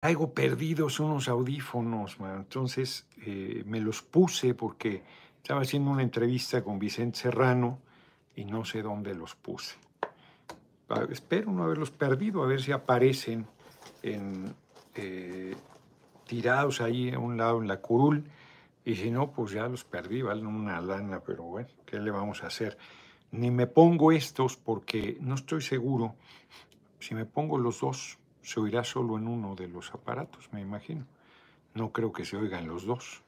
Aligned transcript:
traigo 0.00 0.32
perdidos 0.32 0.98
unos 0.98 1.28
audífonos, 1.28 2.16
entonces 2.20 3.06
eh, 3.26 3.62
me 3.66 3.80
los 3.80 4.00
puse 4.00 4.54
porque 4.54 5.02
estaba 5.36 5.60
haciendo 5.60 5.90
una 5.90 6.02
entrevista 6.02 6.64
con 6.64 6.78
Vicente 6.78 7.18
Serrano 7.18 7.78
y 8.34 8.46
no 8.46 8.64
sé 8.64 8.80
dónde 8.80 9.14
los 9.14 9.34
puse. 9.34 9.76
Espero 11.10 11.52
no 11.52 11.64
haberlos 11.64 11.90
perdido, 11.90 12.42
a 12.42 12.46
ver 12.46 12.62
si 12.62 12.72
aparecen 12.72 13.46
en, 14.02 14.54
eh, 14.94 15.54
tirados 16.26 16.80
ahí 16.80 17.12
a 17.12 17.18
un 17.18 17.36
lado 17.36 17.60
en 17.60 17.68
la 17.68 17.76
curul. 17.80 18.24
Y 18.84 18.96
si 18.96 19.10
no, 19.10 19.30
pues 19.30 19.52
ya 19.52 19.68
los 19.68 19.84
perdí, 19.84 20.22
valen 20.22 20.46
una 20.46 20.80
lana, 20.80 21.20
pero 21.20 21.44
bueno, 21.44 21.68
¿qué 21.84 21.98
le 21.98 22.10
vamos 22.10 22.42
a 22.42 22.46
hacer? 22.46 22.78
Ni 23.30 23.50
me 23.50 23.66
pongo 23.66 24.10
estos 24.10 24.56
porque 24.56 25.18
no 25.20 25.34
estoy 25.34 25.60
seguro. 25.60 26.14
Si 26.98 27.14
me 27.14 27.26
pongo 27.26 27.58
los 27.58 27.80
dos, 27.80 28.19
se 28.42 28.60
oirá 28.60 28.84
solo 28.84 29.18
en 29.18 29.28
uno 29.28 29.54
de 29.54 29.68
los 29.68 29.92
aparatos, 29.92 30.48
me 30.52 30.60
imagino. 30.60 31.06
No 31.74 31.92
creo 31.92 32.12
que 32.12 32.24
se 32.24 32.36
oigan 32.36 32.66
los 32.66 32.84
dos. 32.84 33.22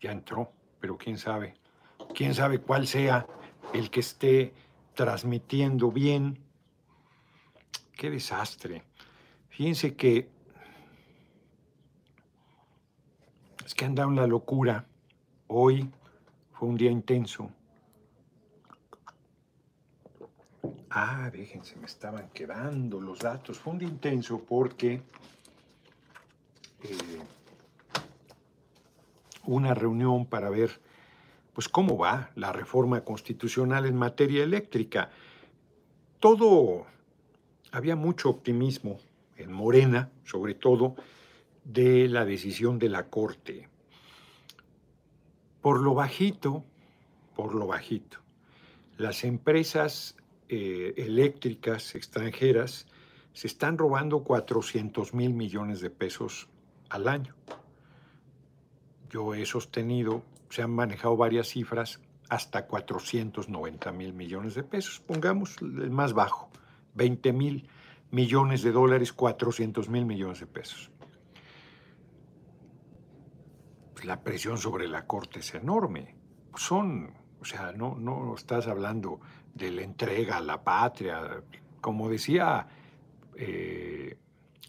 Ya 0.00 0.12
entró, 0.12 0.52
pero 0.80 0.96
quién 0.96 1.18
sabe. 1.18 1.54
Quién 2.14 2.34
sabe 2.34 2.60
cuál 2.60 2.86
sea 2.86 3.26
el 3.72 3.90
que 3.90 4.00
esté 4.00 4.54
transmitiendo 4.94 5.92
bien. 5.92 6.38
Qué 7.92 8.10
desastre. 8.10 8.82
Fíjense 9.48 9.94
que 9.94 10.28
es 13.64 13.74
que 13.74 13.84
anda 13.84 14.06
la 14.06 14.26
locura. 14.26 14.86
Hoy 15.48 15.90
fue 16.52 16.68
un 16.68 16.76
día 16.76 16.90
intenso. 16.90 17.50
Ah, 20.90 21.30
déjense, 21.30 21.76
me 21.76 21.86
estaban 21.86 22.28
quedando 22.30 23.00
los 23.00 23.20
datos. 23.20 23.58
Fue 23.58 23.72
un 23.72 23.78
día 23.78 23.88
intenso 23.88 24.40
porque 24.40 25.02
eh, 26.82 27.20
una 29.44 29.74
reunión 29.74 30.26
para 30.26 30.50
ver 30.50 30.80
pues 31.52 31.68
cómo 31.68 31.98
va 31.98 32.30
la 32.36 32.52
reforma 32.52 33.02
constitucional 33.02 33.86
en 33.86 33.96
materia 33.96 34.44
eléctrica. 34.44 35.10
Todo, 36.20 36.86
había 37.72 37.96
mucho 37.96 38.30
optimismo 38.30 38.98
en 39.36 39.52
Morena, 39.52 40.10
sobre 40.24 40.54
todo, 40.54 40.94
de 41.64 42.08
la 42.08 42.24
decisión 42.24 42.78
de 42.78 42.88
la 42.88 43.08
Corte. 43.08 43.68
Por 45.60 45.80
lo 45.80 45.94
bajito, 45.94 46.64
por 47.34 47.54
lo 47.54 47.66
bajito, 47.66 48.18
las 48.96 49.24
empresas 49.24 50.14
eh, 50.48 50.94
eléctricas 50.96 51.94
extranjeras 51.94 52.86
se 53.32 53.46
están 53.46 53.78
robando 53.78 54.24
400 54.24 55.14
mil 55.14 55.34
millones 55.34 55.80
de 55.80 55.90
pesos 55.90 56.48
al 56.88 57.08
año. 57.08 57.34
Yo 59.10 59.34
he 59.34 59.46
sostenido, 59.46 60.22
se 60.50 60.62
han 60.62 60.70
manejado 60.70 61.16
varias 61.16 61.48
cifras, 61.48 62.00
hasta 62.28 62.66
490 62.66 63.92
mil 63.92 64.12
millones 64.12 64.54
de 64.54 64.62
pesos. 64.62 65.00
Pongamos 65.00 65.56
el 65.60 65.90
más 65.90 66.12
bajo, 66.12 66.50
20 66.94 67.32
mil 67.32 67.68
millones 68.10 68.62
de 68.62 68.72
dólares, 68.72 69.12
400 69.12 69.88
mil 69.88 70.04
millones 70.04 70.40
de 70.40 70.46
pesos. 70.46 70.90
Pues 73.94 74.04
la 74.04 74.22
presión 74.22 74.58
sobre 74.58 74.88
la 74.88 75.06
Corte 75.06 75.40
es 75.40 75.54
enorme. 75.54 76.14
Son, 76.56 77.14
o 77.40 77.44
sea, 77.44 77.72
no, 77.72 77.96
no 77.96 78.34
estás 78.34 78.66
hablando 78.66 79.20
de 79.58 79.72
la 79.72 79.82
entrega 79.82 80.38
a 80.38 80.40
la 80.40 80.62
patria. 80.62 81.42
Como 81.80 82.08
decía 82.08 82.66
eh, 83.36 84.16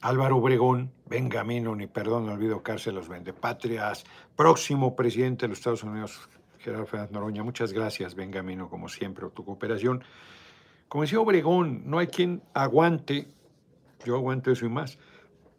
Álvaro 0.01 0.37
Obregón, 0.37 0.91
Benjamino, 1.05 1.75
ni 1.75 1.87
perdón, 1.87 2.25
no 2.25 2.33
olvido 2.33 2.61
cárcel, 2.61 2.95
los 2.95 3.09
patrias 3.39 4.03
próximo 4.35 4.95
presidente 4.95 5.45
de 5.45 5.49
los 5.49 5.59
Estados 5.59 5.83
Unidos, 5.83 6.29
Gerardo 6.59 6.85
Fernández 6.85 7.11
Noroña. 7.11 7.43
Muchas 7.43 7.73
gracias, 7.73 8.15
Benjamino, 8.15 8.69
como 8.69 8.89
siempre, 8.89 9.23
por 9.23 9.31
tu 9.31 9.45
cooperación. 9.45 10.03
Como 10.87 11.03
decía 11.03 11.19
Obregón, 11.19 11.83
no 11.85 11.99
hay 11.99 12.07
quien 12.07 12.41
aguante, 12.53 13.27
yo 14.05 14.15
aguanto 14.15 14.51
eso 14.51 14.65
y 14.65 14.69
más, 14.69 14.97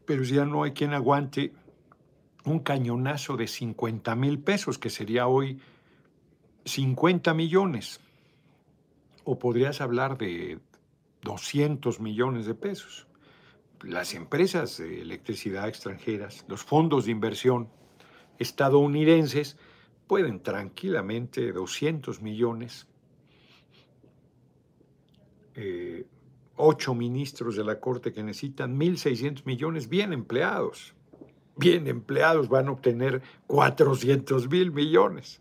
pero 0.04 0.22
ya 0.24 0.44
no 0.44 0.64
hay 0.64 0.72
quien 0.72 0.92
aguante 0.92 1.52
un 2.44 2.60
cañonazo 2.60 3.36
de 3.36 3.46
50 3.46 4.14
mil 4.16 4.40
pesos, 4.40 4.78
que 4.78 4.90
sería 4.90 5.26
hoy 5.26 5.60
50 6.64 7.34
millones 7.34 8.00
o 9.24 9.38
podrías 9.38 9.80
hablar 9.80 10.18
de 10.18 10.58
200 11.22 12.00
millones 12.00 12.46
de 12.46 12.54
pesos. 12.54 13.06
Las 13.82 14.14
empresas 14.14 14.78
de 14.78 15.00
electricidad 15.00 15.68
extranjeras, 15.68 16.44
los 16.48 16.62
fondos 16.62 17.06
de 17.06 17.12
inversión 17.12 17.68
estadounidenses 18.38 19.56
pueden 20.06 20.42
tranquilamente 20.42 21.52
200 21.52 22.20
millones, 22.20 22.86
eh, 25.54 26.06
ocho 26.56 26.94
ministros 26.94 27.56
de 27.56 27.64
la 27.64 27.80
Corte 27.80 28.12
que 28.12 28.22
necesitan 28.22 28.78
1.600 28.78 29.44
millones 29.44 29.88
bien 29.88 30.12
empleados. 30.12 30.94
Bien 31.56 31.86
empleados 31.86 32.48
van 32.48 32.68
a 32.68 32.72
obtener 32.72 33.22
400 33.46 34.48
mil 34.48 34.72
millones. 34.72 35.40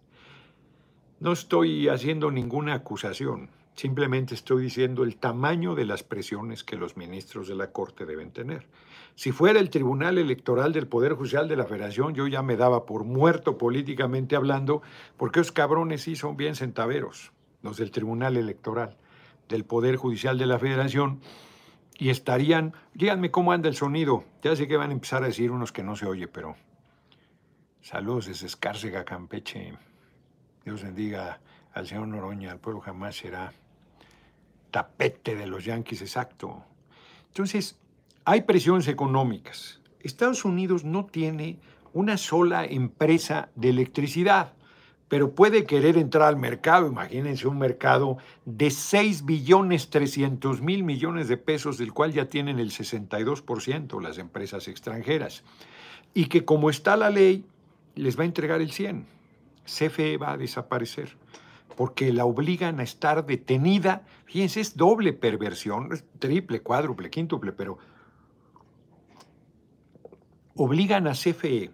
No 1.20 1.34
estoy 1.34 1.88
haciendo 1.88 2.32
ninguna 2.32 2.76
acusación. 2.76 3.50
Simplemente 3.80 4.36
estoy 4.36 4.64
diciendo 4.64 5.06
el 5.06 5.16
tamaño 5.16 5.74
de 5.74 5.86
las 5.86 6.04
presiones 6.04 6.66
que 6.66 6.76
los 6.76 6.98
ministros 6.98 7.48
de 7.48 7.56
la 7.56 7.72
Corte 7.72 8.06
deben 8.06 8.32
tener. 8.32 8.68
Si 9.16 9.32
fuera 9.32 9.62
el 9.62 9.70
Tribunal 9.70 10.18
Electoral 10.18 10.74
del 10.74 10.86
Poder 10.86 11.14
Judicial 11.14 11.48
de 11.48 11.56
la 11.56 11.64
Federación, 11.64 12.14
yo 12.14 12.28
ya 12.28 12.42
me 12.42 12.58
daba 12.58 12.86
por 12.86 13.06
muerto 13.06 13.58
políticamente 13.58 14.36
hablando, 14.36 14.82
porque 15.16 15.40
esos 15.40 15.54
cabrones 15.54 16.02
sí 16.02 16.18
son 16.18 16.36
bien 16.36 16.56
centaveros, 16.56 17.32
los 17.62 17.78
del 17.78 17.92
Tribunal 17.92 18.36
Electoral 18.36 18.98
del 19.48 19.64
Poder 19.64 19.96
Judicial 19.96 20.38
de 20.38 20.48
la 20.48 20.60
Federación, 20.60 21.22
y 21.98 22.10
estarían, 22.10 22.74
díganme 22.94 23.32
cómo 23.32 23.54
anda 23.54 23.70
el 23.70 23.76
sonido, 23.76 24.26
ya 24.44 24.58
sé 24.58 24.68
que 24.68 24.76
van 24.76 24.90
a 24.90 24.94
empezar 24.94 25.24
a 25.24 25.28
decir 25.28 25.52
unos 25.52 25.72
que 25.72 25.84
no 25.84 25.96
se 25.96 26.06
oye, 26.06 26.28
pero 26.28 26.58
saludos 27.80 28.26
desde 28.26 28.48
Escárcega, 28.48 29.06
Campeche, 29.06 29.78
Dios 30.66 30.84
bendiga 30.84 31.40
al 31.72 31.88
señor 31.88 32.10
Noroña, 32.10 32.52
el 32.52 32.60
pueblo 32.60 32.82
jamás 32.82 33.16
será 33.16 33.54
tapete 34.72 35.36
de 35.36 35.48
los 35.48 35.66
yanquis, 35.66 36.02
exacto. 36.02 36.64
Entonces, 37.28 37.78
hay 38.26 38.42
presiones 38.42 38.88
económicas. 38.88 39.82
Estados 40.02 40.46
Unidos 40.46 40.84
no 40.84 41.06
tiene 41.06 41.60
una 41.94 42.18
sola 42.18 42.66
empresa 42.66 43.50
de 43.56 43.70
electricidad, 43.70 44.54
pero 45.08 45.32
puede 45.32 45.66
querer 45.66 45.98
entrar 45.98 46.28
al 46.28 46.38
mercado. 46.38 46.88
Imagínense 46.88 47.48
un 47.48 47.58
mercado 47.58 48.18
de 48.46 48.70
6 48.70 49.26
billones 49.26 49.90
300 49.90 50.62
mil 50.62 50.84
millones 50.84 51.28
de 51.28 51.38
pesos, 51.38 51.78
del 51.78 51.94
cual 51.94 52.14
ya 52.14 52.26
tienen 52.26 52.60
el 52.60 52.72
62% 52.72 54.02
las 54.02 54.18
empresas 54.20 54.68
extranjeras. 54.68 55.44
Y 56.14 56.26
que 56.26 56.46
como 56.46 56.70
está 56.70 56.96
la 56.96 57.10
ley, 57.10 57.46
les 57.96 58.18
va 58.18 58.24
a 58.24 58.28
entregar 58.28 58.62
el 58.62 58.72
100. 58.72 59.06
CFE 59.66 60.18
va 60.18 60.34
a 60.34 60.38
desaparecer 60.38 61.16
porque 61.80 62.12
la 62.12 62.26
obligan 62.26 62.82
a 62.82 62.84
estar 62.84 63.26
detenida. 63.26 64.02
Fíjense, 64.26 64.60
es 64.60 64.76
doble 64.76 65.14
perversión, 65.14 65.94
es 65.94 66.04
triple, 66.20 66.62
cuádruple, 66.62 67.10
quíntuple, 67.10 67.54
pero 67.54 67.78
obligan 70.56 71.08
a 71.08 71.14
CFE 71.14 71.72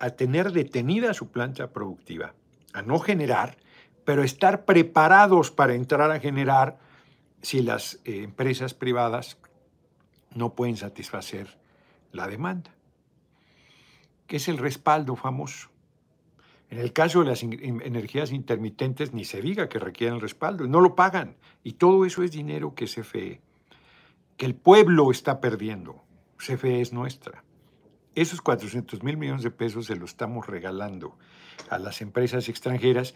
a 0.00 0.10
tener 0.10 0.50
detenida 0.50 1.14
su 1.14 1.30
planta 1.30 1.70
productiva, 1.70 2.34
a 2.72 2.82
no 2.82 2.98
generar, 2.98 3.58
pero 4.04 4.24
estar 4.24 4.64
preparados 4.64 5.52
para 5.52 5.74
entrar 5.74 6.10
a 6.10 6.18
generar 6.18 6.80
si 7.42 7.62
las 7.62 8.00
eh, 8.04 8.24
empresas 8.24 8.74
privadas 8.74 9.38
no 10.34 10.54
pueden 10.54 10.76
satisfacer 10.76 11.60
la 12.10 12.26
demanda, 12.26 12.72
que 14.26 14.38
es 14.38 14.48
el 14.48 14.58
respaldo 14.58 15.14
famoso. 15.14 15.71
En 16.72 16.78
el 16.78 16.94
caso 16.94 17.20
de 17.20 17.26
las 17.26 17.42
energías 17.42 18.32
intermitentes, 18.32 19.12
ni 19.12 19.26
se 19.26 19.42
diga 19.42 19.68
que 19.68 19.78
requieren 19.78 20.20
respaldo, 20.20 20.66
no 20.66 20.80
lo 20.80 20.94
pagan. 20.94 21.36
Y 21.62 21.74
todo 21.74 22.06
eso 22.06 22.22
es 22.22 22.32
dinero 22.32 22.74
que 22.74 22.86
CFE, 22.86 23.42
que 24.38 24.46
el 24.46 24.54
pueblo 24.54 25.10
está 25.10 25.38
perdiendo. 25.38 26.02
CFE 26.38 26.80
es 26.80 26.94
nuestra. 26.94 27.44
Esos 28.14 28.40
400 28.40 29.02
mil 29.02 29.18
millones 29.18 29.42
de 29.42 29.50
pesos 29.50 29.84
se 29.84 29.96
los 29.96 30.12
estamos 30.12 30.46
regalando 30.46 31.18
a 31.68 31.78
las 31.78 32.00
empresas 32.00 32.48
extranjeras 32.48 33.14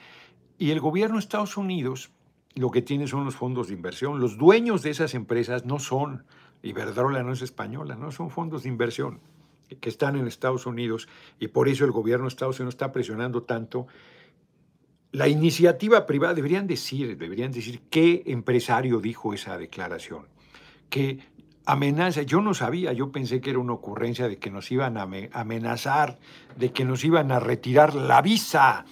y 0.59 0.71
el 0.71 0.81
gobierno 0.81 1.15
de 1.15 1.21
Estados 1.21 1.57
Unidos 1.57 2.11
lo 2.57 2.71
que 2.71 2.83
tiene 2.83 3.07
son 3.07 3.25
los 3.25 3.37
fondos 3.37 3.69
de 3.69 3.75
inversión. 3.75 4.21
Los 4.21 4.37
dueños 4.37 4.83
de 4.83 4.91
esas 4.91 5.15
empresas 5.15 5.65
no 5.65 5.79
son, 5.79 6.27
Iberdrola 6.63 7.23
no 7.23 7.33
es 7.33 7.41
española, 7.41 7.97
no 7.97 8.11
son 8.11 8.29
fondos 8.29 8.65
de 8.65 8.69
inversión 8.69 9.19
que 9.81 9.89
están 9.89 10.17
en 10.17 10.27
Estados 10.27 10.67
Unidos 10.67 11.09
y 11.39 11.49
por 11.49 11.69
eso 11.69 11.85
el 11.85 11.91
gobierno 11.91 12.25
de 12.25 12.29
Estados 12.29 12.61
Unidos 12.61 12.75
está 12.75 12.93
presionando 12.93 13.43
tanto. 13.43 13.87
La 15.13 15.29
iniciativa 15.29 16.07
privada, 16.07 16.35
deberían 16.35 16.67
decir, 16.67 17.17
deberían 17.17 17.53
decir 17.53 17.83
qué 17.91 18.23
empresario 18.27 19.01
dijo 19.01 19.35
esa 19.35 19.57
declaración, 19.57 20.27
que 20.91 21.21
amenaza. 21.65 22.23
Yo 22.23 22.41
no 22.41 22.55
sabía, 22.55 22.93
yo 22.93 23.11
pensé 23.11 23.41
que 23.41 23.51
era 23.51 23.59
una 23.59 23.73
ocurrencia 23.73 24.29
de 24.29 24.39
que 24.39 24.51
nos 24.51 24.71
iban 24.71 24.97
a 24.97 25.09
amenazar, 25.33 26.19
de 26.57 26.73
que 26.73 26.85
nos 26.85 27.05
iban 27.05 27.33
a 27.33 27.41
retirar 27.41 27.95
la 27.95 28.23
visa 28.23 28.85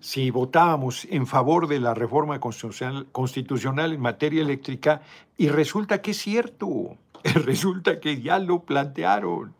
si 0.00 0.30
votábamos 0.30 1.04
en 1.10 1.26
favor 1.26 1.66
de 1.66 1.80
la 1.80 1.94
reforma 1.94 2.38
constitucional, 2.38 3.06
constitucional 3.10 3.92
en 3.92 4.00
materia 4.00 4.42
eléctrica 4.42 5.02
y 5.36 5.48
resulta 5.48 6.00
que 6.00 6.12
es 6.12 6.18
cierto, 6.18 6.96
resulta 7.44 7.98
que 7.98 8.20
ya 8.20 8.38
lo 8.38 8.62
plantearon. 8.62 9.54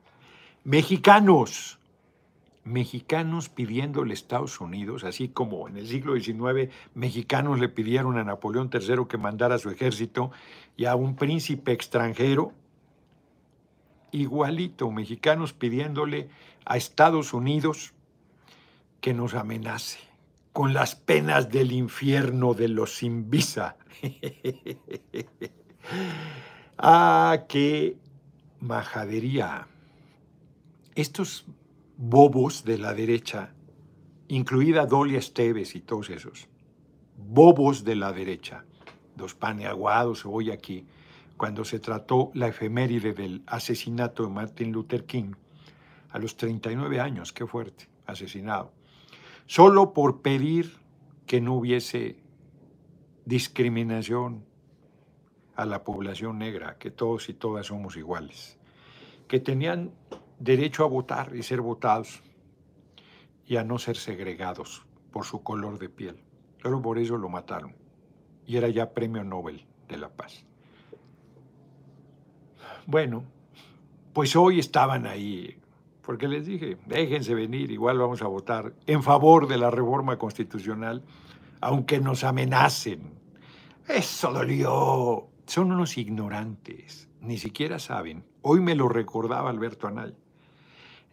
Mexicanos, 0.66 1.78
mexicanos 2.64 3.48
pidiéndole 3.48 4.10
a 4.10 4.14
Estados 4.14 4.60
Unidos, 4.60 5.04
así 5.04 5.28
como 5.28 5.68
en 5.68 5.76
el 5.76 5.86
siglo 5.86 6.18
XIX 6.18 6.74
mexicanos 6.92 7.60
le 7.60 7.68
pidieron 7.68 8.18
a 8.18 8.24
Napoleón 8.24 8.68
III 8.72 9.06
que 9.08 9.16
mandara 9.16 9.58
su 9.58 9.70
ejército 9.70 10.32
y 10.76 10.86
a 10.86 10.96
un 10.96 11.14
príncipe 11.14 11.70
extranjero, 11.70 12.50
igualito, 14.10 14.90
mexicanos 14.90 15.52
pidiéndole 15.52 16.30
a 16.64 16.76
Estados 16.76 17.32
Unidos 17.32 17.94
que 19.00 19.14
nos 19.14 19.34
amenace 19.34 20.00
con 20.52 20.74
las 20.74 20.96
penas 20.96 21.48
del 21.48 21.70
infierno 21.70 22.54
de 22.54 22.66
los 22.66 22.96
sin 22.96 23.30
visa. 23.30 23.76
ah, 26.78 27.44
qué 27.48 27.96
majadería. 28.58 29.68
Estos 30.96 31.44
bobos 31.98 32.64
de 32.64 32.78
la 32.78 32.94
derecha, 32.94 33.52
incluida 34.28 34.86
Dolia 34.86 35.18
Esteves 35.18 35.74
y 35.74 35.82
todos 35.82 36.08
esos, 36.08 36.48
bobos 37.18 37.84
de 37.84 37.96
la 37.96 38.14
derecha, 38.14 38.64
los 39.14 39.34
paneaguados, 39.34 40.24
hoy 40.24 40.50
aquí, 40.50 40.86
cuando 41.36 41.66
se 41.66 41.80
trató 41.80 42.30
la 42.32 42.48
efeméride 42.48 43.12
del 43.12 43.42
asesinato 43.46 44.22
de 44.22 44.30
Martin 44.30 44.72
Luther 44.72 45.04
King, 45.04 45.34
a 46.08 46.18
los 46.18 46.38
39 46.38 46.98
años, 46.98 47.30
qué 47.30 47.46
fuerte, 47.46 47.90
asesinado, 48.06 48.72
solo 49.44 49.92
por 49.92 50.22
pedir 50.22 50.78
que 51.26 51.42
no 51.42 51.56
hubiese 51.56 52.16
discriminación 53.26 54.46
a 55.56 55.66
la 55.66 55.84
población 55.84 56.38
negra, 56.38 56.78
que 56.78 56.90
todos 56.90 57.28
y 57.28 57.34
todas 57.34 57.66
somos 57.66 57.98
iguales, 57.98 58.58
que 59.28 59.40
tenían 59.40 59.92
derecho 60.38 60.84
a 60.84 60.88
votar 60.88 61.34
y 61.34 61.42
ser 61.42 61.60
votados 61.60 62.22
y 63.46 63.56
a 63.56 63.64
no 63.64 63.78
ser 63.78 63.96
segregados 63.96 64.84
por 65.10 65.24
su 65.24 65.42
color 65.42 65.78
de 65.78 65.88
piel. 65.88 66.22
Solo 66.62 66.82
por 66.82 66.98
eso 66.98 67.16
lo 67.16 67.28
mataron. 67.28 67.74
Y 68.46 68.56
era 68.56 68.68
ya 68.68 68.92
premio 68.92 69.24
Nobel 69.24 69.64
de 69.88 69.96
la 69.96 70.08
Paz. 70.08 70.44
Bueno, 72.86 73.24
pues 74.12 74.36
hoy 74.36 74.58
estaban 74.58 75.06
ahí, 75.06 75.58
porque 76.02 76.28
les 76.28 76.46
dije, 76.46 76.76
déjense 76.86 77.34
venir, 77.34 77.70
igual 77.70 77.98
vamos 77.98 78.22
a 78.22 78.28
votar 78.28 78.74
en 78.86 79.02
favor 79.02 79.48
de 79.48 79.58
la 79.58 79.70
reforma 79.70 80.18
constitucional, 80.18 81.02
aunque 81.60 82.00
nos 82.00 82.24
amenacen. 82.24 83.14
Eso 83.88 84.32
dolió. 84.32 85.28
Son 85.46 85.72
unos 85.72 85.96
ignorantes, 85.98 87.08
ni 87.20 87.38
siquiera 87.38 87.78
saben. 87.78 88.24
Hoy 88.42 88.60
me 88.60 88.74
lo 88.74 88.88
recordaba 88.88 89.50
Alberto 89.50 89.86
Anal 89.86 90.16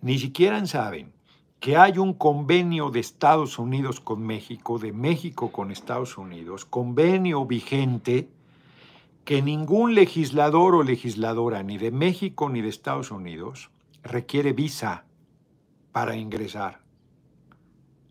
ni 0.04 0.20
siquiera 0.20 0.64
saben 0.66 1.14
que 1.62 1.78
hay 1.78 1.98
un 1.98 2.14
convenio 2.14 2.90
de 2.90 3.00
Estados 3.00 3.58
Unidos 3.58 4.02
con 4.02 4.22
México, 4.22 4.78
de 4.78 4.92
México 4.92 5.54
con 5.54 5.72
Estados 5.72 6.18
Unidos, 6.18 6.66
convenio 6.66 7.46
vigente 7.46 8.28
que 9.24 9.42
ningún 9.42 9.96
legislador 9.96 10.76
o 10.76 10.84
legisladora, 10.84 11.64
ni 11.64 11.78
de 11.78 11.92
México 11.92 12.50
ni 12.50 12.62
de 12.62 12.68
Estados 12.68 13.12
Unidos, 13.12 13.72
requiere 14.04 14.52
visa 14.52 15.06
para 15.94 16.18
ingresar 16.18 16.82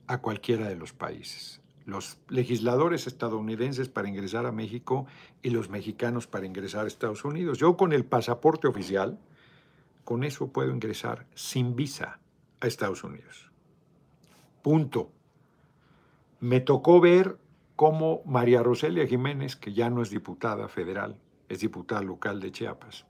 a 0.07 0.17
cualquiera 0.23 0.67
de 0.69 0.77
los 0.77 0.95
países. 0.95 1.61
Los 1.85 2.17
legisladores 2.31 3.07
estadounidenses 3.07 3.91
para 3.91 4.09
ingresar 4.09 4.47
a 4.47 4.53
México 4.53 5.05
y 5.43 5.51
los 5.51 5.69
mexicanos 5.69 6.27
para 6.27 6.47
ingresar 6.47 6.87
a 6.87 6.89
Estados 6.89 7.23
Unidos. 7.27 7.59
Yo 7.59 7.77
con 7.77 7.93
el 7.93 8.07
pasaporte 8.07 8.67
oficial, 8.67 9.19
con 10.05 10.25
eso 10.25 10.53
puedo 10.53 10.71
ingresar 10.71 11.27
sin 11.35 11.77
visa 11.77 12.21
a 12.61 12.67
Estados 12.67 13.05
Unidos. 13.05 13.51
Punto. 14.63 15.11
Me 16.41 16.61
tocó 16.61 17.01
ver 17.01 17.39
cómo 17.77 18.23
María 18.25 18.63
Roselia 18.63 19.07
Jiménez, 19.07 19.57
que 19.57 19.73
ya 19.73 19.91
no 19.91 20.03
es 20.03 20.11
diputada 20.11 20.69
federal, 20.69 21.17
es 21.49 21.61
diputada 21.61 22.03
local 22.03 22.41
de 22.41 22.53
Chiapas, 22.53 23.07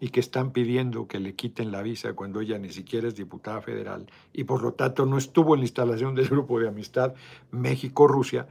y 0.00 0.08
que 0.08 0.20
están 0.20 0.50
pidiendo 0.50 1.06
que 1.06 1.20
le 1.20 1.34
quiten 1.34 1.70
la 1.70 1.80
visa 1.82 2.14
cuando 2.14 2.40
ella 2.40 2.58
ni 2.58 2.70
siquiera 2.70 3.06
es 3.06 3.14
diputada 3.14 3.60
federal 3.62 4.10
y 4.32 4.42
por 4.42 4.60
lo 4.60 4.72
tanto 4.72 5.06
no 5.06 5.16
estuvo 5.16 5.54
en 5.54 5.60
la 5.60 5.66
instalación 5.66 6.16
del 6.16 6.28
grupo 6.28 6.58
de 6.58 6.66
amistad 6.66 7.14
México-Rusia, 7.52 8.48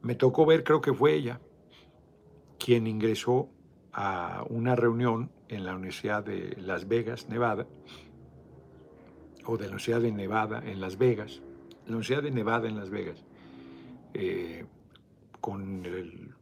me 0.00 0.14
tocó 0.14 0.46
ver, 0.46 0.64
creo 0.64 0.80
que 0.80 0.94
fue 0.94 1.14
ella, 1.14 1.38
quien 2.58 2.86
ingresó 2.86 3.50
a 3.92 4.44
una 4.48 4.76
reunión 4.76 5.30
en 5.48 5.64
la 5.64 5.74
Universidad 5.74 6.24
de 6.24 6.56
Las 6.58 6.86
Vegas, 6.88 7.28
Nevada, 7.28 7.66
o 9.44 9.56
de 9.56 9.64
la 9.64 9.70
Universidad 9.70 10.00
de 10.00 10.12
Nevada 10.12 10.62
en 10.64 10.80
Las 10.80 10.96
Vegas, 10.96 11.42
la 11.86 11.96
Universidad 11.96 12.22
de 12.22 12.30
Nevada 12.30 12.68
en 12.68 12.76
Las 12.76 12.90
Vegas, 12.90 13.24
eh, 14.14 14.64
con 15.40 15.84
el, 15.84 16.34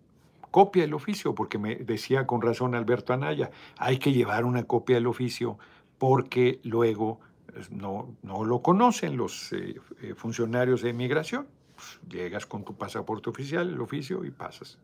copia 0.51 0.83
del 0.83 0.95
oficio, 0.95 1.35
porque 1.35 1.59
me 1.59 1.77
decía 1.77 2.27
con 2.27 2.43
razón 2.43 2.75
Alberto 2.75 3.13
Anaya, 3.13 3.51
hay 3.77 3.99
que 3.99 4.13
llevar 4.13 4.45
una 4.45 4.65
copia 4.65 4.97
del 4.97 5.07
oficio 5.07 5.59
porque 5.99 6.61
luego 6.65 7.21
pues, 7.53 7.71
no, 7.71 8.15
no 8.23 8.45
lo 8.45 8.63
conocen 8.63 9.17
los 9.17 9.53
eh, 9.53 9.81
eh, 10.03 10.15
funcionarios 10.15 10.83
de 10.83 10.93
migración. 10.93 11.47
Pues, 11.75 12.01
llegas 12.09 12.47
con 12.47 12.65
tu 12.65 12.77
pasaporte 12.77 13.31
oficial, 13.31 13.69
el 13.69 13.81
oficio, 13.81 14.25
y 14.25 14.31
pasas. 14.31 14.79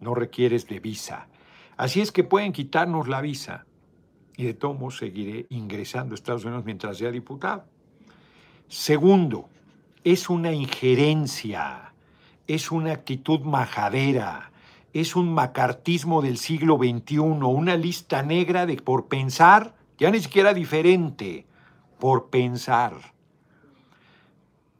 No 0.00 0.14
requieres 0.14 0.66
de 0.66 0.80
visa. 0.80 1.28
Así 1.78 2.00
es 2.00 2.10
que 2.10 2.24
pueden 2.24 2.52
quitarnos 2.52 3.06
la 3.06 3.20
visa 3.20 3.64
y 4.36 4.44
de 4.44 4.54
todos 4.54 4.98
seguiré 4.98 5.46
ingresando 5.48 6.12
a 6.12 6.16
Estados 6.16 6.44
Unidos 6.44 6.64
mientras 6.64 6.98
sea 6.98 7.12
diputado. 7.12 7.64
Segundo, 8.66 9.48
es 10.02 10.28
una 10.28 10.52
injerencia, 10.52 11.92
es 12.48 12.72
una 12.72 12.92
actitud 12.92 13.40
majadera, 13.40 14.50
es 14.92 15.14
un 15.14 15.32
macartismo 15.32 16.20
del 16.20 16.38
siglo 16.38 16.78
XXI, 16.78 17.18
una 17.18 17.76
lista 17.76 18.24
negra 18.24 18.66
de 18.66 18.76
por 18.76 19.06
pensar, 19.06 19.76
ya 19.98 20.10
ni 20.10 20.18
siquiera 20.18 20.52
diferente, 20.54 21.46
por 22.00 22.28
pensar. 22.28 23.14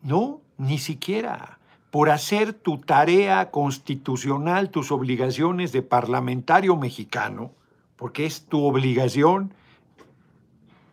No, 0.02 0.40
ni 0.56 0.78
siquiera 0.78 1.57
por 1.90 2.10
hacer 2.10 2.52
tu 2.52 2.78
tarea 2.78 3.50
constitucional, 3.50 4.70
tus 4.70 4.92
obligaciones 4.92 5.72
de 5.72 5.82
parlamentario 5.82 6.76
mexicano, 6.76 7.52
porque 7.96 8.26
es 8.26 8.46
tu 8.46 8.64
obligación 8.64 9.54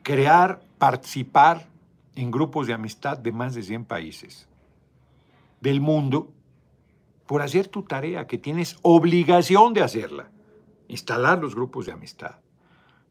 crear, 0.03 0.61
participar 0.77 1.67
en 2.15 2.31
grupos 2.31 2.67
de 2.67 2.73
amistad 2.73 3.17
de 3.17 3.31
más 3.31 3.55
de 3.55 3.63
100 3.63 3.85
países 3.85 4.47
del 5.59 5.81
mundo, 5.81 6.31
por 7.25 7.41
hacer 7.41 7.67
tu 7.67 7.83
tarea 7.83 8.27
que 8.27 8.37
tienes 8.37 8.77
obligación 8.83 9.73
de 9.73 9.81
hacerla, 9.81 10.29
instalar 10.87 11.39
los 11.39 11.55
grupos 11.55 11.87
de 11.87 11.91
amistad. 11.91 12.35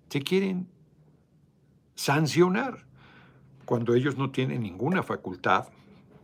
Se 0.08 0.22
quieren 0.22 0.68
sancionar 1.96 2.84
cuando 3.64 3.94
ellos 3.94 4.16
no 4.16 4.30
tienen 4.30 4.62
ninguna 4.62 5.02
facultad 5.02 5.66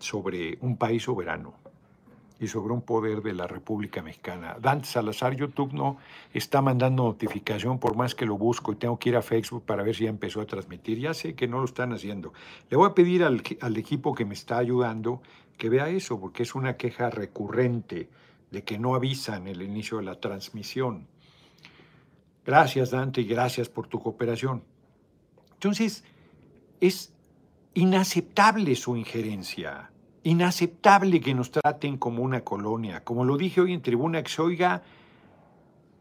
sobre 0.00 0.58
un 0.60 0.76
país 0.76 1.04
soberano 1.04 1.54
y 2.40 2.48
sobre 2.48 2.72
un 2.72 2.80
poder 2.80 3.20
de 3.20 3.34
la 3.34 3.46
República 3.46 4.02
Mexicana. 4.02 4.56
Dante 4.58 4.86
Salazar, 4.86 5.36
YouTube 5.36 5.74
no 5.74 5.98
está 6.32 6.62
mandando 6.62 7.04
notificación 7.04 7.78
por 7.78 7.96
más 7.96 8.14
que 8.14 8.24
lo 8.24 8.38
busco 8.38 8.72
y 8.72 8.76
tengo 8.76 8.98
que 8.98 9.10
ir 9.10 9.16
a 9.16 9.22
Facebook 9.22 9.64
para 9.66 9.82
ver 9.82 9.94
si 9.94 10.04
ya 10.04 10.10
empezó 10.10 10.40
a 10.40 10.46
transmitir. 10.46 10.98
Ya 10.98 11.12
sé 11.12 11.34
que 11.34 11.46
no 11.46 11.58
lo 11.58 11.66
están 11.66 11.92
haciendo. 11.92 12.32
Le 12.70 12.78
voy 12.78 12.88
a 12.88 12.94
pedir 12.94 13.24
al, 13.24 13.42
al 13.60 13.76
equipo 13.76 14.14
que 14.14 14.24
me 14.24 14.34
está 14.34 14.56
ayudando 14.56 15.20
que 15.58 15.68
vea 15.68 15.90
eso, 15.90 16.18
porque 16.18 16.42
es 16.42 16.54
una 16.54 16.78
queja 16.78 17.10
recurrente 17.10 18.08
de 18.50 18.64
que 18.64 18.78
no 18.78 18.94
avisan 18.94 19.46
el 19.46 19.60
inicio 19.60 19.98
de 19.98 20.04
la 20.04 20.18
transmisión. 20.18 21.06
Gracias, 22.46 22.90
Dante, 22.90 23.20
y 23.20 23.24
gracias 23.24 23.68
por 23.68 23.86
tu 23.86 24.00
cooperación. 24.00 24.64
Entonces, 25.52 26.04
es 26.80 27.12
inaceptable 27.74 28.74
su 28.76 28.96
injerencia, 28.96 29.90
inaceptable 30.22 31.20
que 31.20 31.34
nos 31.34 31.50
traten 31.50 31.96
como 31.98 32.22
una 32.22 32.42
colonia, 32.42 33.04
como 33.04 33.24
lo 33.24 33.36
dije 33.36 33.60
hoy 33.60 33.72
en 33.72 33.82
tribuna, 33.82 34.22
que 34.22 34.30
se 34.30 34.42
oiga 34.42 34.82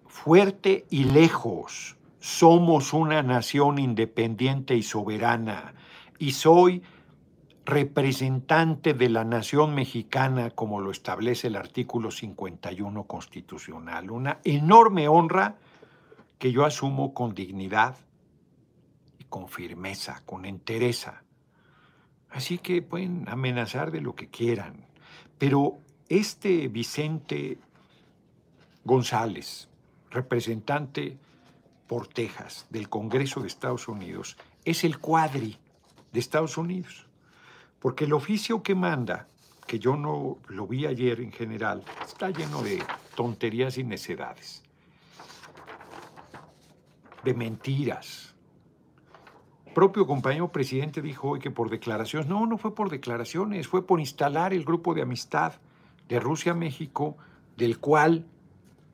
fuerte 0.07 0.85
y 0.89 1.05
lejos. 1.05 1.95
Somos 2.19 2.93
una 2.93 3.23
nación 3.23 3.79
independiente 3.79 4.75
y 4.75 4.83
soberana 4.83 5.73
y 6.17 6.31
soy 6.31 6.83
representante 7.65 8.93
de 8.93 9.09
la 9.09 9.23
nación 9.23 9.75
mexicana 9.75 10.49
como 10.49 10.81
lo 10.81 10.91
establece 10.91 11.47
el 11.47 11.55
artículo 11.55 12.11
51 12.11 13.03
constitucional. 13.03 14.11
Una 14.11 14.39
enorme 14.43 15.07
honra 15.07 15.55
que 16.39 16.51
yo 16.51 16.65
asumo 16.65 17.13
con 17.13 17.35
dignidad 17.35 17.95
y 19.19 19.25
con 19.25 19.47
firmeza, 19.47 20.23
con 20.25 20.45
entereza. 20.45 21.23
Así 22.29 22.57
que 22.59 22.81
pueden 22.81 23.27
amenazar 23.27 23.91
de 23.91 24.01
lo 24.01 24.15
que 24.15 24.27
quieran. 24.27 24.85
Pero 25.37 25.79
este 26.09 26.67
Vicente 26.67 27.57
González, 28.83 29.67
representante 30.11 31.17
por 31.87 32.07
Texas 32.07 32.67
del 32.69 32.89
Congreso 32.89 33.41
de 33.41 33.47
Estados 33.47 33.87
Unidos, 33.87 34.37
es 34.63 34.83
el 34.83 34.99
cuadri 34.99 35.57
de 36.11 36.19
Estados 36.19 36.57
Unidos. 36.57 37.07
Porque 37.79 38.05
el 38.05 38.13
oficio 38.13 38.61
que 38.61 38.75
manda, 38.75 39.27
que 39.65 39.79
yo 39.79 39.95
no 39.95 40.37
lo 40.47 40.67
vi 40.67 40.85
ayer 40.85 41.21
en 41.21 41.31
general, 41.31 41.83
está 42.03 42.29
lleno 42.29 42.61
de 42.61 42.83
tonterías 43.15 43.77
y 43.77 43.83
necedades, 43.83 44.63
de 47.23 47.33
mentiras. 47.33 48.28
Propio 49.73 50.07
compañero 50.07 50.51
presidente 50.51 51.01
dijo 51.01 51.29
hoy 51.29 51.39
que 51.39 51.51
por 51.51 51.69
declaraciones, 51.69 52.27
no, 52.27 52.45
no 52.47 52.57
fue 52.57 52.73
por 52.73 52.89
declaraciones, 52.89 53.67
fue 53.67 53.85
por 53.85 53.99
instalar 53.99 54.53
el 54.53 54.65
grupo 54.65 54.93
de 54.93 55.03
amistad 55.03 55.53
de 56.07 56.19
Rusia-México, 56.19 57.17
del 57.55 57.79
cual 57.79 58.25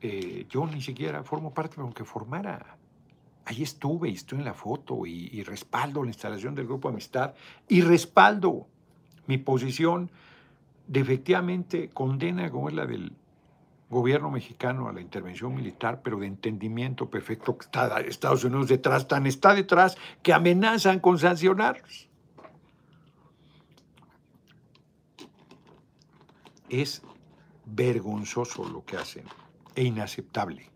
eh, 0.02 0.46
yo 0.50 0.68
ni 0.68 0.82
siquiera 0.82 1.24
formo 1.24 1.54
parte, 1.54 1.80
aunque 1.80 2.04
formara. 2.04 2.78
Ahí 3.46 3.64
estuve 3.64 4.10
y 4.10 4.14
estoy 4.14 4.40
en 4.40 4.46
la 4.46 4.54
foto 4.54 5.06
y, 5.06 5.30
y 5.32 5.44
respaldo 5.44 6.04
la 6.04 6.10
instalación 6.10 6.56
del 6.56 6.66
grupo 6.66 6.90
de 6.90 6.94
amistad 6.94 7.34
y 7.68 7.82
respaldo 7.82 8.68
mi 9.28 9.38
posición 9.38 10.10
de 10.88 11.00
efectivamente 11.00 11.90
condena 11.94 12.52
como 12.52 12.70
es 12.70 12.76
la 12.76 12.86
del 12.86 13.14
gobierno 13.90 14.32
mexicano 14.32 14.88
a 14.88 14.94
la 14.94 15.02
intervención 15.02 15.54
militar, 15.54 16.02
pero 16.04 16.20
de 16.20 16.28
entendimiento 16.28 17.10
perfecto 17.10 17.58
que 17.58 17.66
está 17.66 18.00
Estados 18.02 18.44
Unidos 18.44 18.68
detrás, 18.68 19.08
tan 19.08 19.28
está 19.28 19.54
detrás 19.54 19.98
que 20.24 20.34
amenazan 20.34 21.00
con 21.00 21.20
sancionarlos. 21.20 22.10
Es 26.68 27.04
vergonzoso 27.66 28.68
lo 28.68 28.84
que 28.84 28.98
hacen 28.98 29.26
e 29.76 29.84
inaceptable. 29.84 30.70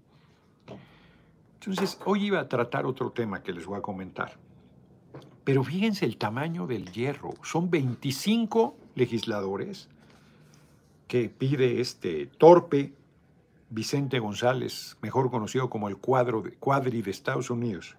Entonces, 1.56 2.00
hoy 2.06 2.28
iba 2.28 2.40
a 2.40 2.48
tratar 2.48 2.86
otro 2.86 3.12
tema 3.12 3.44
que 3.44 3.52
les 3.52 3.66
voy 3.66 3.78
a 3.78 3.82
comentar. 3.82 4.38
Pero 5.44 5.64
fíjense 5.64 6.06
el 6.06 6.18
tamaño 6.18 6.68
del 6.68 6.92
hierro. 6.92 7.34
Son 7.44 7.70
25 7.70 8.78
legisladores 8.96 9.90
que 11.08 11.28
pide 11.28 11.82
este 11.82 12.28
torpe 12.28 12.94
Vicente 13.70 14.20
González, 14.20 14.98
mejor 15.02 15.30
conocido 15.30 15.70
como 15.70 15.88
el 15.90 15.98
cuadro 15.98 16.42
de, 16.42 16.52
cuadri 16.54 17.02
de 17.02 17.12
Estados 17.12 17.50
Unidos, 17.50 17.98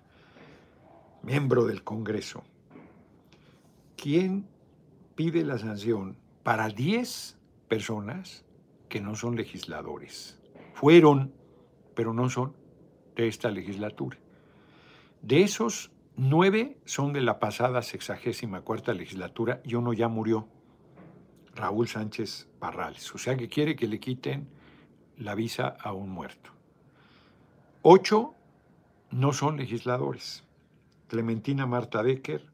miembro 1.23 1.65
del 1.67 1.85
Congreso, 1.85 2.43
quien 3.97 4.47
pide 5.15 5.45
la 5.45 5.59
sanción 5.59 6.17
para 6.43 6.69
10 6.69 7.39
personas 7.69 8.45
que 8.89 9.01
no 9.01 9.15
son 9.15 9.37
legisladores. 9.37 10.39
Fueron, 10.75 11.33
pero 11.95 12.13
no 12.13 12.29
son 12.31 12.57
de 13.15 13.29
esta 13.29 13.51
legislatura. 13.51 14.19
De 15.23 15.43
esos 15.43 15.93
Nueve 16.23 16.77
son 16.85 17.15
de 17.15 17.23
la 17.23 17.39
pasada 17.39 17.81
sexagésima 17.81 18.61
cuarta 18.61 18.93
legislatura 18.93 19.63
y 19.65 19.75
uno 19.75 19.95
ya 19.95 20.09
murió, 20.09 20.49
Raúl 21.55 21.89
Sánchez 21.89 22.47
Barrales. 22.61 23.15
O 23.15 23.17
sea 23.17 23.39
que 23.39 23.49
quiere 23.49 23.75
que 23.75 23.89
le 23.89 23.99
quiten 23.99 24.47
la 25.21 25.35
visa 25.35 25.77
a 25.81 25.93
un 25.93 26.11
muerto. 26.11 26.51
Ocho 27.83 28.35
no 29.11 29.33
son 29.33 29.59
legisladores. 29.59 30.45
Clementina 31.09 31.67
Marta 31.67 32.03
Decker 32.03 32.47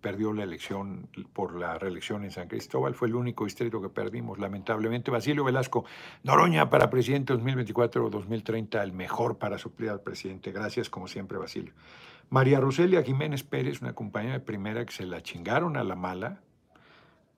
perdió 0.00 0.32
la 0.32 0.42
elección 0.42 1.08
por 1.32 1.54
la 1.54 1.78
reelección 1.78 2.24
en 2.24 2.30
San 2.30 2.48
Cristóbal, 2.48 2.94
fue 2.94 3.08
el 3.08 3.14
único 3.14 3.44
distrito 3.44 3.80
que 3.80 3.88
perdimos, 3.88 4.38
lamentablemente. 4.38 5.10
Basilio 5.10 5.44
Velasco 5.44 5.84
Noroña 6.22 6.70
para 6.70 6.88
presidente 6.88 7.32
2024 7.34 8.06
o 8.06 8.10
2030, 8.10 8.82
el 8.82 8.92
mejor 8.92 9.38
para 9.38 9.58
suplir 9.58 9.90
al 9.90 10.00
presidente. 10.00 10.52
Gracias, 10.52 10.88
como 10.88 11.08
siempre, 11.08 11.38
Basilio. 11.38 11.74
María 12.30 12.60
Roselia 12.60 13.02
Jiménez 13.02 13.42
Pérez, 13.42 13.82
una 13.82 13.94
compañera 13.94 14.34
de 14.34 14.40
primera 14.40 14.84
que 14.84 14.92
se 14.92 15.04
la 15.04 15.22
chingaron 15.22 15.76
a 15.76 15.84
la 15.84 15.94
mala 15.94 16.40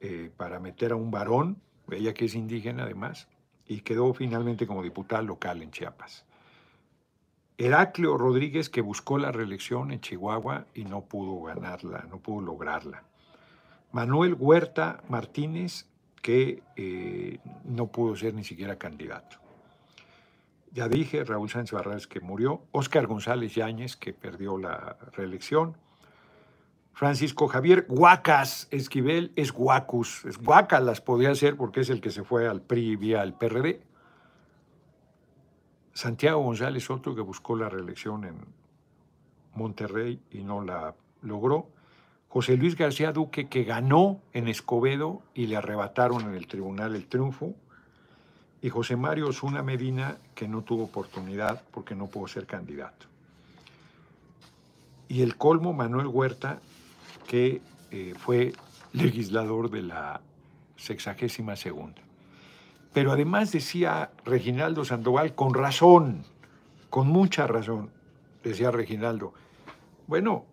eh, 0.00 0.30
para 0.37 0.61
meter 0.61 0.92
a 0.92 0.97
un 0.97 1.11
varón, 1.11 1.61
ella 1.90 2.14
que 2.14 2.26
es 2.26 2.35
indígena 2.35 2.85
además, 2.85 3.28
y 3.69 3.81
quedó 3.81 4.13
finalmente 4.15 4.67
como 4.67 4.83
diputada 4.83 5.23
local 5.23 5.63
en 5.63 5.71
Chiapas. 5.71 6.25
Heraclio 7.59 8.19
Rodríguez, 8.19 8.69
que 8.69 8.83
buscó 8.83 9.19
la 9.19 9.33
reelección 9.33 9.91
en 9.91 10.01
Chihuahua 10.01 10.67
y 10.75 10.85
no 10.85 11.03
pudo 11.03 11.43
ganarla, 11.43 12.07
no 12.11 12.19
pudo 12.19 12.43
lograrla. 12.43 13.03
Manuel 13.93 14.37
Huerta 14.39 15.03
Martínez, 15.09 15.87
que 16.21 16.63
eh, 16.77 17.39
no 17.65 17.87
pudo 17.87 18.15
ser 18.17 18.35
ni 18.35 18.45
siquiera 18.45 18.77
candidato. 18.77 19.39
Ya 20.73 20.89
dije, 20.89 21.25
Raúl 21.25 21.49
Sánchez 21.49 21.73
Barrales 21.73 22.07
que 22.07 22.21
murió, 22.21 22.61
Óscar 22.73 23.07
González 23.07 23.55
Yáñez 23.55 23.97
que 23.97 24.13
perdió 24.13 24.59
la 24.59 24.99
reelección, 25.13 25.77
Francisco 26.97 27.47
Javier 27.47 27.85
Guacas 27.91 28.69
Esquivel 28.71 29.31
es 29.37 29.53
Guacus, 29.53 30.25
es 30.25 30.38
Guacalas 30.38 31.03
podría 31.03 31.35
ser 31.35 31.55
porque 31.55 31.83
es 31.83 31.91
el 31.91 32.00
que 32.00 32.11
se 32.11 32.25
fue 32.25 32.49
al 32.49 32.62
PRI 32.62 32.97
vía 32.97 33.23
el 33.23 33.35
PRD. 33.35 33.83
Santiago 35.93 36.41
González, 36.41 36.88
otro 36.88 37.15
que 37.15 37.21
buscó 37.21 37.55
la 37.55 37.69
reelección 37.69 38.25
en 38.25 38.37
Monterrey 39.53 40.23
y 40.31 40.38
no 40.38 40.65
la 40.65 40.95
logró. 41.21 41.69
José 42.29 42.57
Luis 42.57 42.79
García 42.79 43.12
Duque, 43.12 43.47
que 43.50 43.65
ganó 43.65 44.23
en 44.33 44.49
Escobedo 44.49 45.21
y 45.35 45.49
le 45.49 45.57
arrebataron 45.57 46.23
en 46.23 46.35
el 46.35 46.47
tribunal 46.47 46.97
el 46.97 47.09
triunfo 47.09 47.53
y 48.62 48.71
José 48.71 48.97
Mario 48.97 49.29
Osuna 49.29 49.62
Medina, 49.62 50.17
que 50.35 50.49
no 50.49 50.62
tuvo 50.62 50.85
oportunidad 50.85 51.62
porque 51.73 51.95
no 51.95 52.07
pudo 52.07 52.26
ser 52.26 52.47
candidato. 52.47 53.05
Y 55.09 55.21
el 55.21 55.37
colmo, 55.37 55.75
Manuel 55.75 56.07
Huerta, 56.07 56.59
que 57.26 57.61
eh, 57.90 58.14
fue 58.16 58.52
legislador 58.92 59.71
de 59.71 59.83
la 59.83 60.21
sexagésima 60.76 61.56
segunda. 61.56 62.02
Pero 62.92 63.12
además 63.12 63.52
decía 63.52 64.11
Reginaldo 64.25 64.85
Sandoval, 64.85 65.35
con 65.35 65.52
razón, 65.52 66.25
con 66.88 67.09
mucha 67.09 67.47
razón, 67.47 67.90
decía 68.42 68.71
Reginaldo, 68.71 69.35
bueno, 70.06 70.47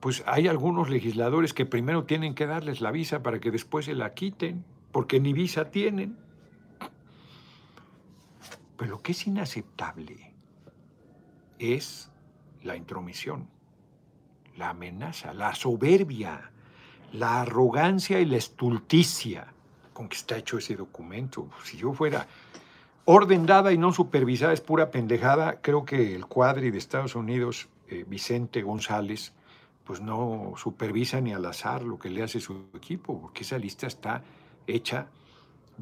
pues 0.00 0.24
hay 0.26 0.48
algunos 0.48 0.88
legisladores 0.88 1.52
que 1.52 1.66
primero 1.66 2.04
tienen 2.04 2.34
que 2.34 2.46
darles 2.46 2.80
la 2.80 2.90
visa 2.90 3.22
para 3.22 3.38
que 3.38 3.50
después 3.50 3.84
se 3.84 3.94
la 3.94 4.14
quiten, 4.14 4.64
porque 4.92 5.20
ni 5.20 5.32
visa 5.32 5.70
tienen. 5.70 6.16
Pero 8.76 8.92
lo 8.92 9.02
que 9.02 9.12
es 9.12 9.26
inaceptable 9.26 10.34
es 11.58 12.10
la 12.62 12.76
intromisión, 12.76 13.48
la 14.60 14.70
amenaza, 14.70 15.32
la 15.32 15.54
soberbia, 15.54 16.50
la 17.14 17.40
arrogancia 17.40 18.20
y 18.20 18.26
la 18.26 18.36
estulticia 18.36 19.46
con 19.92 20.08
que 20.08 20.16
está 20.16 20.36
hecho 20.36 20.58
ese 20.58 20.76
documento. 20.76 21.48
Si 21.64 21.78
yo 21.78 21.92
fuera 21.92 22.28
orden 23.06 23.46
dada 23.46 23.72
y 23.72 23.78
no 23.78 23.92
supervisada 23.92 24.52
es 24.52 24.60
pura 24.60 24.90
pendejada, 24.90 25.60
creo 25.60 25.84
que 25.84 26.14
el 26.14 26.26
cuadri 26.26 26.70
de 26.70 26.78
Estados 26.78 27.14
Unidos, 27.14 27.68
eh, 27.88 28.04
Vicente 28.06 28.62
González, 28.62 29.32
pues 29.84 30.00
no 30.00 30.52
supervisa 30.56 31.20
ni 31.20 31.32
al 31.32 31.44
azar 31.46 31.82
lo 31.82 31.98
que 31.98 32.10
le 32.10 32.22
hace 32.22 32.38
su 32.38 32.66
equipo, 32.74 33.18
porque 33.18 33.42
esa 33.42 33.58
lista 33.58 33.86
está 33.86 34.22
hecha 34.66 35.08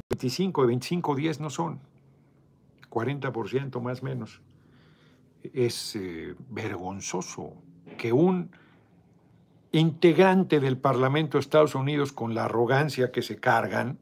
25 0.08 0.62
de 0.62 0.66
25 0.68 1.14
días 1.16 1.40
no 1.40 1.50
son. 1.50 1.80
40% 2.88 3.80
más 3.82 4.02
menos. 4.02 4.40
Es 5.52 5.96
eh, 5.96 6.34
vergonzoso 6.48 7.52
que 7.98 8.12
un 8.12 8.50
integrante 9.72 10.60
del 10.60 10.78
Parlamento 10.78 11.36
de 11.36 11.42
Estados 11.42 11.74
Unidos, 11.74 12.12
con 12.12 12.34
la 12.34 12.44
arrogancia 12.44 13.12
que 13.12 13.22
se 13.22 13.36
cargan, 13.36 13.98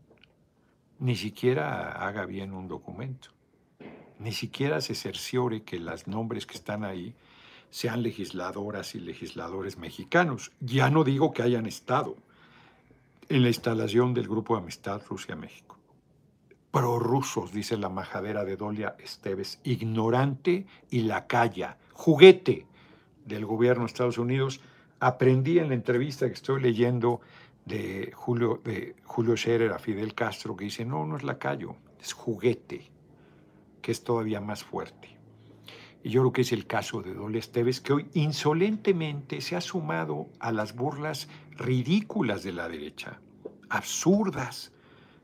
ni 0.99 1.17
siquiera 1.17 2.07
haga 2.07 2.25
bien 2.27 2.53
un 2.53 2.69
documento, 2.69 3.31
ni 4.19 4.33
siquiera 4.33 4.81
se 4.81 4.95
cerciore 4.95 5.63
que 5.63 5.79
los 5.79 6.07
nombres 6.07 6.47
que 6.47 6.55
están 6.55 6.85
ahí 6.85 7.15
sean 7.71 8.03
legisladoras 8.03 8.95
y 8.95 9.01
legisladores 9.01 9.77
mexicanos. 9.77 10.53
Ya 10.61 10.89
no 10.89 11.05
digo 11.05 11.33
que 11.33 11.43
hayan 11.43 11.67
estado 11.67 12.17
en 13.29 13.43
la 13.43 13.49
instalación 13.49 14.15
del 14.15 14.29
Grupo 14.29 14.55
de 14.55 14.63
Amistad 14.63 15.03
Rusia-México 15.09 15.77
prorrusos, 16.77 17.53
dice 17.53 17.79
la 17.79 17.89
majadera 17.89 18.45
de 18.45 18.59
Dolia 18.59 18.97
Esteves, 18.99 19.61
ignorante 19.65 20.67
y 20.91 21.05
lacaya, 21.05 21.79
juguete 21.95 22.67
del 23.25 23.47
gobierno 23.47 23.85
de 23.85 23.87
Estados 23.87 24.19
Unidos. 24.19 24.61
Aprendí 25.01 25.59
en 25.59 25.69
la 25.69 25.75
entrevista 25.75 26.27
que 26.27 26.33
estoy 26.33 26.61
leyendo 26.61 27.21
de 27.65 28.13
Julio, 28.15 28.61
de 28.65 28.95
Julio 29.05 29.37
Scherer 29.37 29.73
a 29.73 29.79
Fidel 29.79 30.15
Castro, 30.15 30.57
que 30.57 30.65
dice, 30.65 30.85
no, 30.85 31.05
no 31.05 31.17
es 31.17 31.23
lacayo, 31.23 31.77
es 32.01 32.13
juguete, 32.13 32.91
que 33.83 33.93
es 33.93 34.03
todavía 34.03 34.41
más 34.41 34.65
fuerte. 34.65 35.17
Y 36.03 36.11
yo 36.11 36.23
creo 36.23 36.33
que 36.33 36.43
es 36.43 36.53
el 36.53 36.67
caso 36.67 37.03
de 37.03 37.13
Dole 37.13 37.41
Esteves, 37.41 37.81
que 37.81 37.93
hoy 37.93 38.07
insolentemente 38.15 39.41
se 39.41 39.57
ha 39.57 39.61
sumado 39.61 40.29
a 40.39 40.53
las 40.53 40.77
burlas 40.77 41.29
ridículas 41.57 42.45
de 42.45 42.53
la 42.53 42.69
derecha, 42.69 43.21
absurdas, 43.69 44.73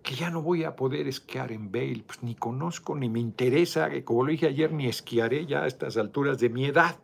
que 0.03 0.17
ya 0.17 0.31
no 0.31 0.43
voy 0.43 0.65
a 0.65 0.75
poder 0.75 1.07
esquiar 1.07 1.53
en 1.53 1.71
Bale, 1.71 2.03
pues 2.05 2.23
ni 2.23 2.35
conozco, 2.35 2.97
ni 2.97 3.09
me 3.09 3.21
interesa, 3.21 3.89
que 3.91 4.03
como 4.03 4.25
lo 4.25 4.33
dije 4.33 4.49
ayer, 4.49 4.73
ni 4.73 4.89
esquiaré 4.89 5.47
ya 5.47 5.63
a 5.63 5.67
estas 5.69 5.97
alturas 5.97 6.39
de 6.41 6.49
mi 6.49 6.65
edad. 6.65 6.97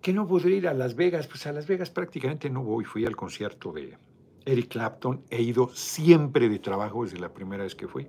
Que 0.00 0.12
no 0.12 0.26
podré 0.26 0.56
ir 0.56 0.68
a 0.68 0.74
Las 0.74 0.94
Vegas, 0.94 1.26
pues 1.26 1.46
a 1.46 1.52
Las 1.52 1.66
Vegas 1.66 1.90
prácticamente 1.90 2.48
no 2.48 2.62
voy, 2.62 2.84
fui 2.84 3.04
al 3.04 3.16
concierto 3.16 3.72
de 3.72 3.98
Eric 4.44 4.68
Clapton, 4.68 5.24
he 5.28 5.42
ido 5.42 5.68
siempre 5.74 6.48
de 6.48 6.58
trabajo 6.58 7.04
desde 7.04 7.18
la 7.18 7.32
primera 7.32 7.64
vez 7.64 7.74
que 7.74 7.86
fui, 7.86 8.08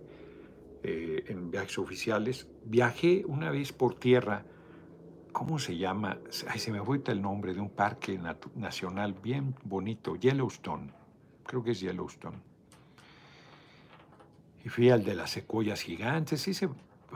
eh, 0.84 1.26
en 1.28 1.52
viajes 1.52 1.78
oficiales. 1.78 2.48
Viajé 2.66 3.24
una 3.28 3.52
vez 3.52 3.74
por 3.74 3.96
tierra, 3.96 4.46
¿cómo 5.32 5.60
se 5.60 5.78
llama? 5.78 6.20
Ay, 6.48 6.60
se 6.60 6.72
me 6.72 6.82
fue 6.82 7.02
el 7.08 7.22
nombre 7.22 7.54
de 7.54 7.60
un 7.60 7.70
parque 7.70 8.20
nacional 8.56 9.14
bien 9.14 9.54
bonito, 9.64 10.16
Yellowstone, 10.16 10.94
creo 11.46 11.64
que 11.64 11.72
es 11.72 11.82
Yellowstone 11.82 12.52
y 14.64 14.70
fui 14.70 14.90
al 14.90 15.04
de 15.04 15.16
las 15.16 15.32
secuoyas 15.32 15.82
gigantes. 15.82 16.42
Se, 16.42 16.70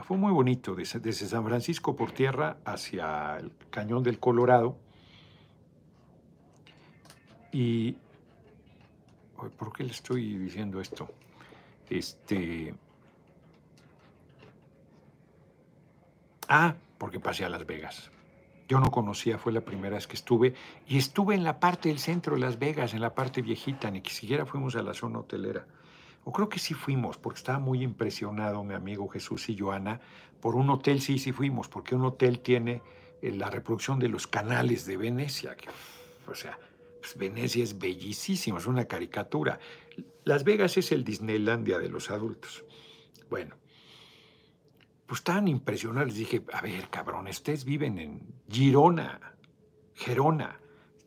fue 0.04 0.16
muy 0.16 0.32
bonito, 0.32 0.74
desde, 0.74 1.12
San 1.12 1.44
Francisco 1.44 1.96
por 1.96 2.12
tierra 2.12 2.58
hacia 2.64 3.38
el 3.38 3.52
cañón 3.70 4.02
del 4.02 4.18
Colorado. 4.18 4.76
Y. 7.52 7.96
¿Por 9.36 9.72
qué 9.72 9.84
le 9.84 9.92
estoy 9.92 10.36
diciendo 10.36 10.80
esto? 10.80 11.08
Este. 11.88 12.74
Ah, 16.48 16.74
porque 16.98 17.20
pasé 17.20 17.44
a 17.44 17.48
Las 17.48 17.66
Vegas. 17.66 18.10
Yo 18.68 18.80
no 18.80 18.90
conocía, 18.90 19.38
fue 19.38 19.52
la 19.52 19.60
primera 19.60 19.96
vez 19.96 20.06
que 20.06 20.16
estuve. 20.16 20.54
Y 20.86 20.98
estuve 20.98 21.34
en 21.34 21.44
la 21.44 21.60
parte 21.60 21.88
del 21.88 21.98
centro 21.98 22.34
de 22.34 22.40
Las 22.40 22.58
Vegas, 22.58 22.94
en 22.94 23.00
la 23.00 23.14
parte 23.14 23.42
viejita, 23.42 23.90
ni 23.90 24.02
siquiera 24.04 24.46
fuimos 24.46 24.74
a 24.76 24.82
la 24.82 24.94
zona 24.94 25.20
hotelera 25.20 25.66
o 26.28 26.32
creo 26.32 26.48
que 26.48 26.58
sí 26.58 26.74
fuimos, 26.74 27.18
porque 27.18 27.38
estaba 27.38 27.60
muy 27.60 27.84
impresionado 27.84 28.64
mi 28.64 28.74
amigo 28.74 29.06
Jesús 29.06 29.48
y 29.48 29.56
Joana, 29.56 30.00
por 30.40 30.56
un 30.56 30.68
hotel, 30.70 31.00
sí, 31.00 31.20
sí 31.20 31.30
fuimos, 31.30 31.68
porque 31.68 31.94
un 31.94 32.04
hotel 32.04 32.40
tiene 32.40 32.82
eh, 33.22 33.30
la 33.30 33.48
reproducción 33.48 34.00
de 34.00 34.08
los 34.08 34.26
canales 34.26 34.86
de 34.86 34.96
Venecia, 34.96 35.56
o 36.26 36.34
sea, 36.34 36.58
pues 37.00 37.16
Venecia 37.16 37.62
es 37.62 37.78
bellísima, 37.78 38.58
es 38.58 38.66
una 38.66 38.86
caricatura. 38.86 39.60
Las 40.24 40.42
Vegas 40.42 40.76
es 40.76 40.90
el 40.90 41.04
Disneylandia 41.04 41.78
de 41.78 41.88
los 41.88 42.10
adultos. 42.10 42.64
Bueno, 43.30 43.54
pues 45.06 45.20
estaban 45.20 45.46
impresionados, 45.46 46.08
les 46.08 46.18
dije, 46.18 46.42
a 46.52 46.60
ver, 46.60 46.90
cabrón, 46.90 47.28
ustedes 47.28 47.64
viven 47.64 48.00
en 48.00 48.34
Girona, 48.50 49.36
Gerona, 49.94 50.58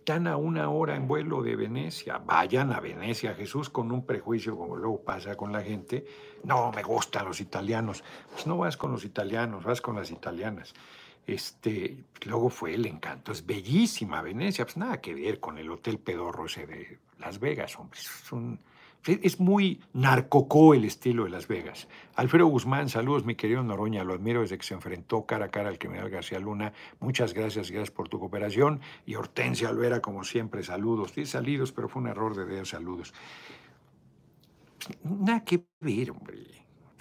están 0.09 0.25
a 0.25 0.37
una 0.37 0.71
hora 0.71 0.95
en 0.95 1.07
vuelo 1.07 1.43
de 1.43 1.55
Venecia, 1.55 2.17
vayan 2.17 2.73
a 2.73 2.79
Venecia, 2.79 3.35
Jesús, 3.35 3.69
con 3.69 3.91
un 3.91 4.07
prejuicio 4.07 4.57
como 4.57 4.75
luego 4.75 5.03
pasa 5.03 5.37
con 5.37 5.51
la 5.51 5.61
gente, 5.61 6.03
no, 6.45 6.71
me 6.71 6.81
gustan 6.81 7.25
los 7.25 7.39
italianos, 7.39 8.03
pues 8.31 8.47
no 8.47 8.57
vas 8.57 8.75
con 8.75 8.91
los 8.91 9.05
italianos, 9.05 9.63
vas 9.63 9.81
con 9.81 9.97
las 9.97 10.09
italianas. 10.09 10.73
Este, 11.27 12.05
luego 12.25 12.49
fue 12.49 12.73
el 12.73 12.87
encanto, 12.87 13.31
es 13.31 13.45
bellísima 13.45 14.23
Venecia, 14.23 14.65
pues 14.65 14.77
nada 14.77 14.99
que 14.99 15.13
ver 15.13 15.39
con 15.39 15.59
el 15.59 15.69
Hotel 15.69 15.99
Pedorro 15.99 16.47
ese 16.47 16.65
de 16.65 16.97
Las 17.19 17.39
Vegas, 17.39 17.77
hombre, 17.77 17.99
es 19.05 19.39
muy 19.39 19.81
narcocó 19.93 20.73
el 20.73 20.85
estilo 20.85 21.23
de 21.23 21.29
Las 21.29 21.47
Vegas. 21.47 21.87
Alfredo 22.15 22.47
Guzmán, 22.47 22.89
saludos, 22.89 23.25
mi 23.25 23.35
querido 23.35 23.63
Noroña, 23.63 24.03
lo 24.03 24.13
admiro 24.13 24.41
desde 24.41 24.57
que 24.57 24.65
se 24.65 24.73
enfrentó 24.73 25.25
cara 25.25 25.45
a 25.45 25.49
cara 25.49 25.69
al 25.69 25.77
criminal 25.77 26.09
García 26.09 26.39
Luna. 26.39 26.73
Muchas 26.99 27.33
gracias, 27.33 27.71
gracias 27.71 27.91
por 27.91 28.09
tu 28.09 28.19
cooperación. 28.19 28.81
Y 29.05 29.15
Hortensia 29.15 29.69
Alvera, 29.69 30.01
como 30.01 30.23
siempre, 30.23 30.63
saludos. 30.63 31.13
Tienes 31.13 31.29
salidos, 31.29 31.71
pero 31.71 31.87
fue 31.87 32.01
un 32.01 32.09
error 32.09 32.35
de 32.35 32.45
dedos 32.45 32.69
saludos. 32.69 33.13
Nada 35.03 35.43
que 35.43 35.65
ver, 35.79 36.11
hombre. 36.11 36.37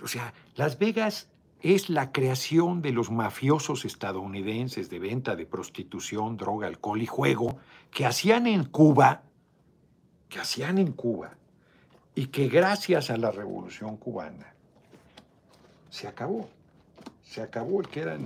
O 0.03 0.07
sea, 0.07 0.33
Las 0.55 0.79
Vegas 0.79 1.29
es 1.61 1.91
la 1.91 2.13
creación 2.13 2.83
de 2.83 2.93
los 2.93 3.11
mafiosos 3.11 3.85
estadounidenses 3.85 4.89
de 4.91 5.01
venta 5.01 5.35
de 5.35 5.47
prostitución, 5.47 6.37
droga, 6.37 6.69
alcohol 6.69 7.03
y 7.03 7.07
juego 7.07 7.59
que 7.91 8.07
hacían 8.07 8.47
en 8.47 8.65
Cuba, 8.65 9.23
que 10.29 10.41
hacían 10.41 10.79
en 10.79 10.93
Cuba 10.93 11.33
y 12.15 12.27
que 12.27 12.49
gracias 12.49 13.11
a 13.11 13.17
la 13.17 13.31
revolución 13.31 13.97
cubana 13.97 14.53
se 15.91 16.09
acabó. 16.09 16.49
Se 17.23 17.43
acabó 17.43 17.81
el 17.81 17.89
que 17.89 18.01
era 18.01 18.19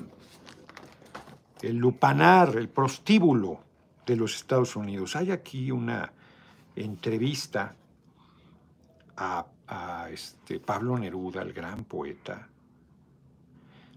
el 1.63 1.77
lupanar, 1.77 2.57
el 2.57 2.69
prostíbulo 2.69 3.61
de 4.07 4.17
los 4.17 4.35
Estados 4.37 4.77
Unidos. 4.77 5.17
Hay 5.17 5.31
aquí 5.31 5.71
una 5.71 6.13
entrevista 6.75 7.75
a, 9.17 9.47
a 9.67 10.11
este 10.11 10.61
Pablo 10.61 10.99
Neruda, 10.99 11.43
el 11.43 11.53
gran 11.53 11.85
poeta, 11.85 12.49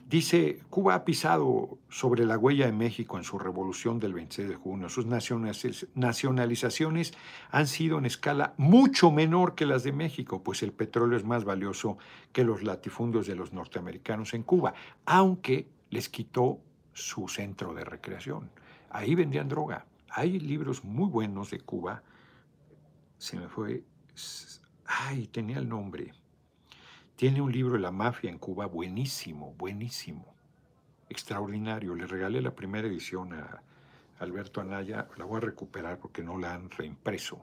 Dice, 0.07 0.59
Cuba 0.69 0.93
ha 0.93 1.03
pisado 1.03 1.79
sobre 1.89 2.27
la 2.27 2.37
huella 2.37 2.67
de 2.67 2.71
México 2.71 3.17
en 3.17 3.23
su 3.23 3.39
revolución 3.39 3.99
del 3.99 4.13
26 4.13 4.49
de 4.49 4.55
junio. 4.55 4.87
Sus 4.87 5.07
nacionalizaciones 5.07 7.13
han 7.49 7.65
sido 7.65 7.97
en 7.97 8.05
escala 8.05 8.53
mucho 8.57 9.09
menor 9.09 9.55
que 9.55 9.65
las 9.65 9.83
de 9.83 9.93
México, 9.93 10.43
pues 10.43 10.61
el 10.61 10.73
petróleo 10.73 11.17
es 11.17 11.25
más 11.25 11.43
valioso 11.43 11.97
que 12.31 12.43
los 12.43 12.61
latifundios 12.61 13.25
de 13.25 13.33
los 13.33 13.51
norteamericanos 13.51 14.35
en 14.35 14.43
Cuba, 14.43 14.75
aunque 15.05 15.69
les 15.89 16.07
quitó 16.07 16.59
su 16.93 17.27
centro 17.27 17.73
de 17.73 17.83
recreación. 17.83 18.51
Ahí 18.91 19.15
vendían 19.15 19.49
droga. 19.49 19.87
Hay 20.11 20.39
libros 20.39 20.83
muy 20.83 21.09
buenos 21.09 21.49
de 21.49 21.61
Cuba. 21.61 22.03
Se 23.17 23.37
me 23.37 23.49
fue... 23.49 23.83
Ay, 24.85 25.25
tenía 25.27 25.57
el 25.57 25.67
nombre. 25.67 26.13
Tiene 27.15 27.39
un 27.39 27.49
libro 27.49 27.77
la 27.77 27.91
mafia 27.91 28.29
en 28.29 28.37
Cuba 28.37 28.65
buenísimo, 28.65 29.53
buenísimo, 29.57 30.35
extraordinario. 31.07 31.95
Le 31.95 32.07
regalé 32.07 32.41
la 32.41 32.53
primera 32.53 32.89
edición 32.89 33.31
a 33.31 33.63
Alberto 34.19 34.59
Anaya, 34.59 35.07
la 35.15 35.23
voy 35.23 35.37
a 35.37 35.41
recuperar 35.41 35.97
porque 35.97 36.21
no 36.21 36.37
la 36.37 36.53
han 36.53 36.69
reimpreso. 36.69 37.41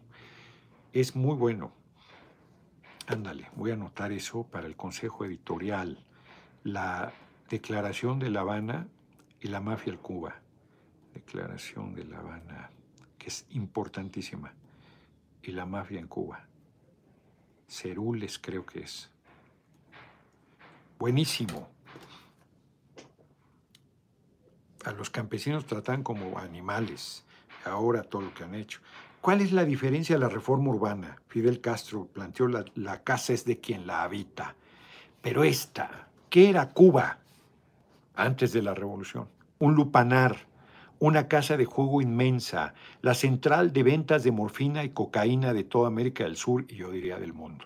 Es 0.93 1.17
muy 1.17 1.37
bueno. 1.37 1.73
Ándale, 3.07 3.49
voy 3.57 3.71
a 3.71 3.75
anotar 3.75 4.13
eso 4.13 4.45
para 4.45 4.67
el 4.67 4.77
Consejo 4.77 5.25
Editorial. 5.25 6.05
La 6.65 7.15
Declaración 7.49 8.19
de 8.19 8.29
La 8.29 8.41
Habana 8.41 8.89
y 9.41 9.49
la 9.49 9.61
mafia 9.61 9.95
en 9.95 9.99
Cuba. 10.01 10.35
Declaración 11.15 11.95
de 11.95 12.05
La 12.05 12.19
Habana, 12.19 12.71
que 13.17 13.29
es 13.29 13.47
importantísima. 13.49 14.53
Y 15.43 15.53
la 15.53 15.65
mafia 15.65 15.99
en 15.99 16.09
Cuba. 16.09 16.47
Cerules 17.69 18.39
creo 18.39 18.67
que 18.67 18.81
es 18.81 19.12
buenísimo. 21.03 21.69
A 24.85 24.93
los 24.93 25.11
campesinos 25.11 25.67
tratan 25.67 26.05
como 26.05 26.39
animales, 26.39 27.25
ahora 27.65 28.05
todo 28.05 28.23
lo 28.23 28.33
que 28.33 28.45
han 28.45 28.55
hecho. 28.55 28.79
¿Cuál 29.21 29.41
es 29.41 29.51
la 29.51 29.65
diferencia 29.65 30.15
de 30.15 30.21
la 30.21 30.29
reforma 30.29 30.71
urbana? 30.71 31.17
Fidel 31.27 31.61
Castro 31.61 32.07
planteó 32.07 32.47
la, 32.47 32.65
la 32.77 33.03
casa 33.03 33.33
es 33.33 33.45
de 33.45 33.59
quien 33.59 33.85
la 33.85 34.05
habita. 34.05 34.55
Pero 35.21 35.43
esta, 35.43 36.07
¿qué 36.31 36.49
era 36.49 36.69
Cuba 36.69 37.19
antes 38.15 38.53
de 38.53 38.63
la 38.63 38.73
revolución? 38.73 39.27
Un 39.59 39.75
lupanar, 39.75 40.47
una 41.01 41.27
casa 41.27 41.57
de 41.57 41.65
juego 41.65 42.01
inmensa, 42.01 42.75
la 43.01 43.15
central 43.15 43.73
de 43.73 43.83
ventas 43.83 44.23
de 44.23 44.31
morfina 44.31 44.85
y 44.85 44.91
cocaína 44.91 45.53
de 45.53 45.65
toda 45.65 45.89
América 45.89 46.23
del 46.23 46.37
Sur 46.37 46.65
y 46.69 46.77
yo 46.77 46.93
diría 46.93 47.19
del 47.19 47.33
mundo. 47.33 47.65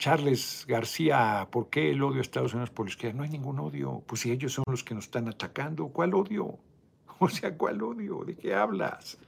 Charles 0.00 0.64
García, 0.66 1.46
¿por 1.50 1.68
qué 1.68 1.90
el 1.90 2.02
odio 2.02 2.20
a 2.20 2.22
Estados 2.22 2.54
Unidos 2.54 2.70
por 2.70 2.86
la 2.86 2.90
izquierda? 2.90 3.18
No 3.18 3.22
hay 3.22 3.28
ningún 3.28 3.58
odio. 3.60 4.02
Pues 4.06 4.22
si 4.22 4.32
ellos 4.32 4.54
son 4.54 4.64
los 4.66 4.82
que 4.82 4.94
nos 4.94 5.04
están 5.04 5.28
atacando, 5.28 5.88
¿cuál 5.88 6.14
odio? 6.14 6.58
O 7.18 7.28
sea, 7.28 7.54
¿cuál 7.54 7.82
odio? 7.82 8.24
¿De 8.24 8.34
qué 8.34 8.54
hablas? 8.54 9.18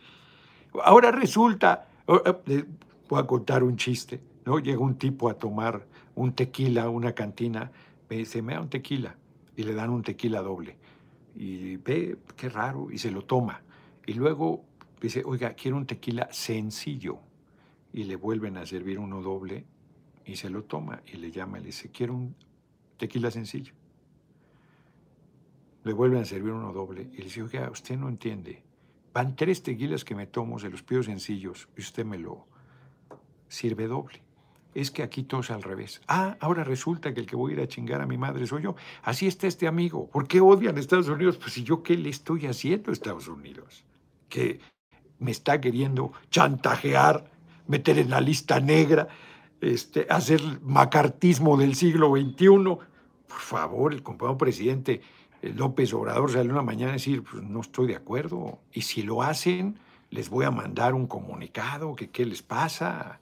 Ahora 0.82 1.10
resulta, 1.10 1.88
eh, 2.46 2.64
voy 3.06 3.20
a 3.20 3.26
contar 3.26 3.62
un 3.62 3.76
chiste, 3.76 4.18
¿no? 4.46 4.60
Llega 4.60 4.78
un 4.78 4.96
tipo 4.96 5.28
a 5.28 5.34
tomar 5.34 5.86
un 6.14 6.32
tequila 6.32 6.84
a 6.84 6.88
una 6.88 7.12
cantina, 7.12 7.70
me 8.08 8.16
dice, 8.16 8.40
me 8.40 8.54
da 8.54 8.62
un 8.62 8.70
tequila, 8.70 9.14
y 9.54 9.64
le 9.64 9.74
dan 9.74 9.90
un 9.90 10.02
tequila 10.02 10.40
doble. 10.40 10.78
Y 11.34 11.76
ve, 11.76 12.16
qué 12.34 12.48
raro, 12.48 12.90
y 12.90 12.96
se 12.96 13.10
lo 13.10 13.26
toma. 13.26 13.60
Y 14.06 14.14
luego 14.14 14.64
dice, 15.02 15.22
oiga, 15.26 15.52
quiero 15.52 15.76
un 15.76 15.84
tequila 15.84 16.28
sencillo. 16.32 17.18
Y 17.92 18.04
le 18.04 18.16
vuelven 18.16 18.56
a 18.56 18.64
servir 18.64 18.98
uno 18.98 19.20
doble 19.20 19.66
y 20.24 20.36
se 20.36 20.50
lo 20.50 20.64
toma 20.64 21.02
y 21.06 21.16
le 21.16 21.30
llama 21.30 21.58
y 21.58 21.62
le 21.62 21.66
dice, 21.66 21.90
quiero 21.90 22.14
un 22.14 22.34
tequila 22.96 23.30
sencillo. 23.30 23.74
Le 25.84 25.92
vuelven 25.92 26.22
a 26.22 26.24
servir 26.24 26.52
uno 26.52 26.72
doble 26.72 27.08
y 27.12 27.18
le 27.18 27.24
dice, 27.24 27.42
oiga, 27.42 27.70
usted 27.70 27.96
no 27.96 28.08
entiende. 28.08 28.62
Van 29.12 29.36
tres 29.36 29.62
tequilas 29.62 30.04
que 30.04 30.14
me 30.14 30.26
tomo, 30.26 30.58
se 30.58 30.70
los 30.70 30.82
pido 30.82 31.02
sencillos 31.02 31.68
y 31.76 31.80
usted 31.80 32.04
me 32.04 32.18
lo 32.18 32.46
sirve 33.48 33.86
doble. 33.86 34.22
es 34.74 34.90
que 34.90 35.02
aquí 35.02 35.24
todo 35.24 35.42
es 35.42 35.50
al 35.50 35.62
revés. 35.62 36.00
Ah, 36.08 36.36
ahora 36.40 36.64
resulta 36.64 37.12
que 37.12 37.20
el 37.20 37.26
que 37.26 37.36
voy 37.36 37.52
a 37.52 37.54
ir 37.56 37.60
a 37.60 37.68
chingar 37.68 38.00
a 38.00 38.06
mi 38.06 38.16
madre 38.16 38.46
soy 38.46 38.62
yo. 38.62 38.74
Así 39.02 39.26
está 39.26 39.46
este 39.46 39.66
amigo. 39.66 40.08
¿Por 40.08 40.26
qué 40.26 40.40
odian 40.40 40.76
a 40.76 40.80
Estados 40.80 41.08
Unidos? 41.08 41.36
Pues 41.36 41.52
si 41.52 41.62
yo 41.62 41.82
qué 41.82 41.94
le 41.96 42.08
estoy 42.08 42.46
haciendo 42.46 42.90
a 42.90 42.94
Estados 42.94 43.28
Unidos. 43.28 43.84
Que 44.30 44.60
me 45.18 45.30
está 45.30 45.60
queriendo 45.60 46.12
chantajear, 46.30 47.30
meter 47.68 47.98
en 47.98 48.10
la 48.10 48.20
lista 48.20 48.60
negra, 48.60 49.08
este, 49.62 50.06
hacer 50.10 50.42
macartismo 50.62 51.56
del 51.56 51.74
siglo 51.74 52.10
XXI. 52.10 52.46
Por 52.46 53.38
favor, 53.38 53.94
el 53.94 54.02
compañero 54.02 54.36
presidente 54.36 55.00
López 55.40 55.94
Obrador 55.94 56.30
salió 56.30 56.52
una 56.52 56.62
mañana 56.62 56.90
a 56.90 56.94
decir, 56.94 57.22
pues 57.22 57.42
no 57.42 57.60
estoy 57.60 57.86
de 57.86 57.96
acuerdo. 57.96 58.58
Y 58.72 58.82
si 58.82 59.02
lo 59.02 59.22
hacen, 59.22 59.78
les 60.10 60.28
voy 60.28 60.44
a 60.44 60.50
mandar 60.50 60.94
un 60.94 61.06
comunicado, 61.06 61.94
qué 61.94 62.26
les 62.26 62.42
pasa. 62.42 63.20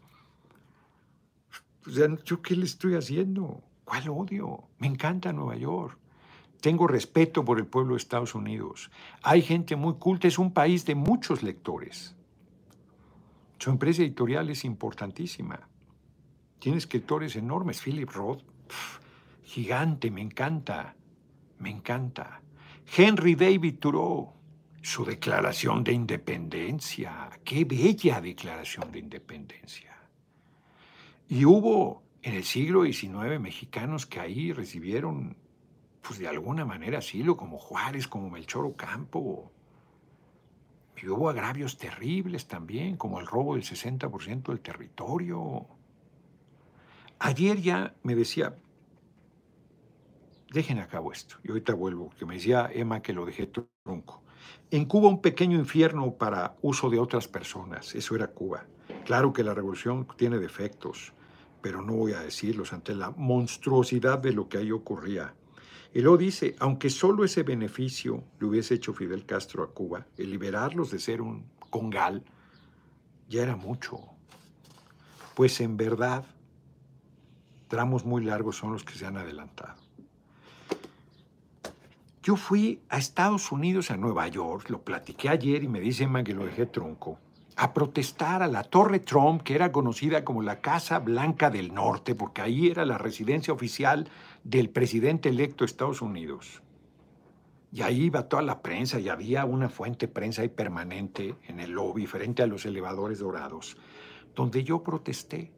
O 1.87 1.91
sea, 1.91 2.09
¿yo 2.25 2.43
qué 2.43 2.57
le 2.57 2.65
estoy 2.65 2.95
haciendo? 2.95 3.63
¿Cuál 3.85 4.09
odio? 4.09 4.65
Me 4.79 4.87
encanta 4.87 5.33
Nueva 5.33 5.57
York. 5.57 5.99
Tengo 6.61 6.87
respeto 6.87 7.45
por 7.45 7.59
el 7.59 7.67
pueblo 7.67 7.95
de 7.95 7.99
Estados 7.99 8.35
Unidos. 8.35 8.91
Hay 9.23 9.43
gente 9.43 9.77
muy 9.77 9.95
culta, 9.95 10.29
es 10.29 10.39
un 10.39 10.53
país 10.53 10.85
de 10.85 10.95
muchos 10.95 11.43
lectores. 11.43 12.15
Su 13.59 13.71
empresa 13.71 14.03
editorial 14.03 14.51
es 14.51 14.65
importantísima. 14.65 15.70
Tiene 16.61 16.79
escritores 16.79 17.35
enormes. 17.37 17.81
Philip 17.81 18.11
Roth, 18.11 18.43
gigante, 19.43 20.11
me 20.11 20.21
encanta. 20.21 20.95
Me 21.59 21.71
encanta. 21.71 22.43
Henry 22.97 23.35
David 23.35 23.79
Thoreau, 23.79 24.33
su 24.83 25.05
declaración 25.05 25.83
de 25.83 25.93
independencia. 25.93 27.31
Qué 27.45 27.65
bella 27.65 28.21
declaración 28.21 28.93
de 28.93 28.99
independencia. 28.99 29.97
Y 31.29 31.45
hubo 31.47 32.03
en 32.23 32.35
el 32.35 32.45
siglo 32.45 32.85
XIX 32.85 33.41
mexicanos 33.41 34.05
que 34.05 34.21
ahí 34.21 34.53
recibieron, 34.53 35.37
pues 36.03 36.19
de 36.19 36.29
alguna 36.29 36.67
manera 36.67 36.99
asilo, 36.99 37.37
como 37.37 37.59
Juárez, 37.59 38.07
como 38.07 38.29
Melchor 38.29 38.67
Ocampo. 38.67 39.51
Y 41.03 41.09
hubo 41.09 41.31
agravios 41.31 41.79
terribles 41.79 42.47
también, 42.47 42.99
como 42.99 43.19
el 43.19 43.27
robo 43.27 43.55
del 43.55 43.65
60% 43.65 44.49
del 44.49 44.61
territorio. 44.61 45.67
Ayer 47.23 47.61
ya 47.61 47.95
me 48.03 48.15
decía, 48.15 48.57
dejen 50.51 50.79
a 50.79 50.89
cabo 50.89 51.13
esto, 51.13 51.37
y 51.45 51.51
ahorita 51.51 51.75
vuelvo, 51.75 52.09
que 52.19 52.25
me 52.25 52.35
decía 52.35 52.71
Emma 52.73 53.03
que 53.03 53.13
lo 53.13 53.27
dejé 53.27 53.47
tronco. 53.47 54.23
En 54.71 54.87
Cuba 54.87 55.11
un 55.11 55.21
pequeño 55.21 55.59
infierno 55.59 56.15
para 56.15 56.57
uso 56.63 56.89
de 56.89 56.99
otras 56.99 57.29
personas, 57.29 57.95
eso 57.95 58.15
era 58.15 58.29
Cuba. 58.29 58.65
Claro 59.05 59.35
que 59.35 59.45
la 59.45 59.53
revolución 59.53 60.09
tiene 60.17 60.39
defectos, 60.39 61.13
pero 61.61 61.83
no 61.83 61.93
voy 61.93 62.15
a 62.15 62.21
decirlos 62.21 62.73
ante 62.73 62.95
la 62.95 63.11
monstruosidad 63.11 64.19
de 64.19 64.33
lo 64.33 64.49
que 64.49 64.57
ahí 64.57 64.73
ocurría. 64.73 65.35
Y 65.93 66.01
luego 66.01 66.17
dice, 66.17 66.57
aunque 66.59 66.89
solo 66.89 67.25
ese 67.25 67.43
beneficio 67.43 68.25
le 68.39 68.47
hubiese 68.47 68.77
hecho 68.77 68.95
Fidel 68.95 69.27
Castro 69.27 69.63
a 69.63 69.75
Cuba, 69.75 70.07
el 70.17 70.31
liberarlos 70.31 70.91
de 70.91 71.01
ser 71.01 71.21
un 71.21 71.51
congal, 71.69 72.25
ya 73.29 73.43
era 73.43 73.57
mucho. 73.57 74.01
Pues 75.35 75.61
en 75.61 75.77
verdad, 75.77 76.25
tramos 77.71 78.05
muy 78.05 78.25
largos 78.25 78.57
son 78.57 78.73
los 78.73 78.85
que 78.85 78.95
se 78.95 79.07
han 79.07 79.17
adelantado. 79.17 79.77
Yo 82.23 82.37
fui 82.37 82.83
a 82.91 82.99
Estados 82.99 83.51
Unidos, 83.51 83.91
a 83.91 83.97
Nueva 83.97 84.29
York, 84.29 84.69
lo 84.69 84.83
platiqué 84.83 85.31
ayer 85.31 85.63
y 85.63 85.69
me 85.69 85.81
dice 85.81 86.05
Emma 86.05 86.23
que 86.23 86.35
lo 86.35 86.45
dejé 86.45 86.67
tronco 86.67 87.19
a 87.57 87.73
protestar 87.73 88.43
a 88.43 88.49
la 88.49 88.65
Torre 88.65 89.01
Trump, 89.01 89.43
que 89.43 89.55
era 89.55 89.71
conocida 89.71 90.25
como 90.25 90.43
la 90.43 90.61
Casa 90.61 90.99
Blanca 90.99 91.51
del 91.51 91.73
Norte, 91.75 92.15
porque 92.15 92.41
ahí 92.41 92.69
era 92.69 92.85
la 92.87 92.99
residencia 92.99 93.53
oficial 93.53 94.09
del 94.45 94.71
presidente 94.71 95.29
electo 95.29 95.65
de 95.65 95.67
Estados 95.67 96.01
Unidos. 96.01 96.63
Y 97.71 97.83
ahí 97.83 98.05
iba 98.05 98.29
toda 98.29 98.43
la 98.43 98.63
prensa 98.63 98.99
y 98.99 99.09
había 99.09 99.45
una 99.45 99.69
fuente 99.69 100.09
prensa 100.09 100.43
ahí 100.43 100.49
permanente 100.49 101.37
en 101.47 101.61
el 101.61 101.73
lobby 101.73 102.07
frente 102.07 102.43
a 102.43 102.47
los 102.47 102.65
elevadores 102.65 103.19
dorados, 103.19 103.77
donde 104.35 104.65
yo 104.65 104.83
protesté 104.83 105.53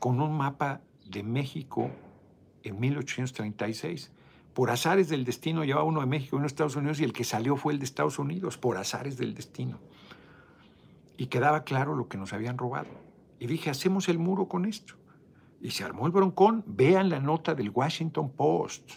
con 0.00 0.20
un 0.20 0.36
mapa 0.36 0.80
de 1.12 1.22
México 1.22 1.90
en 2.64 2.80
1836. 2.80 4.10
Por 4.52 4.70
azares 4.70 5.08
del 5.08 5.24
destino 5.24 5.64
llevaba 5.64 5.84
uno 5.84 6.00
de 6.00 6.06
México 6.06 6.34
y 6.34 6.38
uno 6.38 6.42
de 6.42 6.48
Estados 6.48 6.74
Unidos 6.74 6.98
y 6.98 7.04
el 7.04 7.12
que 7.12 7.22
salió 7.22 7.56
fue 7.56 7.72
el 7.72 7.78
de 7.78 7.84
Estados 7.84 8.18
Unidos, 8.18 8.58
por 8.58 8.76
azares 8.76 9.16
del 9.16 9.34
destino 9.34 9.78
y 11.16 11.26
quedaba 11.26 11.62
claro 11.62 11.94
lo 11.94 12.08
que 12.08 12.18
nos 12.18 12.32
habían 12.32 12.58
robado. 12.58 12.90
Y 13.38 13.46
dije, 13.46 13.70
hacemos 13.70 14.08
el 14.08 14.18
muro 14.18 14.48
con 14.48 14.64
esto. 14.64 14.94
Y 15.60 15.70
se 15.70 15.84
armó 15.84 16.06
el 16.06 16.12
broncón. 16.12 16.64
Vean 16.66 17.10
la 17.10 17.20
nota 17.20 17.54
del 17.54 17.70
Washington 17.70 18.30
Post. 18.30 18.94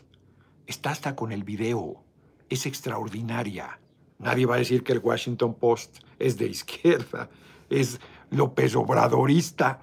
Está 0.65 0.89
hasta 0.89 1.15
con 1.15 1.31
el 1.31 1.43
video. 1.43 2.03
Es 2.49 2.65
extraordinaria. 2.65 3.79
Nadie 4.17 4.47
va 4.47 4.55
a 4.55 4.57
decir 4.57 4.83
que 4.83 4.93
el 4.93 4.99
Washington 4.99 5.53
Post 5.53 5.99
es 6.17 6.37
de 6.37 6.47
izquierda, 6.47 7.29
es 7.69 7.99
López 8.31 8.75
Obradorista, 8.75 9.81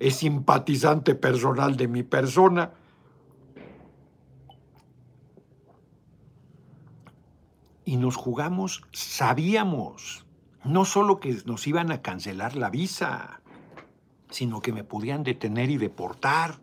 es 0.00 0.16
simpatizante 0.16 1.14
personal 1.14 1.76
de 1.76 1.86
mi 1.86 2.02
persona. 2.02 2.72
Y 7.84 7.96
nos 7.96 8.16
jugamos, 8.16 8.82
sabíamos 8.92 10.24
no 10.64 10.84
solo 10.84 11.20
que 11.20 11.38
nos 11.44 11.66
iban 11.66 11.92
a 11.92 12.02
cancelar 12.02 12.56
la 12.56 12.70
visa, 12.70 13.40
sino 14.30 14.60
que 14.62 14.72
me 14.72 14.84
podían 14.84 15.22
detener 15.22 15.70
y 15.70 15.76
deportar, 15.76 16.60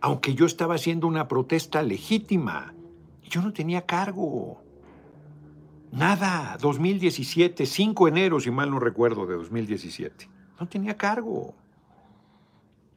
aunque 0.00 0.34
yo 0.34 0.46
estaba 0.46 0.74
haciendo 0.74 1.06
una 1.06 1.28
protesta 1.28 1.82
legítima. 1.82 2.74
Yo 3.22 3.42
no 3.42 3.52
tenía 3.52 3.82
cargo. 3.82 4.60
Nada, 5.92 6.56
2017, 6.60 7.66
5 7.66 8.04
de 8.06 8.10
enero, 8.10 8.40
si 8.40 8.50
mal 8.50 8.70
no 8.70 8.80
recuerdo, 8.80 9.26
de 9.26 9.36
2017. 9.36 10.28
No 10.58 10.66
tenía 10.66 10.96
cargo. 10.96 11.54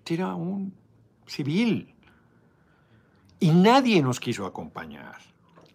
Era 0.10 0.36
un 0.36 0.74
civil. 1.26 1.94
Y 3.40 3.52
nadie 3.52 4.02
nos 4.02 4.20
quiso 4.20 4.46
acompañar. 4.46 5.18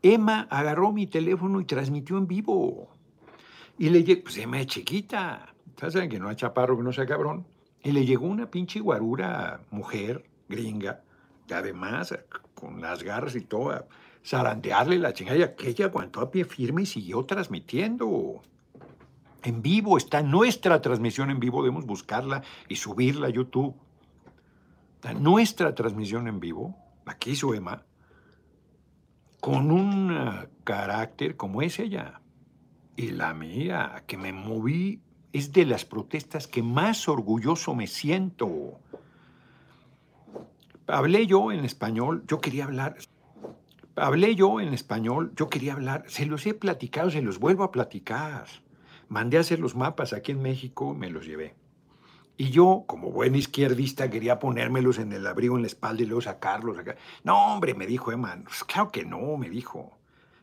Emma 0.02 0.48
agarró 0.50 0.92
mi 0.92 1.06
teléfono 1.06 1.60
y 1.60 1.64
transmitió 1.64 2.18
en 2.18 2.26
vivo. 2.26 2.88
Y 3.78 3.90
le 3.90 4.02
llegó, 4.02 4.24
pues 4.24 4.38
Emma 4.38 4.60
es 4.60 4.66
chiquita, 4.66 5.54
¿saben 5.76 6.08
que 6.08 6.18
no 6.18 6.28
hay 6.28 6.36
chaparro 6.36 6.76
que 6.76 6.82
no 6.82 6.92
sea 6.92 7.06
cabrón? 7.06 7.46
Y 7.82 7.92
le 7.92 8.04
llegó 8.04 8.26
una 8.26 8.50
pinche 8.50 8.80
guarura 8.80 9.60
mujer 9.70 10.24
gringa, 10.48 11.02
que 11.46 11.54
además 11.54 12.14
con 12.54 12.80
las 12.80 13.02
garras 13.02 13.34
y 13.36 13.42
todo, 13.42 13.86
zarandearle 14.24 14.98
la 14.98 15.12
chingada, 15.12 15.38
y 15.38 15.42
aquella 15.42 15.86
aguantó 15.86 16.20
a 16.20 16.30
pie 16.30 16.44
firme 16.44 16.82
y 16.82 16.86
siguió 16.86 17.24
transmitiendo. 17.24 18.42
En 19.42 19.62
vivo, 19.62 19.96
está 19.96 20.22
nuestra 20.22 20.80
transmisión 20.80 21.30
en 21.30 21.40
vivo, 21.40 21.62
debemos 21.62 21.86
buscarla 21.86 22.42
y 22.68 22.76
subirla 22.76 23.28
a 23.28 23.30
YouTube. 23.30 23.74
Nuestra 25.12 25.74
transmisión 25.74 26.28
en 26.28 26.38
vivo, 26.38 26.76
la 27.04 27.18
que 27.18 27.30
hizo 27.30 27.54
Emma, 27.54 27.84
con 29.40 29.72
un 29.72 30.12
ah, 30.12 30.46
carácter 30.62 31.36
como 31.36 31.62
es 31.62 31.80
ella. 31.80 32.20
Y 32.96 33.10
la 33.10 33.34
mía, 33.34 34.04
que 34.06 34.16
me 34.16 34.32
moví, 34.32 35.00
es 35.32 35.52
de 35.52 35.64
las 35.64 35.84
protestas 35.84 36.46
que 36.46 36.62
más 36.62 37.08
orgulloso 37.08 37.74
me 37.74 37.88
siento. 37.88 38.78
Hablé 40.86 41.26
yo 41.26 41.50
en 41.50 41.64
español, 41.64 42.22
yo 42.28 42.40
quería 42.40 42.64
hablar. 42.64 42.96
Hablé 43.96 44.34
yo 44.36 44.60
en 44.60 44.72
español, 44.72 45.32
yo 45.34 45.48
quería 45.48 45.72
hablar. 45.72 46.04
Se 46.06 46.26
los 46.26 46.46
he 46.46 46.54
platicado, 46.54 47.10
se 47.10 47.22
los 47.22 47.38
vuelvo 47.38 47.64
a 47.64 47.72
platicar. 47.72 48.46
Mandé 49.08 49.38
a 49.38 49.40
hacer 49.40 49.58
los 49.58 49.74
mapas 49.74 50.12
aquí 50.12 50.32
en 50.32 50.40
México, 50.40 50.94
me 50.94 51.10
los 51.10 51.26
llevé. 51.26 51.56
Y 52.42 52.50
yo, 52.50 52.82
como 52.88 53.12
buen 53.12 53.36
izquierdista, 53.36 54.10
quería 54.10 54.40
ponérmelos 54.40 54.98
en 54.98 55.12
el 55.12 55.24
abrigo 55.28 55.54
en 55.54 55.62
la 55.62 55.68
espalda 55.68 56.02
y 56.02 56.06
luego 56.06 56.22
sacarlos. 56.22 56.76
No, 57.22 57.54
hombre, 57.54 57.72
me 57.74 57.86
dijo 57.86 58.10
Emma. 58.10 58.36
Pues 58.42 58.64
claro 58.64 58.90
que 58.90 59.04
no, 59.04 59.36
me 59.36 59.48
dijo. 59.48 59.96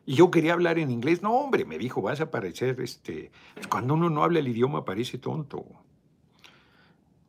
Y 0.05 0.15
yo 0.15 0.31
quería 0.31 0.53
hablar 0.53 0.79
en 0.79 0.91
inglés. 0.91 1.21
No, 1.21 1.33
hombre, 1.33 1.65
me 1.65 1.77
dijo, 1.77 2.01
vas 2.01 2.21
a 2.21 2.31
parecer, 2.31 2.79
este, 2.79 3.33
pues, 3.53 3.67
cuando 3.67 3.95
uno 3.95 4.09
no 4.09 4.23
habla 4.23 4.39
el 4.39 4.47
idioma 4.47 4.85
parece 4.85 5.17
tonto. 5.17 5.65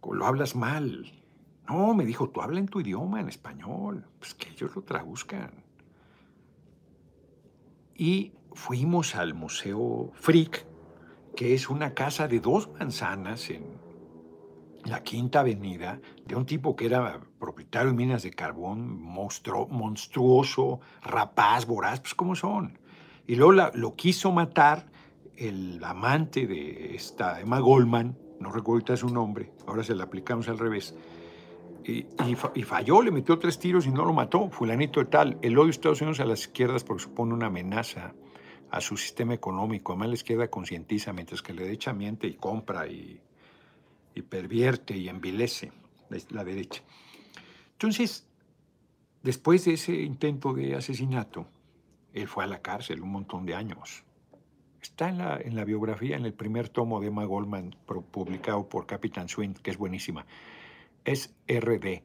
Lo 0.09 0.25
hablas 0.25 0.55
mal. 0.55 1.21
No, 1.69 1.93
me 1.93 2.05
dijo, 2.05 2.31
tú 2.31 2.41
habla 2.41 2.61
en 2.61 2.69
tu 2.69 2.79
idioma, 2.79 3.19
en 3.21 3.29
español. 3.29 4.07
Pues 4.21 4.35
que 4.35 4.51
ellos 4.51 4.77
lo 4.77 4.83
traduzcan. 4.83 5.51
Y 7.97 8.35
fuimos 8.53 9.17
al 9.17 9.35
Museo 9.35 10.13
Frick, 10.15 10.65
que 11.35 11.55
es 11.55 11.69
una 11.69 11.93
casa 11.93 12.29
de 12.29 12.39
dos 12.39 12.71
manzanas 12.79 13.51
en 13.51 13.80
la 14.85 15.03
Quinta 15.03 15.41
Avenida, 15.41 16.01
de 16.25 16.37
un 16.37 16.47
tipo 16.47 16.75
que 16.75 16.87
era 16.87 17.21
propietario 17.39 17.91
de 17.91 17.97
minas 17.97 18.23
de 18.23 18.31
carbón, 18.31 19.01
monstruoso, 19.01 20.81
rapaz, 21.03 21.67
voraz, 21.67 22.01
pues 22.01 22.15
¿cómo 22.15 22.35
son? 22.35 22.79
Y 23.27 23.37
luego 23.37 23.71
lo 23.75 23.95
quiso 23.95 24.33
matar 24.33 24.87
el 25.37 25.83
amante 25.85 26.47
de 26.47 26.95
esta 26.95 27.41
Emma 27.41 27.61
Goldman, 27.61 28.17
no 28.41 28.51
recuerdo 28.51 28.97
su 28.97 29.09
nombre, 29.09 29.53
ahora 29.67 29.83
se 29.83 29.95
la 29.95 30.05
aplicamos 30.05 30.49
al 30.49 30.59
revés, 30.59 30.95
y, 31.85 32.05
falló, 32.65 33.03
le 33.03 33.11
metió 33.11 33.39
tres 33.39 33.59
tiros 33.59 33.87
y 33.87 33.91
no 33.91 34.05
lo 34.05 34.13
mató, 34.13 34.51
fulanito 34.51 35.01
de 35.01 35.07
tal. 35.07 35.39
El 35.43 35.57
odio 35.57 35.67
de 35.67 35.71
Estados 35.71 36.01
Unidos 36.03 36.21
a 36.21 36.25
las 36.25 36.41
izquierdas 36.41 36.85
porque 36.85 37.03
supone 37.03 37.33
una 37.35 37.47
amenaza 37.47 38.15
a 38.71 38.81
su 38.81 38.97
sistema 38.97 39.35
económico. 39.35 39.93
Además 39.93 40.09
la 40.09 40.15
izquierda 40.15 40.49
concientiza, 40.49 41.13
mientras 41.13 41.43
que 41.43 41.55
la 41.55 41.63
derecha 41.63 41.93
miente 41.93 42.27
y 42.27 42.35
compra 42.35 42.87
y, 42.87 43.21
y 44.15 44.23
pervierte 44.23 44.97
y 44.97 45.09
envilece 45.09 45.73
la 46.31 46.45
derecha. 46.45 46.83
Entonces, 47.73 48.27
después 49.23 49.65
de 49.65 49.75
ese 49.75 49.95
intento 50.03 50.53
de 50.53 50.75
asesinato, 50.75 51.47
él 52.13 52.29
fue 52.29 52.45
a 52.45 52.47
la 52.47 52.61
cárcel 52.61 53.03
un 53.03 53.13
montón 53.13 53.47
de 53.47 53.55
años. 53.55 54.05
Está 54.83 55.09
en 55.09 55.19
la, 55.19 55.37
en 55.37 55.55
la 55.55 55.65
biografía, 55.65 56.17
en 56.17 56.25
el 56.25 56.33
primer 56.33 56.69
tomo 56.69 57.01
de 57.01 57.09
Emma 57.09 57.25
Goldman, 57.25 57.77
publicado 58.11 58.69
por 58.69 58.87
Captain 58.87 59.29
Swing, 59.29 59.55
que 59.55 59.71
es 59.71 59.77
buenísima. 59.77 60.27
Es 61.05 61.35
RD. 61.47 62.03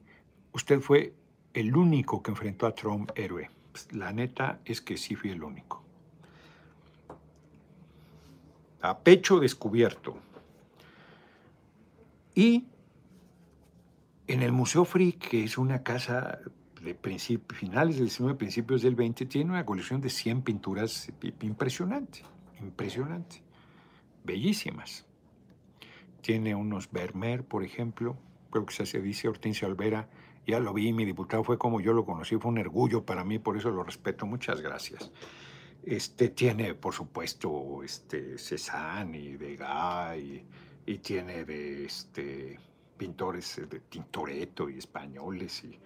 Usted 0.54 0.80
fue 0.82 1.14
el 1.54 1.76
único 1.76 2.22
que 2.22 2.32
enfrentó 2.32 2.68
a 2.68 2.76
Trump 2.76 3.12
héroe. 3.16 3.50
Pues, 3.72 3.92
la 3.94 4.12
neta 4.14 4.60
es 4.66 4.82
que 4.82 4.98
sí 4.98 5.16
fui 5.16 5.32
el 5.32 5.44
único. 5.44 5.84
A 8.82 9.00
pecho 9.00 9.40
descubierto. 9.40 10.18
Y 12.36 12.66
en 14.28 14.42
el 14.42 14.52
Museo 14.52 14.84
Frick, 14.84 15.30
que 15.30 15.46
es 15.46 15.58
una 15.58 15.82
casa 15.84 16.40
de 16.82 16.94
finales 17.54 17.96
del 17.96 18.06
19, 18.08 18.36
principios 18.36 18.82
del 18.82 18.94
20, 18.94 19.26
tiene 19.26 19.52
una 19.52 19.66
colección 19.66 20.02
de 20.02 20.10
100 20.10 20.42
pinturas 20.42 21.12
impresionante, 21.42 22.24
impresionante, 22.60 23.42
bellísimas. 24.26 25.06
Tiene 26.22 26.54
unos 26.54 26.92
Vermeer, 26.92 27.46
por 27.46 27.64
ejemplo, 27.64 28.18
creo 28.52 28.66
que 28.66 28.86
se 28.86 29.02
dice 29.02 29.30
Hortensia 29.30 29.68
Olvera, 29.68 30.10
ya 30.46 30.60
lo 30.60 30.74
vi, 30.74 30.92
mi 30.92 31.06
diputado 31.06 31.44
fue 31.44 31.58
como 31.58 31.80
yo 31.80 31.94
lo 31.94 32.06
conocí, 32.06 32.36
fue 32.36 32.52
un 32.52 32.60
orgullo 32.60 33.06
para 33.06 33.24
mí, 33.24 33.40
por 33.40 33.58
eso 33.58 33.72
lo 33.72 33.84
respeto, 33.84 34.26
muchas 34.26 34.62
gracias. 34.62 35.10
Este 35.84 36.30
tiene, 36.30 36.74
por 36.74 36.94
supuesto, 36.94 37.82
este 37.84 38.38
Cézanne 38.38 39.20
y 39.20 39.38
Degas 39.38 40.18
y, 40.18 40.44
y 40.86 40.98
tiene 41.00 41.46
de 41.46 41.86
este 41.86 42.60
pintores 42.98 43.62
de 43.70 43.80
Tintoretto 43.82 44.70
y 44.70 44.78
españoles 44.78 45.64
y 45.66 45.80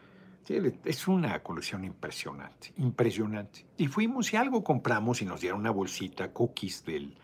es 0.84 1.08
una 1.08 1.44
colección 1.44 1.84
impresionante, 1.84 2.74
impresionante. 2.78 3.66
Y 3.78 3.88
fuimos 3.88 4.34
y 4.34 4.38
algo 4.38 4.64
compramos 4.64 5.22
y 5.22 5.26
nos 5.26 5.42
dieron 5.42 5.60
una 5.60 5.70
bolsita, 5.70 6.34
cookies 6.34 6.84
del, 6.86 7.16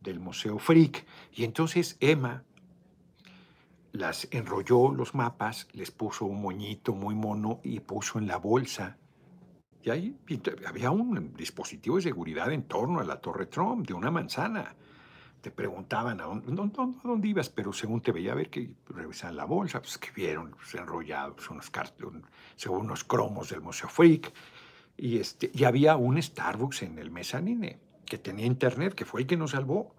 del 0.00 0.18
Museo 0.18 0.58
Freak. 0.58 1.06
Y 1.32 1.44
entonces 1.44 1.96
Emma 2.00 2.42
las 3.92 4.26
enrolló 4.32 4.90
los 4.92 5.14
mapas, 5.14 5.68
les 5.72 5.92
puso 5.92 6.24
un 6.24 6.42
moñito 6.42 6.94
muy 6.94 7.14
mono 7.14 7.60
y 7.62 7.78
puso 7.78 8.18
en 8.18 8.26
la 8.26 8.38
bolsa. 8.38 8.96
Y 9.84 9.90
ahí 9.90 10.16
había 10.66 10.90
un 10.90 11.32
dispositivo 11.34 11.96
de 11.96 12.02
seguridad 12.02 12.50
en 12.50 12.64
torno 12.64 12.98
a 12.98 13.04
la 13.04 13.20
Torre 13.20 13.46
Trump 13.46 13.86
de 13.86 13.94
una 13.94 14.10
manzana 14.10 14.74
te 15.44 15.50
preguntaban 15.50 16.22
a 16.22 16.24
dónde, 16.24 17.28
ibas, 17.28 17.50
pero 17.50 17.70
según 17.74 18.00
te 18.00 18.12
veía 18.12 18.32
a 18.32 18.34
ver 18.34 18.48
que 18.48 18.70
revisaban 18.88 19.36
la 19.36 19.44
bolsa, 19.44 19.78
pues 19.82 19.98
que 19.98 20.10
vieron 20.10 20.52
pues, 20.52 20.74
enrollados 20.74 21.50
unos 21.50 21.70
según 22.56 22.86
unos 22.86 23.04
cromos 23.04 23.50
del 23.50 23.60
Museo 23.60 23.90
Freak, 23.90 24.32
y, 24.96 25.18
este, 25.18 25.50
y 25.52 25.64
había 25.64 25.96
un 25.96 26.22
Starbucks 26.22 26.84
en 26.84 26.98
el 26.98 27.10
mezanine 27.10 27.78
que 28.06 28.16
tenía 28.16 28.46
internet, 28.46 28.94
que 28.94 29.04
fue 29.04 29.20
el 29.20 29.26
que 29.26 29.36
nos 29.36 29.50
salvó. 29.50 29.94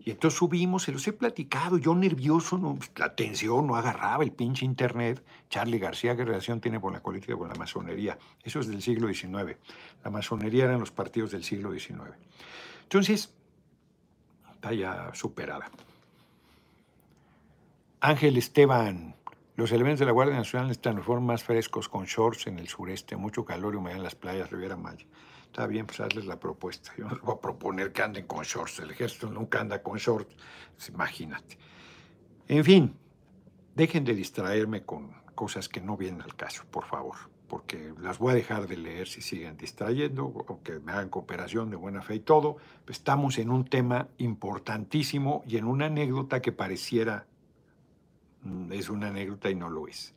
Y 0.00 0.10
entonces 0.10 0.36
subimos, 0.36 0.82
se 0.82 0.90
los 0.90 1.06
he 1.06 1.12
platicado, 1.12 1.78
yo 1.78 1.94
nervioso, 1.94 2.58
no, 2.58 2.74
pues, 2.74 2.90
la 2.96 3.14
tensión 3.14 3.68
no 3.68 3.76
agarraba 3.76 4.24
el 4.24 4.32
pinche 4.32 4.64
internet. 4.64 5.22
Charlie 5.50 5.78
García, 5.78 6.16
¿qué 6.16 6.24
relación 6.24 6.60
tiene 6.60 6.80
con 6.80 6.94
la 6.94 7.00
política, 7.00 7.36
con 7.36 7.48
la 7.48 7.54
masonería? 7.54 8.18
Eso 8.42 8.58
es 8.58 8.66
del 8.66 8.82
siglo 8.82 9.06
XIX. 9.06 9.56
La 10.02 10.10
masonería 10.10 10.64
eran 10.64 10.80
los 10.80 10.90
partidos 10.90 11.30
del 11.30 11.44
siglo 11.44 11.70
XIX. 11.72 12.16
Entonces, 12.82 13.32
ya 14.62 15.10
superada. 15.14 15.70
Ángel 18.00 18.36
Esteban, 18.36 19.14
los 19.56 19.72
elementos 19.72 20.00
de 20.00 20.06
la 20.06 20.12
Guardia 20.12 20.36
Nacional 20.36 20.70
están 20.70 20.98
en 20.98 21.04
forma 21.04 21.32
más 21.32 21.44
frescos 21.44 21.88
con 21.88 22.04
shorts 22.04 22.46
en 22.46 22.58
el 22.58 22.68
sureste, 22.68 23.16
mucho 23.16 23.44
calor 23.44 23.74
y 23.74 23.76
humedad 23.78 23.98
en 23.98 24.04
las 24.04 24.14
playas 24.14 24.50
Riviera 24.50 24.76
Maya. 24.76 25.06
Está 25.44 25.66
bien, 25.66 25.86
pues 25.86 26.00
hazles 26.00 26.26
la 26.26 26.38
propuesta. 26.38 26.92
Yo 26.96 27.04
no 27.04 27.14
les 27.14 27.22
voy 27.22 27.34
a 27.34 27.40
proponer 27.40 27.92
que 27.92 28.02
anden 28.02 28.26
con 28.26 28.44
shorts. 28.44 28.78
El 28.80 28.90
ejército 28.92 29.28
nunca 29.30 29.60
anda 29.60 29.82
con 29.82 29.98
shorts. 29.98 30.34
Pues 30.76 30.88
imagínate. 30.88 31.58
En 32.46 32.64
fin, 32.64 32.96
dejen 33.74 34.04
de 34.04 34.14
distraerme 34.14 34.84
con 34.84 35.12
cosas 35.34 35.68
que 35.68 35.80
no 35.80 35.96
vienen 35.96 36.22
al 36.22 36.36
caso, 36.36 36.64
por 36.70 36.84
favor 36.86 37.16
porque 37.50 37.92
las 38.00 38.18
voy 38.18 38.30
a 38.30 38.34
dejar 38.36 38.68
de 38.68 38.76
leer 38.76 39.08
si 39.08 39.20
siguen 39.20 39.56
distrayendo, 39.56 40.46
aunque 40.48 40.78
me 40.78 40.92
hagan 40.92 41.08
cooperación 41.08 41.68
de 41.68 41.74
buena 41.74 42.00
fe 42.00 42.14
y 42.14 42.20
todo. 42.20 42.58
Estamos 42.86 43.38
en 43.38 43.50
un 43.50 43.64
tema 43.64 44.06
importantísimo 44.18 45.42
y 45.48 45.56
en 45.56 45.64
una 45.64 45.86
anécdota 45.86 46.40
que 46.40 46.52
pareciera 46.52 47.26
mm, 48.44 48.72
es 48.72 48.88
una 48.88 49.08
anécdota 49.08 49.50
y 49.50 49.56
no 49.56 49.68
lo 49.68 49.88
es. 49.88 50.14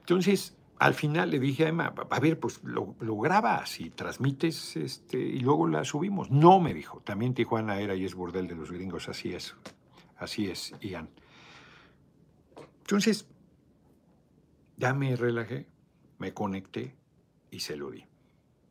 Entonces, 0.00 0.54
al 0.78 0.92
final 0.92 1.30
le 1.30 1.40
dije 1.40 1.64
a 1.64 1.68
Emma, 1.70 1.94
a 2.10 2.20
ver, 2.20 2.38
pues 2.38 2.62
lo, 2.62 2.94
grabas 3.00 3.80
y 3.80 3.88
transmites 3.88 4.76
este, 4.76 5.18
y 5.18 5.40
luego 5.40 5.66
la 5.66 5.82
subimos. 5.84 6.30
No, 6.30 6.60
me 6.60 6.74
dijo, 6.74 7.00
también 7.00 7.32
Tijuana 7.32 7.80
era 7.80 7.94
y 7.94 8.04
es 8.04 8.14
burdel 8.14 8.48
de 8.48 8.54
los 8.54 8.70
gringos, 8.70 9.08
así 9.08 9.32
es, 9.32 9.54
así 10.18 10.50
es, 10.50 10.74
Ian. 10.82 11.08
Entonces, 12.82 13.26
ya 14.76 14.94
me 14.94 15.16
relajé, 15.16 15.66
me 16.18 16.32
conecté 16.34 16.94
y 17.50 17.60
se 17.60 17.76
lo 17.76 17.90
di. 17.90 18.04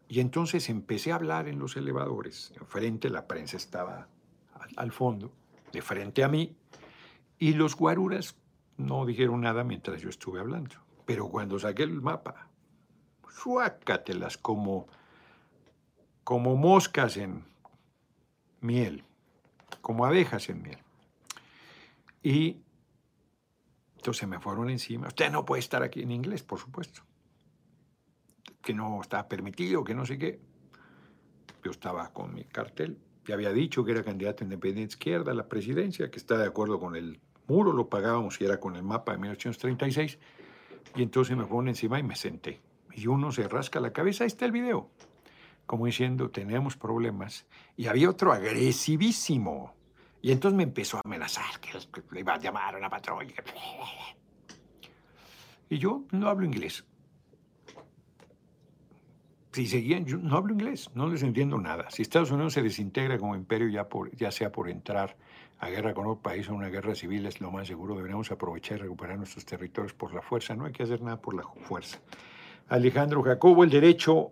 Y 0.07 0.19
entonces 0.19 0.69
empecé 0.69 1.11
a 1.11 1.15
hablar 1.15 1.47
en 1.47 1.59
los 1.59 1.75
elevadores. 1.77 2.53
Enfrente 2.59 3.09
la 3.09 3.27
prensa 3.27 3.57
estaba 3.57 4.07
al, 4.77 4.91
fondo, 4.91 5.31
de 5.71 5.81
frente 5.81 6.23
a 6.23 6.27
mí, 6.27 6.55
y 7.39 7.53
los 7.53 7.75
guaruras 7.75 8.35
no 8.77 9.05
dijeron 9.05 9.41
nada 9.41 9.63
mientras 9.63 10.01
yo 10.01 10.09
estuve 10.09 10.39
hablando. 10.39 10.75
Pero 11.05 11.29
cuando 11.29 11.59
saqué 11.59 11.83
el 11.83 12.01
mapa, 12.01 12.49
suácatelas 13.29 14.37
como, 14.37 14.87
como 16.23 16.55
moscas 16.55 17.17
en 17.17 17.43
miel, 18.61 19.03
como 19.81 20.05
abejas 20.05 20.49
en 20.49 20.61
miel. 20.61 20.79
Y 22.23 22.57
se 24.13 24.27
me 24.27 24.39
fueron 24.39 24.69
encima. 24.69 25.07
Usted 25.07 25.31
no 25.31 25.45
puede 25.45 25.59
estar 25.59 25.83
aquí 25.83 26.01
en 26.01 26.11
inglés, 26.11 26.43
por 26.43 26.59
supuesto. 26.59 27.01
Que 28.61 28.73
no 28.73 29.01
está 29.01 29.27
permitido, 29.27 29.83
que 29.83 29.93
no 29.93 30.05
sé 30.05 30.17
qué. 30.17 30.39
Yo 31.63 31.71
estaba 31.71 32.11
con 32.13 32.33
mi 32.33 32.45
cartel. 32.45 32.97
Ya 33.25 33.35
había 33.35 33.51
dicho 33.51 33.83
que 33.83 33.91
era 33.91 34.03
candidato 34.03 34.43
independiente 34.43 34.93
izquierda 34.93 35.31
a 35.31 35.35
la 35.35 35.47
presidencia, 35.47 36.11
que 36.11 36.17
está 36.17 36.37
de 36.37 36.45
acuerdo 36.45 36.79
con 36.79 36.95
el 36.95 37.19
muro, 37.47 37.73
lo 37.73 37.89
pagábamos 37.89 38.39
y 38.39 38.45
era 38.45 38.59
con 38.59 38.75
el 38.75 38.83
mapa 38.83 39.13
de 39.13 39.17
1836. 39.19 40.19
Y 40.95 41.03
entonces 41.03 41.35
me 41.35 41.45
fueron 41.45 41.67
encima 41.67 41.99
y 41.99 42.03
me 42.03 42.15
senté. 42.15 42.61
Y 42.93 43.07
uno 43.07 43.31
se 43.31 43.47
rasca 43.47 43.79
la 43.79 43.91
cabeza, 43.91 44.23
ahí 44.23 44.27
está 44.27 44.45
el 44.45 44.51
video. 44.51 44.89
Como 45.65 45.85
diciendo, 45.85 46.29
tenemos 46.29 46.77
problemas. 46.77 47.45
Y 47.75 47.87
había 47.87 48.09
otro 48.09 48.31
agresivísimo, 48.31 49.74
y 50.25 50.31
entonces 50.31 50.57
me 50.57 50.63
empezó 50.63 50.97
a 50.97 51.01
amenazar 51.05 51.59
que 51.59 51.69
le 52.11 52.19
iba 52.21 52.33
a 52.33 52.39
llamar 52.39 52.73
a 52.73 52.79
una 52.79 52.89
patrulla. 52.89 53.35
Y 55.69 55.77
yo 55.77 56.05
no 56.13 56.29
hablo 56.29 56.47
inglés. 56.47 56.83
Si 59.51 59.67
seguían, 59.67 60.03
yo 60.05 60.17
no 60.17 60.35
hablo 60.35 60.53
inglés, 60.53 60.89
no 60.95 61.07
les 61.07 61.21
entiendo 61.21 61.59
nada. 61.59 61.91
Si 61.91 62.01
Estados 62.01 62.31
Unidos 62.31 62.53
se 62.53 62.63
desintegra 62.63 63.19
como 63.19 63.35
imperio, 63.35 63.67
ya, 63.67 63.87
por, 63.87 64.15
ya 64.15 64.31
sea 64.31 64.51
por 64.51 64.67
entrar 64.67 65.15
a 65.59 65.69
guerra 65.69 65.93
con 65.93 66.07
otro 66.07 66.23
país 66.23 66.49
o 66.49 66.55
una 66.55 66.69
guerra 66.69 66.95
civil, 66.95 67.27
es 67.27 67.39
lo 67.39 67.51
más 67.51 67.67
seguro. 67.67 67.95
Deberíamos 67.95 68.31
aprovechar 68.31 68.79
y 68.79 68.81
recuperar 68.81 69.19
nuestros 69.19 69.45
territorios 69.45 69.93
por 69.93 70.11
la 70.11 70.23
fuerza. 70.23 70.55
No 70.55 70.65
hay 70.65 70.71
que 70.71 70.81
hacer 70.81 71.03
nada 71.03 71.21
por 71.21 71.35
la 71.35 71.43
fuerza. 71.43 71.99
Alejandro 72.69 73.21
Jacobo, 73.21 73.63
el 73.63 73.69
derecho 73.69 74.31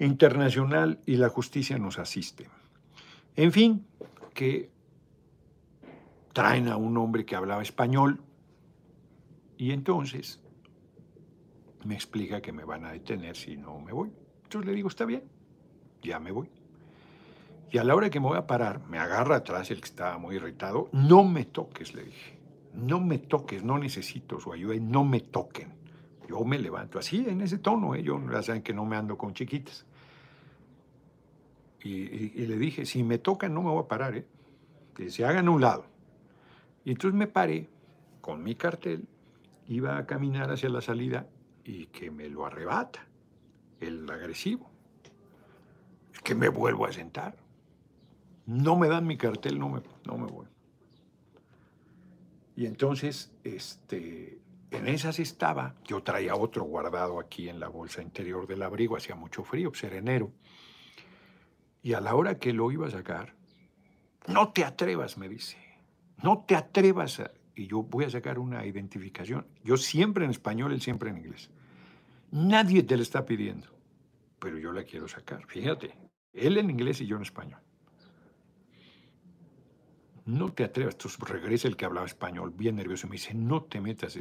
internacional 0.00 0.98
y 1.06 1.14
la 1.14 1.28
justicia 1.28 1.78
nos 1.78 2.00
asiste. 2.00 2.48
En 3.36 3.52
fin, 3.52 3.86
que 4.34 4.70
traen 6.32 6.68
a 6.68 6.76
un 6.76 6.96
hombre 6.98 7.24
que 7.24 7.36
hablaba 7.36 7.62
español 7.62 8.20
y 9.56 9.70
entonces 9.70 10.40
me 11.84 11.94
explica 11.94 12.42
que 12.42 12.52
me 12.52 12.64
van 12.64 12.84
a 12.84 12.92
detener 12.92 13.36
si 13.36 13.56
no 13.56 13.78
me 13.78 13.92
voy. 13.92 14.10
Entonces 14.42 14.66
le 14.66 14.74
digo, 14.74 14.88
está 14.88 15.04
bien, 15.04 15.22
ya 16.02 16.18
me 16.18 16.32
voy. 16.32 16.50
Y 17.70 17.78
a 17.78 17.84
la 17.84 17.94
hora 17.94 18.10
que 18.10 18.20
me 18.20 18.26
voy 18.26 18.38
a 18.38 18.46
parar, 18.46 18.80
me 18.88 18.98
agarra 18.98 19.36
atrás 19.36 19.70
el 19.70 19.80
que 19.80 19.86
estaba 19.88 20.18
muy 20.18 20.36
irritado. 20.36 20.88
No 20.92 21.24
me 21.24 21.44
toques, 21.44 21.94
le 21.94 22.04
dije. 22.04 22.38
No 22.74 23.00
me 23.00 23.18
toques, 23.18 23.62
no 23.64 23.78
necesito 23.78 24.40
su 24.40 24.52
ayuda 24.52 24.74
no 24.80 25.04
me 25.04 25.20
toquen. 25.20 25.72
Yo 26.28 26.44
me 26.44 26.58
levanto 26.58 26.98
así, 26.98 27.24
en 27.28 27.40
ese 27.40 27.58
tono, 27.58 27.94
¿eh? 27.94 28.02
yo 28.02 28.20
ya 28.30 28.42
saben 28.42 28.62
que 28.62 28.72
no 28.72 28.84
me 28.84 28.96
ando 28.96 29.16
con 29.18 29.34
chiquitas. 29.34 29.86
Y, 31.84 32.46
le 32.46 32.56
dije, 32.56 32.86
si 32.86 33.02
me 33.02 33.18
tocan 33.18 33.52
no 33.52 33.62
me 33.62 33.68
voy 33.68 33.84
a 33.84 33.88
parar, 33.88 34.16
¿eh? 34.16 34.26
que 34.94 35.10
se 35.10 35.26
hagan 35.26 35.48
a 35.48 35.50
un 35.50 35.60
lado. 35.60 35.84
Y 36.82 36.92
entonces 36.92 37.16
me 37.16 37.26
paré 37.26 37.68
con 38.22 38.42
mi 38.42 38.54
cartel, 38.54 39.06
iba 39.68 39.98
a 39.98 40.06
caminar 40.06 40.50
hacia 40.50 40.70
la 40.70 40.80
salida 40.80 41.26
y 41.62 41.86
que 41.86 42.10
me 42.10 42.30
lo 42.30 42.46
arrebata 42.46 43.06
el 43.80 44.08
agresivo. 44.10 44.70
Es 46.14 46.20
que 46.20 46.34
me 46.34 46.48
vuelvo 46.48 46.86
a 46.86 46.92
sentar. 46.92 47.36
No 48.46 48.76
me 48.76 48.88
dan 48.88 49.06
mi 49.06 49.18
cartel, 49.18 49.58
no 49.58 49.68
me, 49.68 49.82
no 50.06 50.16
me 50.16 50.26
voy. 50.26 50.46
Y 52.56 52.64
entonces, 52.64 53.30
este, 53.42 54.38
en 54.70 54.88
esas 54.88 55.18
estaba, 55.18 55.74
yo 55.84 56.02
traía 56.02 56.34
otro 56.34 56.64
guardado 56.64 57.20
aquí 57.20 57.50
en 57.50 57.60
la 57.60 57.68
bolsa 57.68 58.00
interior 58.00 58.46
del 58.46 58.62
abrigo, 58.62 58.96
hacía 58.96 59.16
mucho 59.16 59.44
frío, 59.44 59.70
pues 59.70 59.84
enero. 59.84 60.32
Y 61.84 61.92
a 61.92 62.00
la 62.00 62.14
hora 62.14 62.38
que 62.38 62.54
lo 62.54 62.72
iba 62.72 62.86
a 62.86 62.90
sacar, 62.90 63.34
no 64.26 64.52
te 64.52 64.64
atrevas, 64.64 65.18
me 65.18 65.28
dice, 65.28 65.58
no 66.22 66.42
te 66.48 66.56
atrevas. 66.56 67.22
Y 67.54 67.66
yo 67.66 67.82
voy 67.82 68.06
a 68.06 68.10
sacar 68.10 68.38
una 68.38 68.64
identificación. 68.64 69.46
Yo 69.62 69.76
siempre 69.76 70.24
en 70.24 70.30
español, 70.30 70.72
él 70.72 70.80
siempre 70.80 71.10
en 71.10 71.18
inglés. 71.18 71.50
Nadie 72.30 72.84
te 72.84 72.96
lo 72.96 73.02
está 73.02 73.26
pidiendo, 73.26 73.68
pero 74.38 74.56
yo 74.56 74.72
la 74.72 74.84
quiero 74.84 75.06
sacar. 75.08 75.44
Fíjate, 75.46 75.94
él 76.32 76.56
en 76.56 76.70
inglés 76.70 77.02
y 77.02 77.06
yo 77.06 77.16
en 77.16 77.22
español. 77.22 77.60
No 80.24 80.54
te 80.54 80.64
atrevas. 80.64 80.94
Entonces 80.94 81.20
regresa 81.28 81.68
el 81.68 81.76
que 81.76 81.84
hablaba 81.84 82.06
español, 82.06 82.50
bien 82.56 82.76
nervioso, 82.76 83.06
y 83.06 83.10
me 83.10 83.16
dice, 83.16 83.34
no 83.34 83.62
te 83.64 83.82
metas 83.82 84.18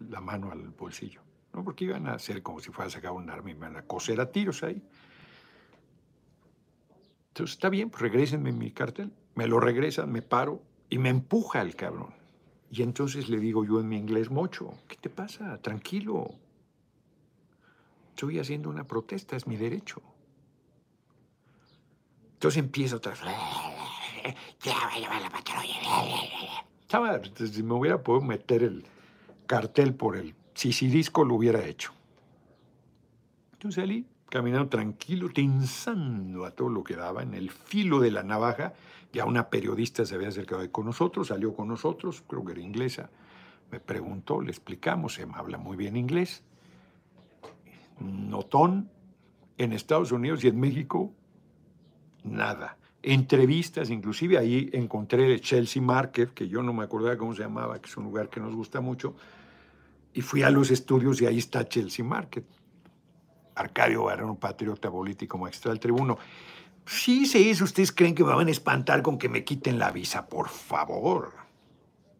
la 0.00 0.20
mano 0.20 0.50
al 0.50 0.70
bolsillo. 0.70 1.20
¿no? 1.54 1.62
Porque 1.62 1.84
iban 1.84 2.08
a 2.08 2.14
hacer 2.14 2.42
como 2.42 2.58
si 2.58 2.72
fuera 2.72 2.88
a 2.88 2.90
sacar 2.90 3.12
un 3.12 3.30
arma 3.30 3.52
y 3.52 3.54
me 3.54 3.60
van 3.60 3.76
a 3.76 3.82
coser 3.82 4.20
a 4.20 4.32
tiros 4.32 4.64
ahí. 4.64 4.82
Entonces, 7.36 7.56
está 7.56 7.68
bien, 7.68 7.90
pues 7.90 8.40
mi 8.40 8.70
cartel. 8.70 9.12
Me 9.34 9.46
lo 9.46 9.60
regresan, 9.60 10.10
me 10.10 10.22
paro 10.22 10.62
y 10.88 10.96
me 10.96 11.10
empuja 11.10 11.60
el 11.60 11.76
cabrón. 11.76 12.14
Y 12.70 12.80
entonces 12.80 13.28
le 13.28 13.38
digo 13.38 13.62
yo 13.62 13.78
en 13.78 13.90
mi 13.90 13.98
inglés, 13.98 14.30
mocho, 14.30 14.72
¿qué 14.88 14.96
te 14.96 15.10
pasa? 15.10 15.58
Tranquilo. 15.58 16.30
Estoy 18.08 18.38
haciendo 18.38 18.70
una 18.70 18.84
protesta, 18.84 19.36
es 19.36 19.46
mi 19.46 19.58
derecho. 19.58 20.00
Entonces 22.32 22.58
empieza 22.58 22.96
otra 22.96 23.12
vez. 23.12 23.20
La 23.20 23.34
patrulla. 26.88 27.52
Si 27.52 27.62
me 27.62 27.74
hubiera 27.74 28.02
podido 28.02 28.24
meter 28.24 28.62
el 28.62 28.86
cartel 29.46 29.94
por 29.94 30.16
el 30.16 30.34
sisirisco, 30.54 31.22
lo 31.22 31.34
hubiera 31.34 31.62
hecho. 31.66 31.92
Entonces 33.52 33.82
salí 33.82 34.06
caminando 34.28 34.68
tranquilo, 34.68 35.30
tensando 35.32 36.44
a 36.44 36.50
todo 36.50 36.68
lo 36.68 36.82
que 36.82 36.96
daba, 36.96 37.22
en 37.22 37.34
el 37.34 37.50
filo 37.50 38.00
de 38.00 38.10
la 38.10 38.22
navaja. 38.22 38.74
Ya 39.12 39.24
una 39.24 39.48
periodista 39.48 40.04
se 40.04 40.14
había 40.14 40.28
acercado 40.28 40.70
con 40.70 40.86
nosotros, 40.86 41.28
salió 41.28 41.54
con 41.54 41.68
nosotros, 41.68 42.22
creo 42.26 42.44
que 42.44 42.52
era 42.52 42.60
inglesa. 42.60 43.10
Me 43.70 43.80
preguntó, 43.80 44.40
le 44.40 44.50
explicamos, 44.50 45.18
me 45.18 45.34
habla 45.34 45.58
muy 45.58 45.76
bien 45.76 45.96
inglés. 45.96 46.42
Notón, 48.00 48.90
en 49.58 49.72
Estados 49.72 50.12
Unidos 50.12 50.44
y 50.44 50.48
en 50.48 50.60
México, 50.60 51.12
nada. 52.24 52.76
Entrevistas, 53.02 53.90
inclusive 53.90 54.36
ahí 54.36 54.68
encontré 54.72 55.32
el 55.32 55.40
Chelsea 55.40 55.80
Market, 55.80 56.34
que 56.34 56.48
yo 56.48 56.62
no 56.62 56.72
me 56.72 56.84
acordaba 56.84 57.16
cómo 57.16 57.34
se 57.34 57.42
llamaba, 57.42 57.80
que 57.80 57.88
es 57.88 57.96
un 57.96 58.04
lugar 58.04 58.28
que 58.28 58.40
nos 58.40 58.54
gusta 58.54 58.80
mucho, 58.80 59.14
y 60.12 60.20
fui 60.20 60.42
a 60.42 60.50
los 60.50 60.70
estudios 60.70 61.20
y 61.22 61.26
ahí 61.26 61.38
está 61.38 61.66
Chelsea 61.68 62.04
Market 62.04 62.44
Arcadio 63.56 64.06
un 64.06 64.36
patriota 64.36 64.90
político 64.90 65.38
maestral 65.38 65.74
del 65.74 65.80
tribuno. 65.80 66.18
Sí, 66.86 67.26
sí, 67.26 67.50
¿ustedes 67.60 67.90
creen 67.90 68.14
que 68.14 68.22
me 68.22 68.32
van 68.32 68.46
a 68.46 68.50
espantar 68.50 69.02
con 69.02 69.18
que 69.18 69.28
me 69.28 69.44
quiten 69.44 69.78
la 69.78 69.90
visa? 69.90 70.28
Por 70.28 70.48
favor, 70.48 71.32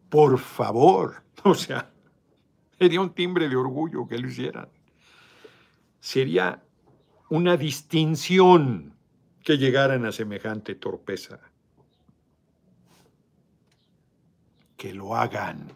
por 0.09 0.37
favor. 0.37 1.23
O 1.43 1.53
sea, 1.53 1.89
sería 2.77 2.99
un 2.99 3.11
timbre 3.11 3.47
de 3.47 3.55
orgullo 3.55 4.07
que 4.07 4.17
lo 4.17 4.27
hicieran. 4.27 4.67
Sería 5.99 6.61
una 7.29 7.55
distinción 7.55 8.97
que 9.43 9.57
llegaran 9.57 10.05
a 10.05 10.11
semejante 10.11 10.75
torpeza. 10.75 11.39
Que 14.75 14.93
lo 14.93 15.15
hagan, 15.15 15.71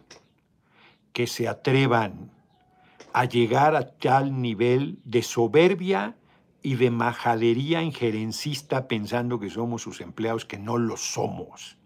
que 1.12 1.26
se 1.26 1.48
atrevan 1.48 2.30
a 3.12 3.24
llegar 3.24 3.76
a 3.76 3.88
tal 3.90 4.40
nivel 4.40 4.98
de 5.04 5.22
soberbia 5.22 6.16
y 6.62 6.76
de 6.76 6.90
majadería 6.90 7.82
injerencista 7.82 8.88
pensando 8.88 9.38
que 9.38 9.50
somos 9.50 9.82
sus 9.82 10.00
empleados, 10.00 10.44
que 10.44 10.58
no 10.58 10.78
lo 10.78 10.96
somos. 10.96 11.76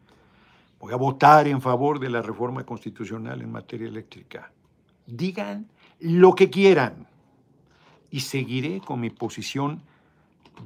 Voy 0.78 0.92
a 0.92 0.96
votar 0.96 1.48
en 1.48 1.60
favor 1.60 1.98
de 1.98 2.10
la 2.10 2.22
reforma 2.22 2.64
constitucional 2.64 3.40
en 3.40 3.50
materia 3.50 3.88
eléctrica. 3.88 4.52
Digan 5.06 5.68
lo 6.00 6.34
que 6.34 6.50
quieran 6.50 7.06
y 8.10 8.20
seguiré 8.20 8.80
con 8.80 9.00
mi 9.00 9.10
posición 9.10 9.82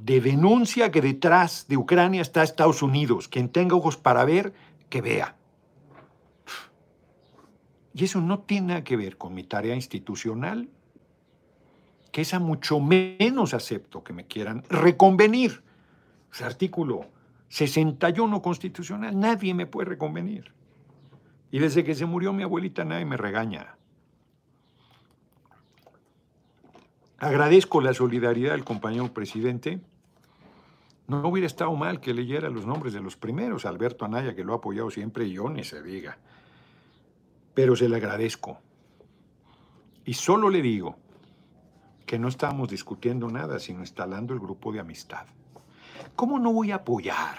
de 0.03 0.21
denuncia 0.21 0.91
que 0.91 1.01
detrás 1.01 1.65
de 1.67 1.77
Ucrania 1.77 2.21
está 2.21 2.43
Estados 2.43 2.81
Unidos. 2.81 3.27
Quien 3.27 3.49
tenga 3.49 3.75
ojos 3.75 3.97
para 3.97 4.25
ver, 4.25 4.53
que 4.89 5.01
vea. 5.01 5.35
Y 7.93 8.05
eso 8.05 8.21
no 8.21 8.39
tiene 8.39 8.67
nada 8.67 8.83
que 8.83 8.95
ver 8.95 9.17
con 9.17 9.33
mi 9.33 9.43
tarea 9.43 9.75
institucional, 9.75 10.69
que 12.11 12.21
esa 12.21 12.39
mucho 12.39 12.79
menos 12.79 13.53
acepto 13.53 14.03
que 14.03 14.13
me 14.13 14.27
quieran 14.27 14.63
reconvenir. 14.69 15.61
Ese 16.31 16.45
artículo 16.45 17.05
61 17.49 18.41
constitucional, 18.41 19.17
nadie 19.19 19.53
me 19.53 19.65
puede 19.65 19.89
reconvenir. 19.89 20.53
Y 21.51 21.59
desde 21.59 21.83
que 21.83 21.95
se 21.95 22.05
murió 22.05 22.31
mi 22.31 22.43
abuelita 22.43 22.85
nadie 22.85 23.05
me 23.05 23.17
regaña. 23.17 23.75
Agradezco 27.17 27.81
la 27.81 27.93
solidaridad 27.93 28.53
del 28.53 28.63
compañero 28.63 29.13
presidente. 29.13 29.81
No 31.07 31.27
hubiera 31.27 31.45
estado 31.45 31.75
mal 31.75 31.99
que 31.99 32.13
leyera 32.13 32.49
los 32.49 32.65
nombres 32.65 32.93
de 32.93 33.01
los 33.01 33.17
primeros, 33.17 33.65
Alberto 33.65 34.05
Anaya, 34.05 34.33
que 34.33 34.45
lo 34.45 34.53
ha 34.53 34.57
apoyado 34.57 34.89
siempre, 34.89 35.25
y 35.25 35.33
yo 35.33 35.49
ni 35.49 35.63
se 35.63 35.83
diga 35.83 36.17
pero 37.53 37.75
se 37.75 37.89
le 37.89 37.97
agradezco. 37.97 38.59
Y 40.05 40.13
solo 40.13 40.49
le 40.49 40.61
digo 40.61 40.97
que 42.05 42.19
no 42.19 42.27
estamos 42.27 42.69
discutiendo 42.69 43.29
nada, 43.29 43.59
sino 43.59 43.79
instalando 43.79 44.33
el 44.33 44.39
grupo 44.39 44.71
de 44.71 44.79
amistad. 44.79 45.25
¿Cómo 46.15 46.39
no 46.39 46.51
voy 46.51 46.71
a 46.71 46.75
apoyar 46.75 47.37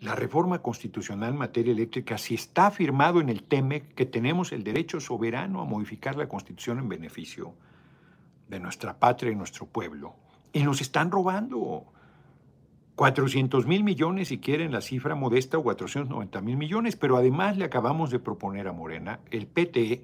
la 0.00 0.14
reforma 0.14 0.60
constitucional 0.60 1.30
en 1.30 1.38
materia 1.38 1.72
eléctrica 1.72 2.18
si 2.18 2.34
está 2.34 2.66
afirmado 2.66 3.20
en 3.20 3.28
el 3.28 3.42
TEMEC 3.42 3.94
que 3.94 4.06
tenemos 4.06 4.52
el 4.52 4.62
derecho 4.62 5.00
soberano 5.00 5.60
a 5.60 5.64
modificar 5.64 6.16
la 6.16 6.28
constitución 6.28 6.78
en 6.78 6.88
beneficio 6.88 7.54
de 8.48 8.60
nuestra 8.60 8.98
patria 8.98 9.32
y 9.32 9.36
nuestro 9.36 9.66
pueblo? 9.66 10.14
Y 10.52 10.62
nos 10.62 10.80
están 10.80 11.10
robando. 11.10 11.92
400 12.96 13.66
mil 13.66 13.84
millones, 13.84 14.28
si 14.28 14.38
quieren 14.38 14.72
la 14.72 14.80
cifra 14.80 15.14
modesta, 15.14 15.58
o 15.58 15.62
490 15.62 16.40
mil 16.40 16.56
millones, 16.56 16.96
pero 16.96 17.18
además 17.18 17.58
le 17.58 17.66
acabamos 17.66 18.10
de 18.10 18.18
proponer 18.18 18.66
a 18.68 18.72
Morena, 18.72 19.20
el 19.30 19.46
PTE, 19.46 20.02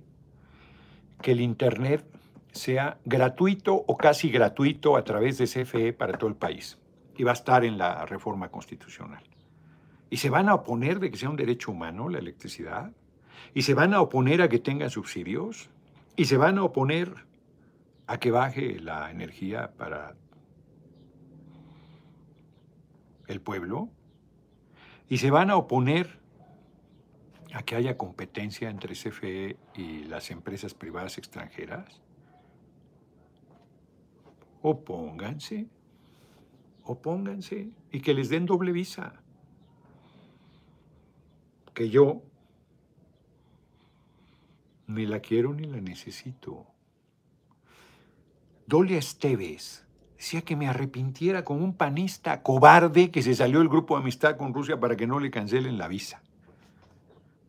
que 1.22 1.32
el 1.32 1.40
Internet 1.40 2.04
sea 2.52 2.98
gratuito 3.06 3.74
o 3.74 3.96
casi 3.96 4.28
gratuito 4.30 4.96
a 4.96 5.04
través 5.04 5.38
de 5.38 5.46
CFE 5.46 5.94
para 5.94 6.18
todo 6.18 6.28
el 6.28 6.36
país. 6.36 6.78
Y 7.16 7.24
va 7.24 7.30
a 7.30 7.34
estar 7.34 7.64
en 7.64 7.78
la 7.78 8.04
reforma 8.04 8.50
constitucional. 8.50 9.22
Y 10.10 10.18
se 10.18 10.28
van 10.28 10.50
a 10.50 10.54
oponer 10.54 11.00
de 11.00 11.10
que 11.10 11.16
sea 11.16 11.30
un 11.30 11.36
derecho 11.36 11.70
humano 11.70 12.10
la 12.10 12.18
electricidad. 12.18 12.92
Y 13.54 13.62
se 13.62 13.72
van 13.72 13.94
a 13.94 14.02
oponer 14.02 14.42
a 14.42 14.48
que 14.50 14.58
tenga 14.58 14.90
subsidios. 14.90 15.70
Y 16.16 16.26
se 16.26 16.36
van 16.36 16.58
a 16.58 16.64
oponer 16.64 17.14
a 18.06 18.18
que 18.18 18.30
baje 18.30 18.78
la 18.80 19.10
energía 19.10 19.72
para 19.78 20.14
el 23.26 23.40
pueblo 23.40 23.90
y 25.08 25.18
se 25.18 25.30
van 25.30 25.50
a 25.50 25.56
oponer 25.56 26.18
a 27.52 27.62
que 27.62 27.76
haya 27.76 27.98
competencia 27.98 28.70
entre 28.70 28.94
CFE 28.94 29.56
y 29.74 30.04
las 30.04 30.30
empresas 30.30 30.74
privadas 30.74 31.18
extranjeras? 31.18 32.00
Opónganse, 34.62 35.68
opónganse 36.84 37.70
y 37.90 38.00
que 38.00 38.14
les 38.14 38.28
den 38.28 38.46
doble 38.46 38.72
visa. 38.72 39.22
Que 41.74 41.90
yo 41.90 42.22
ni 44.86 45.06
la 45.06 45.20
quiero 45.20 45.52
ni 45.54 45.64
la 45.64 45.80
necesito. 45.80 46.66
Dolia 48.66 48.98
Esteves 48.98 49.84
decía 50.22 50.42
que 50.42 50.54
me 50.54 50.68
arrepintiera 50.68 51.44
como 51.44 51.64
un 51.64 51.74
panista 51.74 52.44
cobarde 52.44 53.10
que 53.10 53.22
se 53.22 53.34
salió 53.34 53.58
del 53.58 53.68
grupo 53.68 53.96
de 53.96 54.02
amistad 54.02 54.36
con 54.36 54.54
Rusia 54.54 54.78
para 54.78 54.94
que 54.94 55.04
no 55.04 55.18
le 55.18 55.32
cancelen 55.32 55.78
la 55.78 55.88
visa. 55.88 56.22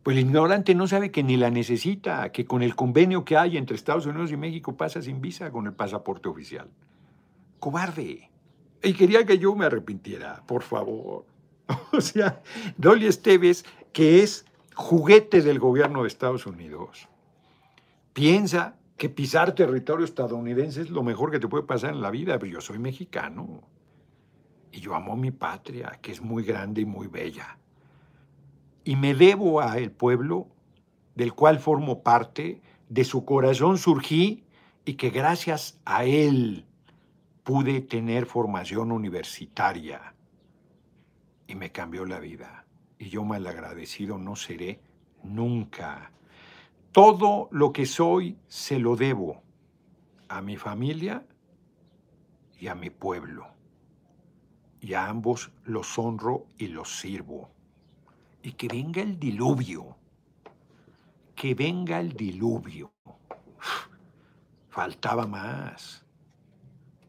Pues 0.02 0.16
el 0.16 0.24
ignorante 0.24 0.74
no 0.74 0.88
sabe 0.88 1.12
que 1.12 1.22
ni 1.22 1.36
la 1.36 1.50
necesita, 1.50 2.32
que 2.32 2.46
con 2.46 2.64
el 2.64 2.74
convenio 2.74 3.24
que 3.24 3.36
hay 3.36 3.58
entre 3.58 3.76
Estados 3.76 4.06
Unidos 4.06 4.32
y 4.32 4.36
México 4.36 4.76
pasa 4.76 5.00
sin 5.00 5.20
visa 5.20 5.52
con 5.52 5.68
el 5.68 5.72
pasaporte 5.72 6.28
oficial. 6.28 6.68
Cobarde. 7.60 8.28
Y 8.82 8.92
quería 8.94 9.24
que 9.24 9.38
yo 9.38 9.54
me 9.54 9.66
arrepintiera, 9.66 10.42
por 10.44 10.64
favor. 10.64 11.26
O 11.92 12.00
sea, 12.00 12.42
Dolly 12.76 13.06
Esteves, 13.06 13.64
que 13.92 14.24
es 14.24 14.46
juguete 14.74 15.42
del 15.42 15.60
gobierno 15.60 16.02
de 16.02 16.08
Estados 16.08 16.44
Unidos, 16.44 17.08
piensa 18.12 18.74
que 18.96 19.08
pisar 19.08 19.54
territorio 19.54 20.04
estadounidense 20.04 20.82
es 20.82 20.90
lo 20.90 21.02
mejor 21.02 21.30
que 21.30 21.40
te 21.40 21.48
puede 21.48 21.64
pasar 21.64 21.90
en 21.90 22.00
la 22.00 22.10
vida, 22.10 22.38
pero 22.38 22.52
yo 22.52 22.60
soy 22.60 22.78
mexicano 22.78 23.62
y 24.70 24.80
yo 24.80 24.94
amo 24.94 25.16
mi 25.16 25.30
patria, 25.30 25.98
que 26.00 26.12
es 26.12 26.20
muy 26.20 26.44
grande 26.44 26.82
y 26.82 26.84
muy 26.84 27.06
bella. 27.06 27.58
Y 28.84 28.96
me 28.96 29.14
debo 29.14 29.60
a 29.60 29.78
el 29.78 29.90
pueblo 29.90 30.48
del 31.14 31.32
cual 31.32 31.58
formo 31.58 32.02
parte, 32.02 32.60
de 32.88 33.04
su 33.04 33.24
corazón 33.24 33.78
surgí 33.78 34.44
y 34.84 34.94
que 34.94 35.10
gracias 35.10 35.80
a 35.84 36.04
él 36.04 36.66
pude 37.42 37.80
tener 37.80 38.26
formación 38.26 38.92
universitaria 38.92 40.14
y 41.46 41.54
me 41.54 41.72
cambió 41.72 42.04
la 42.04 42.18
vida. 42.18 42.66
Y 42.98 43.08
yo 43.08 43.24
mal 43.24 43.46
agradecido 43.46 44.18
no 44.18 44.36
seré 44.36 44.80
nunca. 45.22 46.10
Todo 46.94 47.48
lo 47.50 47.72
que 47.72 47.86
soy 47.86 48.38
se 48.46 48.78
lo 48.78 48.94
debo 48.94 49.42
a 50.28 50.40
mi 50.40 50.56
familia 50.56 51.26
y 52.60 52.68
a 52.68 52.76
mi 52.76 52.88
pueblo. 52.88 53.48
Y 54.80 54.94
a 54.94 55.08
ambos 55.08 55.50
los 55.64 55.98
honro 55.98 56.46
y 56.56 56.68
los 56.68 57.00
sirvo. 57.00 57.50
Y 58.44 58.52
que 58.52 58.68
venga 58.68 59.02
el 59.02 59.18
diluvio. 59.18 59.96
Que 61.34 61.56
venga 61.56 61.98
el 61.98 62.12
diluvio. 62.12 62.92
Faltaba 64.68 65.26
más. 65.26 66.06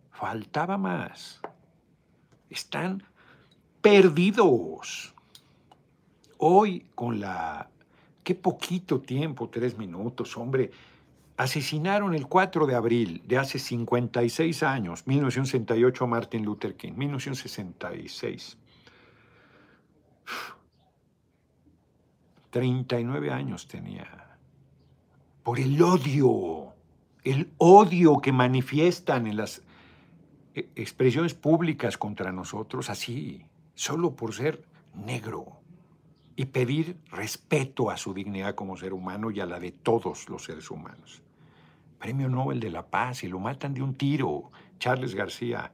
Faltaba 0.10 0.80
más. 0.80 1.40
Están 2.50 3.04
perdidos. 3.84 5.14
Hoy 6.40 6.88
con 6.96 7.20
la 7.20 7.70
Qué 8.26 8.34
poquito 8.34 9.02
tiempo, 9.02 9.50
tres 9.50 9.78
minutos, 9.78 10.36
hombre. 10.36 10.72
Asesinaron 11.38 12.16
el 12.16 12.26
4 12.26 12.66
de 12.66 12.74
abril 12.74 13.22
de 13.28 13.38
hace 13.38 13.60
56 13.60 14.64
años, 14.64 15.06
1968, 15.06 16.04
a 16.04 16.08
Martin 16.08 16.44
Luther 16.44 16.76
King, 16.76 16.94
1966. 16.94 18.58
39 22.50 23.32
años 23.32 23.68
tenía. 23.68 24.38
Por 25.44 25.60
el 25.60 25.80
odio, 25.84 26.74
el 27.24 27.52
odio 27.60 28.18
que 28.22 28.32
manifiestan 28.32 29.28
en 29.28 29.38
las 29.38 29.62
eh, 30.56 30.68
expresiones 30.76 31.36
públicas 31.36 31.96
contra 31.96 32.32
nosotros, 32.32 32.90
así, 32.90 33.46
solo 33.76 34.16
por 34.16 34.34
ser 34.34 34.64
negro 34.96 35.60
y 36.36 36.46
pedir 36.46 36.98
respeto 37.12 37.90
a 37.90 37.98
su 37.98 38.14
dignidad 38.14 38.56
como 38.56 38.78
ser 38.78 38.94
humano 38.94 39.32
y 39.32 39.40
a 39.40 39.46
la 39.46 39.60
de 39.60 39.72
todos 39.72 40.30
los 40.30 40.44
seres 40.44 40.70
humanos. 40.70 41.22
Premio 42.00 42.30
Nobel 42.30 42.60
de 42.60 42.70
la 42.70 42.86
Paz 42.86 43.24
y 43.24 43.28
lo 43.28 43.40
matan 43.40 43.74
de 43.74 43.82
un 43.82 43.96
tiro. 43.96 44.52
Charles 44.80 45.16
García, 45.16 45.72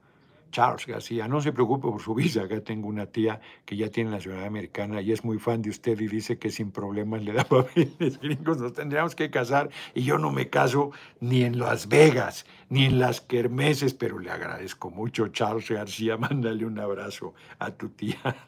Charles 0.52 0.86
García, 0.86 1.28
no 1.28 1.41
se 1.41 1.52
preocupe 1.52 1.88
por 1.88 2.02
su 2.02 2.14
visa, 2.14 2.43
acá 2.43 2.62
tengo 2.62 2.88
una 2.88 3.08
tía 3.08 3.39
que 3.66 3.76
ya 3.76 3.89
tiene 3.89 4.12
la 4.12 4.20
ciudadanía 4.20 4.49
americana 4.49 5.02
y 5.02 5.12
es 5.12 5.24
muy 5.24 5.39
fan 5.39 5.62
de 5.62 5.70
usted 5.70 5.99
y 5.99 6.08
dice 6.08 6.38
que 6.38 6.52
sin 6.52 6.72
problemas 6.72 7.24
le 7.24 7.34
da 7.34 7.43
papeles 7.49 8.20
gringos, 8.20 8.60
nos 8.60 8.74
tendríamos 8.74 9.16
que 9.16 9.32
casar 9.32 9.70
y 9.95 10.04
yo 10.04 10.18
no 10.18 10.32
me 10.32 10.49
caso 10.49 10.91
ni 11.20 11.43
en 11.43 11.58
Las 11.58 11.88
Vegas, 11.88 12.45
ni 12.70 12.86
en 12.86 12.99
las 12.99 13.22
kermeses, 13.22 13.93
pero 13.93 14.20
le 14.20 14.30
agradezco 14.30 14.89
mucho, 14.91 15.30
Charles 15.30 15.70
García, 15.70 16.18
mándale 16.18 16.66
un 16.66 16.80
abrazo 16.80 17.34
a 17.60 17.72
tu 17.72 17.89
tía. 17.89 18.18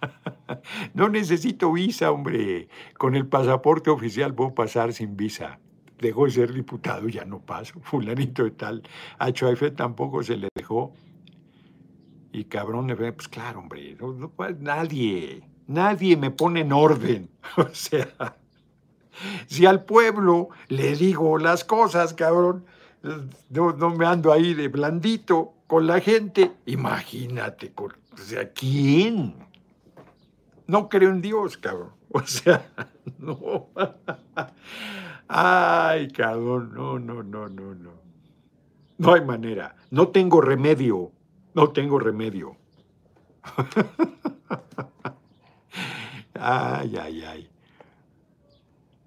No 0.93 1.09
necesito 1.09 1.71
visa, 1.71 2.11
hombre, 2.11 2.67
con 2.97 3.15
el 3.15 3.25
pasaporte 3.27 3.89
oficial 3.89 4.33
puedo 4.33 4.53
pasar 4.53 4.93
sin 4.93 5.17
visa 5.17 5.59
dejó 6.03 6.25
de 6.25 6.31
ser 6.31 6.53
diputado, 6.53 7.07
ya 7.07 7.25
no 7.25 7.39
paso. 7.39 7.79
Fulanito 7.81 8.43
de 8.43 8.51
tal. 8.51 8.83
A 9.17 9.31
Choife 9.31 9.71
tampoco 9.71 10.21
se 10.21 10.37
le 10.37 10.49
dejó 10.53 10.93
y 12.33 12.45
cabrón, 12.45 12.93
pues 13.15 13.27
claro, 13.27 13.59
hombre, 13.59 13.95
nadie, 14.59 15.43
nadie 15.67 16.17
me 16.17 16.31
pone 16.31 16.61
en 16.61 16.73
orden. 16.73 17.29
O 17.57 17.67
sea, 17.71 18.35
si 19.45 19.67
al 19.67 19.85
pueblo 19.85 20.49
le 20.69 20.95
digo 20.95 21.37
las 21.37 21.63
cosas, 21.63 22.15
cabrón, 22.15 22.65
no, 23.49 23.89
me 23.91 24.05
ando 24.07 24.33
ahí 24.33 24.55
de 24.55 24.67
blandito 24.69 25.53
con 25.67 25.85
la 25.85 25.99
gente, 25.99 26.51
imagínate, 26.65 27.71
o 27.77 28.17
sea, 28.17 28.51
¿quién? 28.51 29.35
No 30.65 30.89
creo 30.89 31.11
en 31.11 31.21
Dios, 31.21 31.57
cabrón. 31.57 31.91
O 32.15 32.21
sea, 32.27 32.69
no. 33.17 33.69
Ay, 35.27 36.09
cabrón, 36.09 36.71
no, 36.75 36.99
no, 36.99 37.23
no, 37.23 37.49
no, 37.49 37.73
no. 37.73 37.89
No 38.99 39.13
hay 39.13 39.21
manera. 39.21 39.75
No 39.89 40.09
tengo 40.09 40.39
remedio. 40.39 41.11
No 41.53 41.71
tengo 41.71 41.99
remedio. 41.99 42.57
ay, 46.33 46.97
ay, 46.97 47.23
ay. 47.23 47.49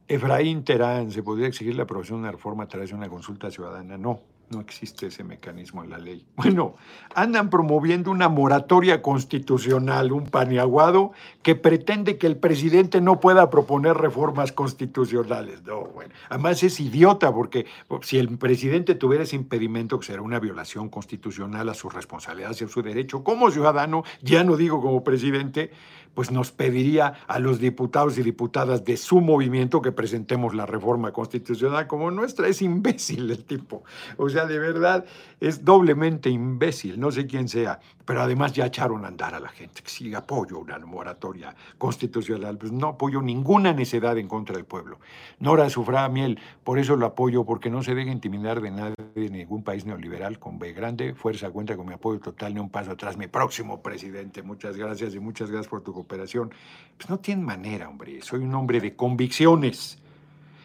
Efraín 0.08 0.64
Terán, 0.64 1.10
¿se 1.10 1.22
podría 1.22 1.48
exigir 1.48 1.74
la 1.74 1.82
aprobación 1.82 2.18
de 2.18 2.22
una 2.22 2.32
reforma 2.32 2.64
a 2.64 2.68
través 2.68 2.90
de 2.90 2.96
una 2.96 3.08
consulta 3.08 3.50
ciudadana? 3.50 3.98
No. 3.98 4.20
No 4.48 4.60
existe 4.60 5.08
ese 5.08 5.24
mecanismo 5.24 5.82
en 5.82 5.90
la 5.90 5.98
ley. 5.98 6.24
Bueno, 6.36 6.76
andan 7.14 7.50
promoviendo 7.50 8.10
una 8.10 8.28
moratoria 8.28 9.02
constitucional, 9.02 10.12
un 10.12 10.26
paniaguado 10.26 11.12
que 11.42 11.56
pretende 11.56 12.18
que 12.18 12.28
el 12.28 12.36
presidente 12.36 13.00
no 13.00 13.18
pueda 13.18 13.50
proponer 13.50 13.96
reformas 13.96 14.52
constitucionales. 14.52 15.64
No, 15.64 15.86
bueno, 15.86 16.14
además 16.28 16.62
es 16.62 16.78
idiota 16.78 17.32
porque 17.32 17.66
si 18.02 18.18
el 18.18 18.38
presidente 18.38 18.94
tuviera 18.94 19.24
ese 19.24 19.34
impedimento, 19.34 19.98
que 19.98 20.06
será 20.06 20.22
una 20.22 20.38
violación 20.38 20.88
constitucional 20.88 21.68
a 21.68 21.74
su 21.74 21.88
responsabilidad 21.88 22.54
y 22.60 22.64
a 22.64 22.68
su 22.68 22.82
derecho, 22.82 23.24
como 23.24 23.50
ciudadano, 23.50 24.04
ya 24.22 24.44
no 24.44 24.56
digo 24.56 24.80
como 24.80 25.02
presidente, 25.02 25.72
pues 26.16 26.30
nos 26.30 26.50
pediría 26.50 27.12
a 27.28 27.38
los 27.38 27.60
diputados 27.60 28.16
y 28.16 28.22
diputadas 28.22 28.86
de 28.86 28.96
su 28.96 29.20
movimiento 29.20 29.82
que 29.82 29.92
presentemos 29.92 30.54
la 30.54 30.64
reforma 30.64 31.12
constitucional 31.12 31.86
como 31.86 32.10
nuestra. 32.10 32.48
Es 32.48 32.62
imbécil 32.62 33.30
el 33.30 33.44
tipo. 33.44 33.84
O 34.16 34.30
sea, 34.30 34.35
de 34.44 34.58
verdad, 34.58 35.06
es 35.40 35.64
doblemente 35.64 36.28
imbécil, 36.28 36.98
no 37.00 37.10
sé 37.10 37.26
quién 37.26 37.48
sea, 37.48 37.80
pero 38.04 38.20
además 38.20 38.52
ya 38.52 38.66
echaron 38.66 39.04
a 39.04 39.08
andar 39.08 39.34
a 39.34 39.40
la 39.40 39.48
gente 39.48 39.82
que 39.82 39.88
sí 39.88 40.14
apoyo 40.14 40.58
una 40.58 40.78
moratoria 40.78 41.54
constitucional, 41.78 42.58
pues 42.58 42.72
no 42.72 42.88
apoyo 42.88 43.22
ninguna 43.22 43.72
necedad 43.72 44.18
en 44.18 44.28
contra 44.28 44.56
del 44.56 44.64
pueblo. 44.64 44.98
Nora 45.40 45.70
Sufrada 45.70 46.08
Miel, 46.08 46.38
por 46.64 46.78
eso 46.78 46.96
lo 46.96 47.06
apoyo, 47.06 47.44
porque 47.44 47.70
no 47.70 47.82
se 47.82 47.94
deja 47.94 48.10
intimidar 48.10 48.60
de 48.60 48.70
nadie 48.70 48.94
de 49.14 49.30
ningún 49.30 49.62
país 49.62 49.86
neoliberal 49.86 50.38
con 50.38 50.58
B 50.58 50.72
grande, 50.72 51.14
fuerza 51.14 51.50
cuenta 51.50 51.76
con 51.76 51.86
mi 51.86 51.94
apoyo 51.94 52.20
total, 52.20 52.54
ni 52.54 52.60
un 52.60 52.70
paso 52.70 52.92
atrás, 52.92 53.16
mi 53.16 53.26
próximo 53.28 53.80
presidente, 53.82 54.42
muchas 54.42 54.76
gracias 54.76 55.14
y 55.14 55.20
muchas 55.20 55.50
gracias 55.50 55.68
por 55.68 55.82
tu 55.82 55.92
cooperación. 55.92 56.52
Pues 56.96 57.08
no 57.08 57.18
tiene 57.18 57.42
manera, 57.42 57.88
hombre, 57.88 58.20
soy 58.22 58.40
un 58.40 58.54
hombre 58.54 58.80
de 58.80 58.94
convicciones. 58.94 59.98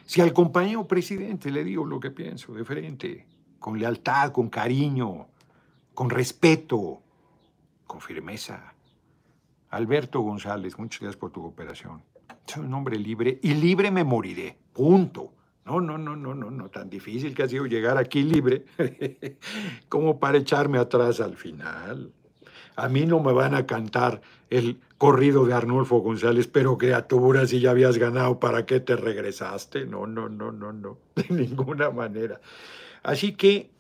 Si 0.06 0.20
al 0.20 0.34
compañero 0.34 0.88
presidente 0.88 1.52
le 1.52 1.64
digo 1.64 1.86
lo 1.86 2.00
que 2.00 2.12
pienso 2.12 2.54
de 2.54 2.66
frente, 2.66 3.26
con 3.62 3.80
lealtad, 3.80 4.32
con 4.32 4.50
cariño, 4.50 5.28
con 5.94 6.10
respeto, 6.10 7.00
con 7.86 8.02
firmeza. 8.02 8.74
Alberto 9.70 10.20
González, 10.22 10.78
muchas 10.80 11.02
gracias 11.02 11.20
por 11.20 11.32
tu 11.32 11.44
cooperación. 11.44 12.02
Soy 12.48 12.66
un 12.66 12.74
hombre 12.74 12.98
libre 12.98 13.40
y 13.44 13.54
libre 13.54 13.92
me 13.92 14.04
moriré. 14.04 14.58
Punto. 14.74 15.32
No, 15.64 15.80
no, 15.80 15.96
no, 16.00 16.16
no, 16.16 16.34
no, 16.34 16.50
no, 16.50 16.70
tan 16.70 16.90
difícil 16.90 17.36
que 17.36 17.44
ha 17.44 17.48
sido 17.48 17.68
llegar 17.68 18.00
aquí 18.00 18.24
libre 18.24 18.66
como 19.90 20.20
para 20.20 20.40
echarme 20.40 20.80
atrás 20.80 21.22
al 21.22 21.38
final. 21.38 22.12
A 22.76 22.90
mí 22.90 23.06
no 23.06 23.20
me 23.20 23.32
van 23.32 23.54
a 23.54 23.68
cantar 23.68 24.22
el 24.50 24.82
corrido 24.98 25.46
de 25.46 25.54
Arnulfo 25.54 26.00
González, 26.00 26.48
pero 26.48 26.80
criatura, 26.80 27.46
si 27.46 27.60
ya 27.60 27.72
habías 27.72 28.00
ganado, 28.00 28.40
¿para 28.40 28.66
qué 28.66 28.80
te 28.80 28.96
regresaste? 28.96 29.86
No, 29.86 30.08
no, 30.08 30.30
no, 30.30 30.52
no, 30.52 30.74
no, 30.74 30.98
de 31.16 31.28
ninguna 31.30 31.92
manera. 31.92 32.42
Así 33.04 33.34
que, 33.34 33.72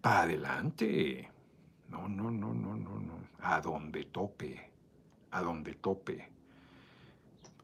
para 0.00 0.22
adelante. 0.22 1.30
No, 1.88 2.08
no, 2.08 2.30
no, 2.30 2.52
no, 2.52 2.76
no, 2.76 3.00
no. 3.00 3.14
A 3.40 3.60
donde 3.60 4.04
tope. 4.04 4.70
A 5.30 5.40
donde 5.40 5.74
tope. 5.74 6.30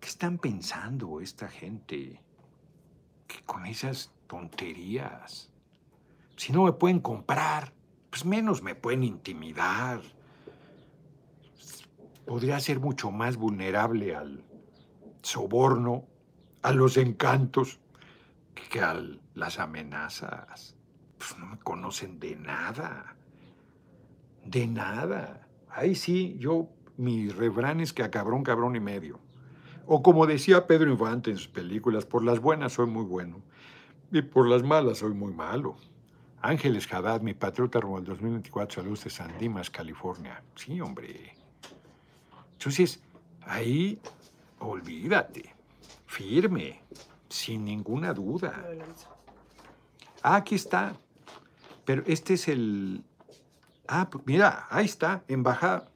¿Qué 0.01 0.09
están 0.09 0.39
pensando 0.39 1.21
esta 1.21 1.49
gente? 1.49 2.23
Que 3.27 3.43
con 3.45 3.67
esas 3.67 4.13
tonterías. 4.27 5.51
Si 6.37 6.53
no 6.53 6.65
me 6.65 6.73
pueden 6.73 7.01
comprar, 7.01 7.73
pues 8.09 8.25
menos 8.25 8.63
me 8.63 8.75
pueden 8.75 9.03
intimidar. 9.03 10.01
Podría 12.25 12.61
ser 12.61 12.81
mucho 12.81 13.11
más 13.11 13.37
vulnerable 13.37 14.15
al 14.15 14.45
soborno, 15.21 16.07
a 16.63 16.73
los 16.73 16.97
encantos, 16.97 17.81
que 18.71 18.81
a 18.81 19.03
las 19.35 19.59
amenazas 19.59 20.78
pues 21.19 21.37
no 21.39 21.47
me 21.47 21.59
conocen 21.59 22.19
de 22.19 22.37
nada. 22.37 23.17
De 24.45 24.67
nada. 24.67 25.47
Ahí 25.69 25.95
sí, 25.95 26.37
yo, 26.39 26.69
mi 26.97 27.29
refrán 27.29 27.81
es 27.81 27.93
que 27.93 28.03
a 28.03 28.11
cabrón, 28.11 28.43
cabrón 28.43 28.77
y 28.77 28.81
medio. 28.81 29.21
O 29.87 30.03
como 30.03 30.27
decía 30.27 30.67
Pedro 30.67 30.91
Infante 30.91 31.31
en 31.31 31.37
sus 31.37 31.49
películas, 31.49 32.07
por 32.07 32.25
las 32.25 32.41
buenas 32.41 32.75
soy 32.75 32.87
muy 32.87 33.05
bueno 33.05 33.43
y 34.11 34.23
por 34.23 34.49
las 34.49 34.63
malas 34.63 34.99
soy 34.99 35.15
muy 35.15 35.33
malo. 35.33 35.77
Ángeles 36.41 36.93
Haddad, 36.93 37.21
mi 37.21 37.35
patriota 37.35 37.81
rumbo 37.81 37.99
al 37.99 38.05
2024, 38.05 38.83
saludos 38.83 39.05
de 39.05 39.11
San 39.11 39.37
Dimas, 39.39 39.71
California. 39.71 40.43
Sí, 40.55 40.81
hombre. 40.81 41.35
Entonces, 42.53 43.03
ahí, 43.43 43.99
olvídate, 44.61 45.55
firme, 46.07 46.83
sin 47.29 47.65
ninguna 47.65 48.15
duda. 48.15 48.65
Ah, 50.23 50.37
aquí 50.37 50.55
está. 50.55 50.95
Pero 51.89 52.03
este 52.05 52.35
es 52.35 52.49
el... 52.49 53.03
Ah, 53.87 54.11
pues 54.11 54.23
mira, 54.27 54.67
ahí 54.69 54.85
está, 54.85 55.25
embajada. 55.27 55.89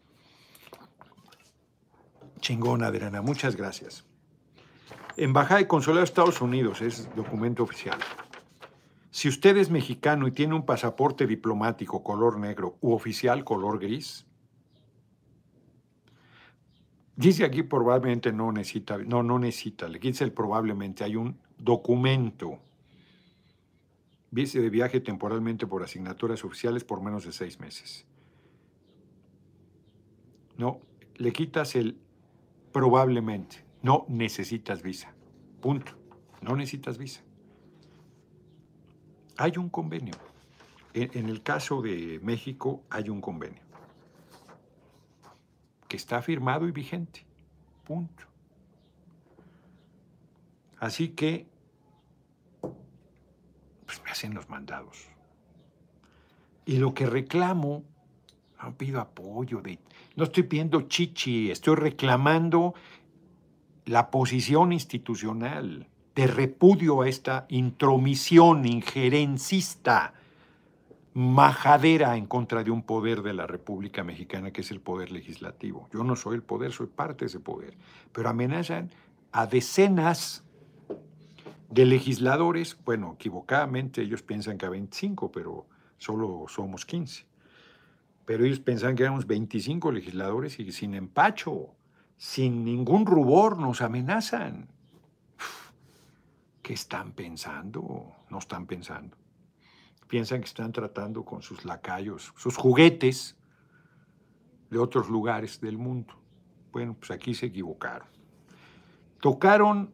Chingona, 2.41 2.87
Adriana, 2.87 3.21
muchas 3.21 3.57
gracias. 3.57 4.07
Embajada 5.19 5.61
y 5.61 5.67
Consulado 5.67 5.99
de 5.99 6.05
Estados 6.05 6.41
Unidos 6.41 6.81
es 6.81 7.15
documento 7.15 7.63
oficial. 7.63 7.99
Si 9.11 9.29
usted 9.29 9.59
es 9.59 9.69
mexicano 9.69 10.27
y 10.27 10.33
tiene 10.33 10.55
un 10.55 10.65
pasaporte 10.65 11.27
diplomático 11.27 12.03
color 12.03 12.39
negro 12.39 12.79
u 12.81 12.95
oficial 12.95 13.45
color 13.45 13.79
gris, 13.79 14.25
dice 17.17 17.45
aquí 17.45 17.65
probablemente 17.65 18.33
no 18.33 18.51
necesita, 18.51 18.97
no, 18.97 19.23
no 19.23 19.39
necesita, 19.39 19.89
le 19.89 19.99
dice 19.99 20.25
el 20.25 20.33
probablemente, 20.33 21.05
hay 21.05 21.17
un 21.17 21.39
documento, 21.59 22.61
vice 24.33 24.61
de 24.61 24.69
viaje 24.69 24.99
temporalmente 24.99 25.69
por 25.69 25.85
asignaturas 25.85 26.45
oficiales 26.45 26.83
por 26.83 27.01
menos 27.01 27.25
de 27.25 27.31
seis 27.31 27.61
meses. 27.61 28.05
No, 30.57 30.81
le 31.17 31.33
quitas 31.33 31.77
el 31.77 31.97
Probablemente. 32.73 33.65
No 33.83 34.07
necesitas 34.09 34.83
visa. 34.83 35.13
Punto. 35.61 35.93
No 36.41 36.57
necesitas 36.57 36.97
visa. 36.99 37.21
Hay 39.37 39.53
un 39.59 39.69
convenio. 39.69 40.15
En, 40.95 41.29
el 41.29 41.43
caso 41.43 41.81
de 41.81 42.21
México 42.23 42.83
hay 42.91 43.09
un 43.09 43.23
convenio 43.23 43.63
que 45.89 45.97
está 45.97 46.21
firmado 46.23 46.67
y 46.67 46.71
vigente. 46.71 47.25
Punto. 47.85 48.25
Así 50.79 51.11
que, 51.11 51.47
pues 53.93 54.05
me 54.05 54.11
hacen 54.11 54.35
los 54.35 54.49
mandados. 54.49 55.09
Y 56.65 56.79
lo 56.79 56.95
que 56.95 57.07
reclamo, 57.07 57.85
no 58.63 58.75
pido 58.77 59.01
apoyo 59.01 59.61
no 60.15 60.25
estoy 60.25 60.45
pidiendo 60.45 60.83
chichi, 60.83 61.51
estoy 61.51 61.77
reclamando 61.77 62.75
la 63.87 64.11
posición 64.11 64.73
institucional 64.73 65.89
de 66.15 66.27
repudio 66.27 67.03
a 67.03 67.09
esta 67.09 67.47
intromisión 67.49 68.65
injerencista, 68.67 70.15
majadera 71.15 72.17
en 72.17 72.27
contra 72.27 72.63
de 72.63 72.71
un 72.71 72.83
poder 72.83 73.23
de 73.23 73.35
la 73.35 73.47
República 73.47 74.05
Mexicana 74.05 74.53
que 74.53 74.61
es 74.61 74.71
el 74.71 74.81
poder 74.81 75.11
legislativo. 75.11 75.89
Yo 75.93 76.05
no 76.05 76.17
soy 76.17 76.37
el 76.37 76.43
poder, 76.43 76.73
soy 76.73 76.87
parte 76.87 77.25
de 77.25 77.27
ese 77.27 77.41
poder, 77.41 77.75
pero 78.13 78.29
amenazan 78.29 78.91
a 79.33 79.47
decenas 79.47 80.45
de 81.73 81.87
legisladores, 81.87 82.77
bueno, 82.85 83.15
equivocadamente 83.15 84.03
ellos 84.03 84.23
piensan 84.23 84.59
que 84.59 84.67
a 84.67 84.71
25, 84.71 85.33
pero 85.33 85.67
solo 85.99 86.45
somos 86.49 86.87
15 86.87 87.27
pero 88.25 88.45
ellos 88.45 88.61
pensaban 88.61 88.97
que 88.97 89.03
éramos 89.03 89.27
25 89.27 89.91
legisladores 89.93 90.59
y 90.59 90.71
sin 90.73 90.95
empacho, 90.95 91.75
sin 92.17 92.65
ningún 92.65 93.05
rubor, 93.05 93.59
nos 93.59 93.83
amenazan. 93.83 94.69
¿Qué 96.63 96.75
están 96.75 97.13
pensando? 97.13 98.15
No 98.31 98.39
están 98.39 98.67
pensando. 98.67 99.17
Piensan 100.09 100.41
que 100.41 100.47
están 100.47 100.73
tratando 100.73 101.25
con 101.25 101.43
sus 101.43 101.65
lacayos, 101.65 102.33
sus 102.37 102.57
juguetes 102.57 103.37
de 104.71 104.79
otros 104.79 105.09
lugares 105.09 105.61
del 105.61 105.77
mundo. 105.77 106.15
Bueno, 106.71 106.95
pues 106.99 107.11
aquí 107.11 107.35
se 107.35 107.47
equivocaron. 107.47 108.09
Tocaron 109.21 109.93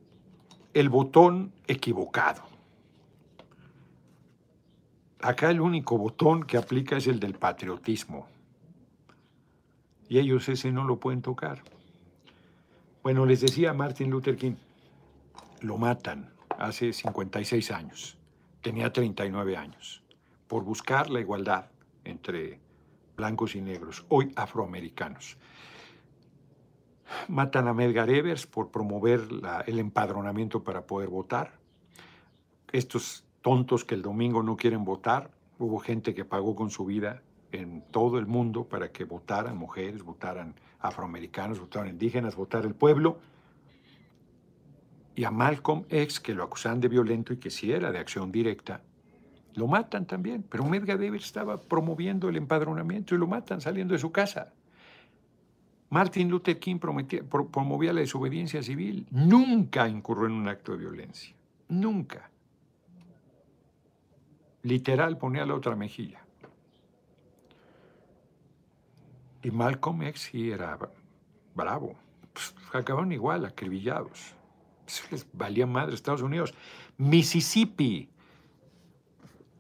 el 0.75 0.89
botón 0.89 1.53
equivocado. 1.66 2.43
Acá 5.21 5.51
el 5.51 5.61
único 5.61 5.99
botón 5.99 6.45
que 6.45 6.57
aplica 6.57 6.97
es 6.97 7.07
el 7.07 7.19
del 7.19 7.35
patriotismo. 7.35 8.29
Y 10.09 10.19
ellos 10.19 10.49
ese 10.49 10.71
no 10.71 10.85
lo 10.85 10.99
pueden 10.99 11.23
tocar. 11.23 11.62
Bueno, 13.03 13.27
les 13.27 13.41
decía 13.41 13.73
Martin 13.73 14.11
Luther 14.11 14.37
King, 14.37 14.57
lo 15.61 15.77
matan 15.77 16.31
hace 16.59 16.93
56 16.93 17.71
años, 17.71 18.16
tenía 18.61 18.93
39 18.93 19.57
años, 19.57 20.03
por 20.47 20.64
buscar 20.64 21.11
la 21.11 21.21
igualdad 21.21 21.66
entre 22.05 22.61
blancos 23.16 23.55
y 23.55 23.61
negros, 23.61 24.05
hoy 24.09 24.33
afroamericanos. 24.37 25.37
Matan 27.29 27.69
a 27.69 27.75
Medgar 27.75 28.11
Evers 28.11 28.47
por 28.47 28.71
promover 28.71 29.21
el 29.67 29.79
empadronamiento 29.79 30.63
para 30.63 30.87
poder 30.87 31.09
votar. 31.09 31.53
Estos 32.73 33.25
tontos 33.43 33.85
que 33.85 33.95
el 33.95 34.03
domingo 34.03 34.43
no 34.43 34.57
quieren 34.57 34.85
votar. 34.85 35.31
Hubo 35.59 35.79
gente 35.79 36.15
que 36.15 36.25
pagó 36.25 36.55
con 36.55 36.71
su 36.71 36.85
vida 36.85 37.23
en 37.53 37.83
todo 37.91 38.19
el 38.19 38.27
mundo 38.27 38.65
para 38.65 38.93
que 38.93 39.05
votaran 39.05 39.57
mujeres, 39.57 40.03
votaran 40.03 40.55
afroamericanos, 40.81 41.59
votaran 41.61 41.89
indígenas, 41.89 42.37
votar 42.37 42.65
el 42.65 42.75
pueblo. 42.75 43.19
Y 45.15 45.25
a 45.25 45.31
Malcolm 45.31 45.85
X, 45.89 46.21
que 46.21 46.35
lo 46.35 46.45
acusan 46.45 46.81
de 46.81 46.89
violento 46.89 47.33
y 47.33 47.39
que 47.39 47.51
sí 47.51 47.73
era 47.73 47.91
de 47.91 47.99
acción 47.99 48.31
directa, 48.31 48.83
lo 49.55 49.67
matan 49.67 50.07
también. 50.07 50.45
Pero 50.49 50.65
Medgar 50.65 51.03
estaba 51.03 51.61
promoviendo 51.61 52.29
el 52.29 52.37
empadronamiento 52.37 53.15
y 53.15 53.19
lo 53.19 53.27
matan 53.27 53.61
saliendo 53.61 53.95
de 53.95 53.99
su 53.99 54.13
casa. 54.13 54.53
Martin 55.91 56.28
Luther 56.28 56.59
King 56.59 56.78
promovía 56.78 57.93
la 57.93 58.01
desobediencia 58.01 58.62
civil. 58.62 59.07
Nunca 59.11 59.89
incurrió 59.89 60.26
en 60.26 60.32
un 60.32 60.49
acto 60.49 60.72
de 60.72 60.78
violencia. 60.78 61.34
Nunca 61.68 62.30
literal 64.62 65.16
ponía 65.18 65.47
la 65.47 65.55
otra 65.55 65.74
mejilla. 65.74 66.20
Y 69.43 69.51
Malcolm 69.51 70.03
X 70.03 70.28
sí 70.30 70.51
era 70.51 70.78
bravo. 71.55 71.95
Pues, 72.32 72.55
acabaron 72.72 73.12
igual, 73.12 73.45
acribillados. 73.45 74.34
Valía 75.32 75.66
madre 75.66 75.95
Estados 75.95 76.22
Unidos. 76.22 76.55
Mississippi, 76.97 78.09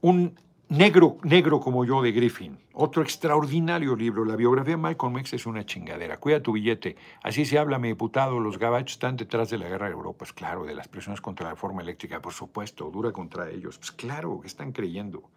un 0.00 0.38
negro, 0.68 1.18
negro 1.22 1.60
como 1.60 1.84
yo 1.84 2.02
de 2.02 2.12
Griffin, 2.12 2.58
otro 2.80 3.02
extraordinario 3.02 3.96
libro. 3.96 4.24
La 4.24 4.36
biografía 4.36 4.74
de 4.74 4.76
Malcolm 4.76 5.18
X 5.18 5.32
es 5.32 5.46
una 5.46 5.66
chingadera. 5.66 6.18
Cuida 6.18 6.40
tu 6.40 6.52
billete. 6.52 6.94
Así 7.24 7.44
se 7.44 7.58
habla, 7.58 7.80
mi 7.80 7.88
diputado. 7.88 8.38
Los 8.38 8.56
gabachos 8.56 8.92
están 8.92 9.16
detrás 9.16 9.50
de 9.50 9.58
la 9.58 9.68
guerra 9.68 9.86
de 9.86 9.94
Europa. 9.94 10.18
Pues 10.18 10.32
claro, 10.32 10.64
de 10.64 10.76
las 10.76 10.86
presiones 10.86 11.20
contra 11.20 11.46
la 11.46 11.50
reforma 11.54 11.82
eléctrica, 11.82 12.22
por 12.22 12.32
supuesto, 12.32 12.88
dura 12.88 13.10
contra 13.10 13.50
ellos. 13.50 13.78
Pues 13.78 13.90
claro, 13.90 14.40
que 14.40 14.46
están 14.46 14.70
creyendo. 14.70 15.28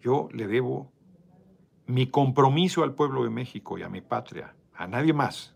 Yo 0.00 0.28
le 0.32 0.48
debo 0.48 0.90
mi 1.86 2.08
compromiso 2.08 2.82
al 2.82 2.94
pueblo 2.94 3.22
de 3.22 3.30
México 3.30 3.78
y 3.78 3.84
a 3.84 3.88
mi 3.88 4.00
patria. 4.00 4.56
A 4.74 4.88
nadie 4.88 5.12
más. 5.12 5.54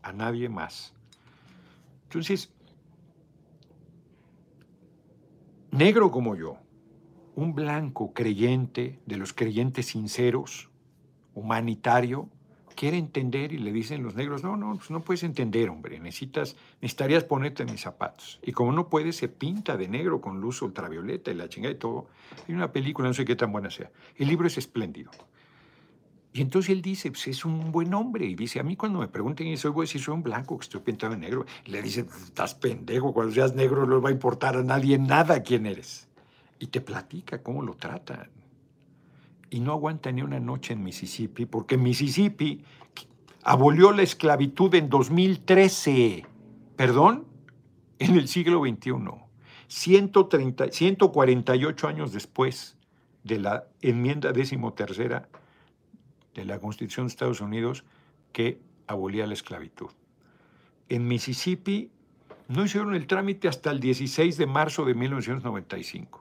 A 0.00 0.14
nadie 0.14 0.48
más. 0.48 0.94
Entonces, 2.04 2.50
negro 5.72 6.10
como 6.10 6.36
yo, 6.36 6.56
un 7.34 7.54
blanco 7.54 8.12
creyente, 8.12 8.98
de 9.06 9.16
los 9.16 9.32
creyentes 9.32 9.86
sinceros, 9.86 10.70
humanitario, 11.34 12.28
quiere 12.74 12.96
entender 12.96 13.52
y 13.52 13.58
le 13.58 13.72
dicen 13.72 14.02
los 14.02 14.14
negros, 14.14 14.42
no, 14.42 14.56
no, 14.56 14.74
pues 14.76 14.90
no 14.90 15.02
puedes 15.02 15.22
entender, 15.22 15.68
hombre, 15.68 15.98
necesitas, 16.00 16.56
necesitarías 16.80 17.24
ponerte 17.24 17.64
mis 17.64 17.80
zapatos. 17.80 18.40
Y 18.42 18.52
como 18.52 18.72
no 18.72 18.88
puede, 18.88 19.12
se 19.12 19.28
pinta 19.28 19.76
de 19.76 19.88
negro 19.88 20.20
con 20.20 20.40
luz 20.40 20.62
ultravioleta 20.62 21.30
y 21.30 21.34
la 21.34 21.48
chingada 21.48 21.74
y 21.74 21.78
todo. 21.78 22.06
Hay 22.48 22.54
una 22.54 22.72
película, 22.72 23.08
no 23.08 23.14
sé 23.14 23.24
qué 23.24 23.36
tan 23.36 23.52
buena 23.52 23.70
sea. 23.70 23.90
El 24.16 24.28
libro 24.28 24.46
es 24.46 24.56
espléndido. 24.58 25.10
Y 26.32 26.42
entonces 26.42 26.70
él 26.70 26.80
dice, 26.80 27.10
pues 27.10 27.26
es 27.26 27.44
un 27.44 27.72
buen 27.72 27.92
hombre. 27.92 28.24
Y 28.24 28.34
dice, 28.34 28.60
a 28.60 28.62
mí 28.62 28.76
cuando 28.76 29.00
me 29.00 29.08
pregunten 29.08 29.48
eso, 29.48 29.72
voy 29.72 29.82
a 29.82 29.86
decir, 29.86 30.00
soy 30.00 30.14
un 30.14 30.22
blanco, 30.22 30.56
que 30.56 30.62
estoy 30.62 30.80
pintado 30.80 31.12
de 31.12 31.18
negro. 31.18 31.44
Le 31.66 31.82
dice, 31.82 32.06
estás 32.24 32.54
pendejo, 32.54 33.12
cuando 33.12 33.34
seas 33.34 33.54
negro 33.54 33.84
no 33.84 33.96
le 33.96 34.00
va 34.00 34.10
a 34.10 34.12
importar 34.12 34.56
a 34.56 34.62
nadie 34.62 34.96
nada 34.96 35.42
quién 35.42 35.66
eres 35.66 36.09
y 36.60 36.68
te 36.68 36.80
platica 36.80 37.42
cómo 37.42 37.62
lo 37.62 37.74
tratan. 37.74 38.30
Y 39.48 39.58
no 39.58 39.72
aguanta 39.72 40.12
ni 40.12 40.22
una 40.22 40.38
noche 40.38 40.74
en 40.74 40.84
Mississippi, 40.84 41.46
porque 41.46 41.76
Mississippi 41.76 42.62
abolió 43.42 43.90
la 43.90 44.02
esclavitud 44.02 44.72
en 44.76 44.88
2013, 44.88 46.24
perdón, 46.76 47.26
en 47.98 48.16
el 48.16 48.28
siglo 48.28 48.60
XXI, 48.60 48.92
130, 49.66 50.70
148 50.70 51.88
años 51.88 52.12
después 52.12 52.76
de 53.24 53.38
la 53.40 53.64
enmienda 53.80 54.32
decimotercera 54.32 55.28
de 56.34 56.44
la 56.44 56.58
Constitución 56.58 57.06
de 57.06 57.10
Estados 57.10 57.40
Unidos 57.40 57.84
que 58.32 58.60
abolía 58.86 59.26
la 59.26 59.34
esclavitud. 59.34 59.90
en 60.88 61.06
Mississippi 61.06 61.90
no 62.48 62.64
hicieron 62.64 62.94
el 62.94 63.06
trámite 63.06 63.46
hasta 63.46 63.70
el 63.70 63.78
16 63.78 64.36
de 64.36 64.46
marzo 64.46 64.84
de 64.84 64.94
1995. 64.94 66.19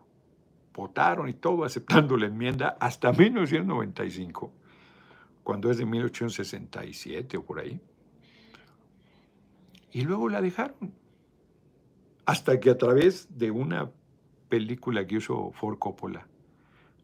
Votaron 0.79 1.27
y 1.27 1.33
todo 1.33 1.65
aceptando 1.65 2.15
la 2.15 2.27
enmienda 2.27 2.77
hasta 2.79 3.11
1995, 3.11 4.49
cuando 5.43 5.69
es 5.69 5.77
de 5.77 5.85
1867 5.85 7.35
o 7.35 7.43
por 7.43 7.59
ahí. 7.59 7.81
Y 9.91 10.03
luego 10.03 10.29
la 10.29 10.41
dejaron. 10.41 10.93
Hasta 12.25 12.61
que 12.61 12.69
a 12.69 12.77
través 12.77 13.27
de 13.37 13.51
una 13.51 13.91
película 14.47 15.05
que 15.05 15.15
hizo 15.15 15.51
Ford 15.51 15.79
Coppola, 15.79 16.27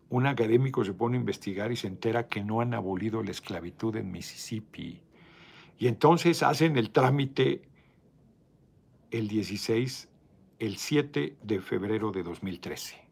un 0.10 0.26
académico 0.26 0.86
se 0.86 0.94
pone 0.94 1.18
a 1.18 1.20
investigar 1.20 1.74
y 1.74 1.76
se 1.76 1.88
entera 1.88 2.30
que 2.30 2.46
no 2.46 2.62
han 2.62 2.74
abolido 2.74 3.24
la 3.24 3.32
esclavitud 3.32 3.98
en 3.98 4.10
Mississippi. 4.10 5.02
Y 5.78 5.88
entonces 5.88 6.44
hacen 6.44 6.78
el 6.78 6.92
trámite 6.92 7.64
el 9.12 9.28
16, 9.28 10.08
el 10.60 10.78
7 10.78 11.36
de 11.44 11.60
febrero 11.60 12.14
de 12.14 12.24
2013. 12.24 13.05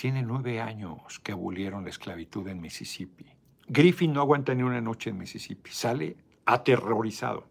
Tiene 0.00 0.22
nueve 0.22 0.62
años 0.62 1.20
que 1.22 1.32
abolieron 1.32 1.84
la 1.84 1.90
esclavitud 1.90 2.48
en 2.48 2.58
Mississippi. 2.58 3.26
Griffin 3.68 4.14
no 4.14 4.22
aguanta 4.22 4.54
ni 4.54 4.62
una 4.62 4.80
noche 4.80 5.10
en 5.10 5.18
Mississippi. 5.18 5.70
Sale 5.72 6.16
aterrorizado. 6.46 7.46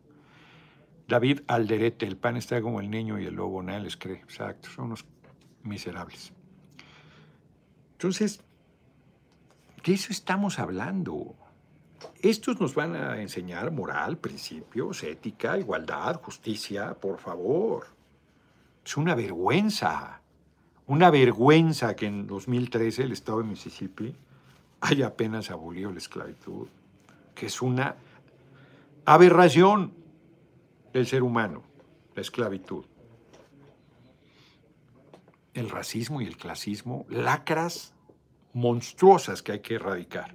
David 1.08 1.42
Alderete, 1.46 2.08
el 2.08 2.18
pan 2.18 2.38
está 2.38 2.60
como 2.60 2.80
el 2.80 2.90
niño 2.90 3.20
y 3.20 3.26
el 3.26 3.36
lobo, 3.36 3.62
nadie 3.62 3.82
les 3.82 3.98
cree. 3.98 4.16
Exacto, 4.16 4.68
son 4.72 4.86
unos 4.86 5.06
miserables. 5.62 6.34
Entonces, 7.92 8.44
de 9.86 9.94
eso 9.94 10.12
estamos 10.12 10.58
hablando. 10.58 11.36
Estos 12.20 12.60
nos 12.60 12.74
van 12.74 12.96
a 12.96 13.22
enseñar 13.22 13.70
moral, 13.70 14.18
principios, 14.18 15.04
ética, 15.04 15.56
igualdad, 15.56 16.20
justicia, 16.20 16.96
por 16.96 17.20
favor. 17.20 17.86
Es 18.84 18.98
una 18.98 19.14
vergüenza, 19.14 20.19
una 20.90 21.12
vergüenza 21.12 21.96
que 21.96 22.08
en 22.08 22.26
2013 22.26 23.04
el 23.04 23.12
estado 23.12 23.38
de 23.38 23.44
Mississippi 23.44 24.16
haya 24.82 25.08
apenas 25.08 25.52
abolido 25.52 25.92
la 25.92 26.00
esclavitud, 26.00 26.68
que 27.36 27.46
es 27.46 27.62
una 27.62 27.96
aberración 29.06 29.94
del 30.92 31.06
ser 31.06 31.22
humano, 31.22 31.62
la 32.16 32.24
esclavitud. 32.24 32.86
El 35.54 35.70
racismo 35.70 36.22
y 36.22 36.26
el 36.26 36.38
clasismo, 36.38 37.06
lacras 37.08 37.94
monstruosas 38.54 39.44
que 39.44 39.52
hay 39.52 39.60
que 39.60 39.76
erradicar. 39.76 40.34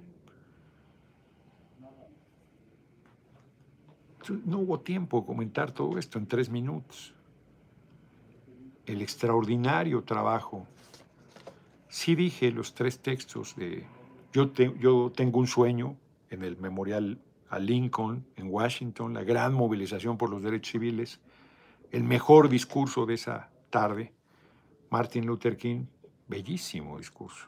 No 4.45 4.59
hubo 4.59 4.79
tiempo 4.79 5.19
de 5.19 5.27
comentar 5.27 5.71
todo 5.73 5.97
esto 5.99 6.17
en 6.17 6.27
tres 6.27 6.49
minutos. 6.49 7.14
El 8.85 9.01
extraordinario 9.01 10.03
trabajo. 10.03 10.67
Sí 11.89 12.15
dije 12.15 12.51
los 12.51 12.73
tres 12.73 12.99
textos 12.99 13.55
de 13.55 13.85
Yo, 14.33 14.51
tengo 15.11 15.39
un 15.39 15.47
sueño 15.47 15.95
en 16.29 16.43
el 16.43 16.57
memorial 16.57 17.19
a 17.49 17.57
Lincoln 17.57 18.25
en 18.35 18.47
Washington, 18.51 19.13
la 19.13 19.23
gran 19.23 19.53
movilización 19.53 20.17
por 20.17 20.29
los 20.29 20.41
derechos 20.41 20.71
civiles, 20.73 21.21
el 21.91 22.03
mejor 22.03 22.49
discurso 22.49 23.05
de 23.05 23.13
esa 23.13 23.49
tarde, 23.69 24.13
Martin 24.89 25.25
Luther 25.25 25.55
King, 25.55 25.85
bellísimo 26.27 26.97
discurso. 26.97 27.47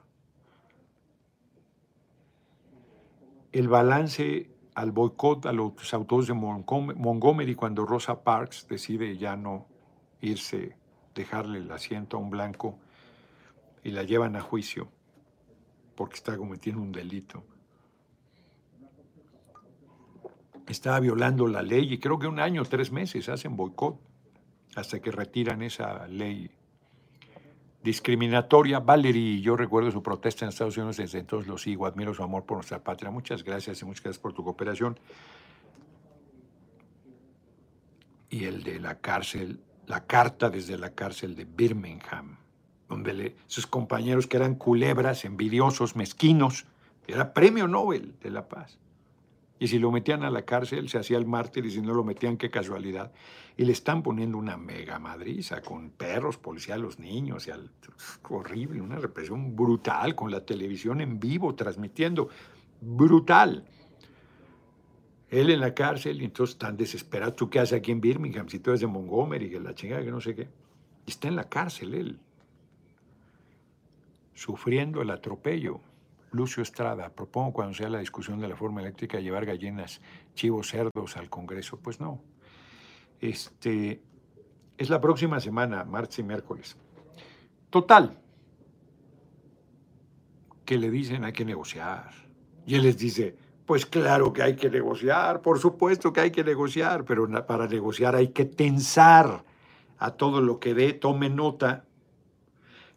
El 3.52 3.68
balance 3.68 4.50
al 4.76 4.92
boicot 4.92 5.48
a 5.48 5.52
los 5.52 5.94
autores 5.94 6.28
de 6.28 6.36
Montgomery 6.36 7.56
cuando 7.56 7.86
Rosa 7.86 8.24
Parks 8.24 8.68
decide 8.70 9.18
ya 9.18 9.36
no 9.36 9.66
irse, 10.22 10.77
dejarle 11.18 11.60
el 11.60 11.72
asiento 11.72 12.18
a 12.18 12.20
un 12.20 12.30
blanco 12.30 12.78
y 13.84 13.92
la 13.92 14.04
llevan 14.04 14.36
a 14.36 14.42
juicio 14.42 14.90
porque 15.96 16.16
está 16.16 16.38
cometiendo 16.38 16.82
un 16.82 16.92
delito. 16.92 17.44
Estaba 20.68 21.00
violando 21.00 21.48
la 21.48 21.62
ley 21.62 21.94
y 21.94 21.98
creo 21.98 22.20
que 22.20 22.28
un 22.28 22.40
año, 22.40 22.64
tres 22.66 22.92
meses 22.92 23.30
hacen 23.30 23.56
boicot 23.56 24.00
hasta 24.76 25.00
que 25.00 25.12
retiran 25.12 25.62
esa 25.62 26.08
ley 26.08 26.52
discriminatoria. 27.84 28.80
Valerie, 28.80 29.42
yo 29.42 29.56
recuerdo 29.56 29.92
su 29.92 30.04
protesta 30.04 30.46
en 30.46 30.50
Estados 30.50 30.78
Unidos, 30.78 30.98
desde 30.98 31.20
entonces 31.20 31.48
lo 31.48 31.58
sigo, 31.58 31.86
admiro 31.86 32.14
su 32.14 32.22
amor 32.22 32.46
por 32.46 32.58
nuestra 32.58 32.84
patria. 32.84 33.10
Muchas 33.10 33.44
gracias 33.44 33.82
y 33.82 33.86
muchas 33.86 34.04
gracias 34.04 34.22
por 34.22 34.34
tu 34.34 34.44
cooperación. 34.44 35.00
Y 38.30 38.44
el 38.44 38.62
de 38.64 38.80
la 38.82 39.00
cárcel, 39.00 39.62
la 39.88 40.06
carta 40.06 40.50
desde 40.50 40.78
la 40.78 40.92
cárcel 40.92 41.36
de 41.36 41.46
Birmingham, 41.46 42.38
donde 42.88 43.36
sus 43.48 43.66
compañeros 43.66 44.28
que 44.28 44.38
eran 44.38 44.56
culebras, 44.56 45.26
envidiosos, 45.26 45.96
mezquinos, 45.96 46.66
era 47.08 47.34
premio 47.34 47.68
Nobel 47.68 48.14
de 48.22 48.30
la 48.30 48.48
paz. 48.48 48.78
Y 49.60 49.70
si 49.70 49.80
lo 49.80 49.92
metían 49.92 50.24
a 50.24 50.30
la 50.30 50.44
cárcel, 50.44 50.88
se 50.88 51.00
hacía 51.00 51.18
el 51.18 51.26
mártir, 51.26 51.66
y 51.66 51.72
si 51.72 51.82
no 51.82 51.94
lo 51.94 52.04
metían, 52.04 52.38
qué 52.38 52.52
casualidad. 52.52 53.12
Y 53.56 53.66
le 53.66 53.72
están 53.72 54.04
poniendo 54.04 54.38
una 54.38 54.56
mega 54.56 55.00
madriza 55.00 55.62
con 55.62 55.90
perros, 55.90 56.38
policía 56.38 56.76
a 56.76 56.78
los 56.78 57.00
niños, 57.00 57.48
y 57.48 57.52
horrible, 58.30 58.82
una 58.82 58.98
represión 58.98 59.56
brutal, 59.56 60.14
con 60.14 60.30
la 60.30 60.46
televisión 60.46 61.02
en 61.02 61.20
vivo 61.20 61.56
transmitiendo, 61.56 62.30
brutal. 62.82 63.66
Él 65.30 65.50
en 65.50 65.60
la 65.60 65.74
cárcel, 65.74 66.22
y 66.22 66.26
entonces 66.26 66.58
tan 66.58 66.78
desesperado, 66.78 67.34
¿tú 67.34 67.50
qué 67.50 67.60
haces 67.60 67.80
aquí 67.80 67.92
en 67.92 68.00
Birmingham? 68.00 68.48
Si 68.48 68.60
tú 68.60 68.72
eres 68.72 68.82
de 68.82 68.88
Montgomery, 68.88 69.50
que 69.50 69.60
la 69.60 69.76
chingada, 69.76 70.04
que 70.04 70.12
no 70.12 70.22
sé 70.22 70.36
qué. 70.36 70.48
Y 71.06 71.12
está 71.12 71.28
en 71.28 71.36
la 71.36 71.50
cárcel 71.50 71.94
él, 71.94 72.20
sufriendo 74.34 75.02
el 75.02 75.10
atropello. 75.10 75.82
Lucio 76.32 76.62
Estrada, 76.62 77.10
propongo 77.10 77.54
cuando 77.54 77.74
sea 77.74 77.90
la 77.90 78.00
discusión 78.00 78.40
de 78.40 78.48
la 78.48 78.56
forma 78.56 78.82
eléctrica 78.82 79.20
llevar 79.20 79.46
gallinas, 79.46 80.02
chivos, 80.36 80.68
cerdos 80.68 81.18
al 81.18 81.30
Congreso. 81.30 81.78
Pues 81.78 82.00
no. 82.00 82.22
Este, 83.20 84.02
es 84.78 84.90
la 84.90 85.02
próxima 85.02 85.40
semana, 85.40 85.84
martes 85.86 86.20
y 86.20 86.24
miércoles. 86.24 86.78
Total, 87.70 88.18
que 90.66 90.78
le 90.78 90.92
dicen 90.92 91.24
hay 91.24 91.34
que 91.34 91.46
negociar. 91.46 92.12
Y 92.66 92.76
él 92.76 92.84
les 92.84 92.98
dice, 92.98 93.36
pues 93.68 93.86
claro 93.86 94.32
que 94.32 94.42
hay 94.42 94.56
que 94.56 94.70
negociar, 94.70 95.42
por 95.42 95.60
supuesto 95.60 96.14
que 96.14 96.22
hay 96.22 96.32
que 96.32 96.44
negociar, 96.44 97.04
pero 97.04 97.28
para 97.46 97.68
negociar 97.68 98.16
hay 98.16 98.30
que 98.30 98.46
tensar 98.46 99.44
a 100.00 100.12
todo 100.12 100.40
lo 100.40 100.58
que 100.58 100.74
dé, 100.74 100.94
tome 100.94 101.30
nota. 101.30 101.84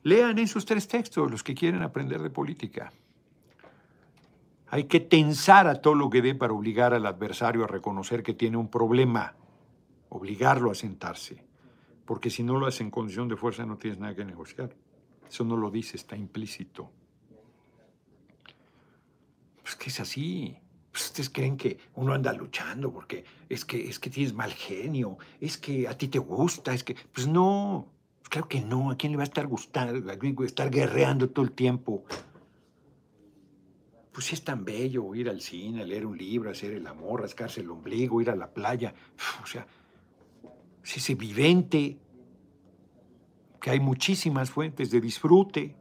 Lean 0.04 0.38
esos 0.38 0.64
tres 0.64 0.86
textos 0.86 1.28
los 1.28 1.42
que 1.42 1.56
quieren 1.56 1.82
aprender 1.82 2.22
de 2.22 2.30
política. 2.30 2.92
Hay 4.68 4.84
que 4.84 5.00
tensar 5.00 5.66
a 5.66 5.82
todo 5.82 5.96
lo 5.96 6.08
que 6.08 6.22
dé 6.22 6.36
para 6.36 6.52
obligar 6.52 6.94
al 6.94 7.04
adversario 7.04 7.64
a 7.64 7.66
reconocer 7.66 8.22
que 8.22 8.34
tiene 8.34 8.56
un 8.56 8.68
problema, 8.68 9.34
obligarlo 10.08 10.70
a 10.70 10.76
sentarse, 10.76 11.42
porque 12.04 12.30
si 12.30 12.44
no 12.44 12.56
lo 12.56 12.66
hace 12.68 12.84
en 12.84 12.92
condición 12.92 13.26
de 13.26 13.36
fuerza 13.36 13.66
no 13.66 13.76
tienes 13.76 13.98
nada 13.98 14.14
que 14.14 14.24
negociar. 14.24 14.70
Eso 15.28 15.44
no 15.44 15.56
lo 15.56 15.68
dice, 15.68 15.96
está 15.96 16.16
implícito. 16.16 16.92
Pues 19.62 19.74
que 19.74 19.90
es 19.90 19.98
así. 19.98 20.59
Pues 20.90 21.06
ustedes 21.06 21.30
creen 21.30 21.56
que 21.56 21.78
uno 21.94 22.12
anda 22.12 22.32
luchando 22.32 22.92
porque 22.92 23.24
es 23.48 23.64
que, 23.64 23.88
es 23.88 23.98
que 23.98 24.10
tienes 24.10 24.34
mal 24.34 24.52
genio, 24.52 25.18
es 25.40 25.56
que 25.56 25.86
a 25.86 25.96
ti 25.96 26.08
te 26.08 26.18
gusta, 26.18 26.74
es 26.74 26.82
que... 26.82 26.96
Pues 27.12 27.28
no, 27.28 27.86
claro 28.28 28.48
que 28.48 28.60
no. 28.60 28.90
¿A 28.90 28.96
quién 28.96 29.12
le 29.12 29.16
va 29.16 29.22
a 29.22 29.26
estar 29.26 29.46
gustando, 29.46 30.10
a 30.10 30.44
estar 30.44 30.70
guerreando 30.70 31.30
todo 31.30 31.44
el 31.44 31.52
tiempo? 31.52 32.04
pues 34.12 34.26
sí 34.26 34.34
es 34.34 34.42
tan 34.42 34.64
bello 34.64 35.14
ir 35.14 35.28
al 35.28 35.40
cine, 35.40 35.86
leer 35.86 36.04
un 36.04 36.18
libro, 36.18 36.50
hacer 36.50 36.72
el 36.72 36.86
amor, 36.86 37.22
rascarse 37.22 37.60
el 37.60 37.70
ombligo, 37.70 38.20
ir 38.20 38.30
a 38.30 38.36
la 38.36 38.50
playa. 38.50 38.92
O 39.42 39.46
sea, 39.46 39.66
si 40.82 40.98
es 40.98 41.10
evidente 41.10 41.96
que 43.60 43.70
hay 43.70 43.80
muchísimas 43.80 44.50
fuentes 44.50 44.90
de 44.90 45.00
disfrute. 45.00 45.76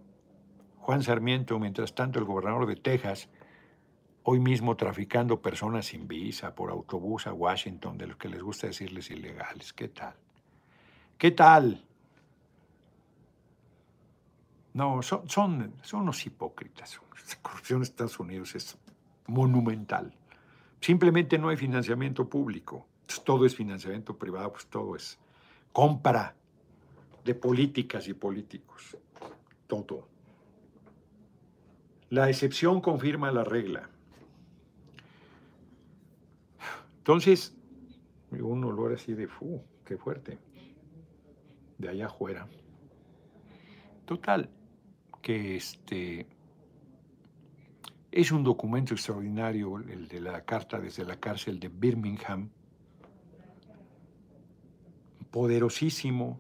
Juan 0.78 1.04
Sarmiento, 1.04 1.60
mientras 1.60 1.94
tanto 1.94 2.20
el 2.20 2.26
gobernador 2.26 2.66
de 2.66 2.76
Texas, 2.76 3.30
hoy 4.32 4.40
mismo 4.40 4.78
traficando 4.78 5.42
personas 5.42 5.88
sin 5.88 6.08
visa 6.08 6.54
por 6.54 6.70
autobús 6.70 7.26
a 7.26 7.34
Washington, 7.34 7.98
de 7.98 8.06
los 8.06 8.18
que 8.18 8.30
les 8.30 8.44
gusta 8.44 8.68
decirles 8.68 9.10
ilegales. 9.10 9.74
¿Qué 9.74 9.88
tal? 9.88 10.14
¿Qué 11.18 11.32
tal? 11.32 11.84
No, 14.76 15.02
son, 15.02 15.28
son, 15.28 15.74
unos 15.94 16.26
hipócritas. 16.28 17.02
La 17.30 17.42
corrupción 17.42 17.78
en 17.78 17.84
Estados 17.84 18.20
Unidos 18.20 18.54
es 18.54 18.78
monumental. 19.26 20.14
Simplemente 20.80 21.40
no 21.40 21.50
hay 21.50 21.58
financiamiento 21.58 22.30
público. 22.30 22.86
todo 23.26 23.48
es 23.48 23.56
financiamiento 23.56 24.16
privado, 24.16 24.52
pues 24.52 24.68
todo 24.68 24.96
es 24.96 25.18
compra 25.74 26.36
de 27.26 27.34
políticas 27.34 28.08
y 28.08 28.14
políticos. 28.14 28.96
Todo. 29.66 30.08
La 32.12 32.30
excepción 32.30 32.80
confirma 32.80 33.32
la 33.32 33.44
regla. 33.44 33.89
Entonces, 37.10 37.58
uno 38.30 38.72
lo 38.72 38.84
ahora 38.84 38.96
sí 38.96 39.16
de 39.16 39.28
fu, 39.28 39.64
qué 39.84 39.98
fuerte. 39.98 40.38
De 41.80 41.90
allá 41.90 42.06
afuera. 42.06 42.48
Total, 44.06 44.48
que 45.20 45.56
este 45.56 46.28
es 48.12 48.32
un 48.32 48.44
documento 48.44 48.94
extraordinario, 48.94 49.80
el 49.80 50.08
de 50.08 50.22
la 50.22 50.46
carta 50.46 50.80
desde 50.80 51.04
la 51.04 51.20
cárcel 51.20 51.60
de 51.60 51.70
Birmingham, 51.70 52.52
poderosísimo, 55.32 56.40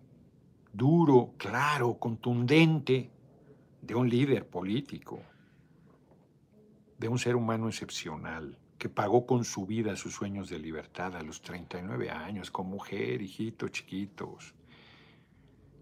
duro, 0.71 1.33
claro, 1.37 1.97
contundente, 1.97 3.09
de 3.81 3.95
un 3.95 4.07
líder 4.07 4.47
político, 4.47 5.19
de 6.99 7.07
un 7.07 7.17
ser 7.17 7.35
humano 7.35 7.69
excepcional, 7.69 8.55
que 8.79 8.87
pagó 8.87 9.25
con 9.25 9.43
su 9.43 9.65
vida 9.65 9.97
sus 9.97 10.15
sueños 10.15 10.49
de 10.49 10.57
libertad 10.57 11.15
a 11.17 11.21
los 11.21 11.41
39 11.41 12.09
años, 12.09 12.49
con 12.49 12.67
mujer, 12.67 13.21
hijitos 13.21 13.71
chiquitos. 13.71 14.55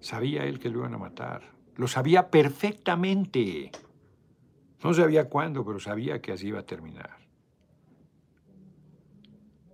Sabía 0.01 0.45
él 0.45 0.59
que 0.59 0.69
lo 0.69 0.79
iban 0.79 0.95
a 0.95 0.97
matar, 0.97 1.43
lo 1.75 1.87
sabía 1.87 2.31
perfectamente. 2.31 3.71
No 4.83 4.93
sabía 4.95 5.29
cuándo, 5.29 5.63
pero 5.63 5.79
sabía 5.79 6.21
que 6.21 6.31
así 6.31 6.47
iba 6.47 6.59
a 6.59 6.65
terminar. 6.65 7.17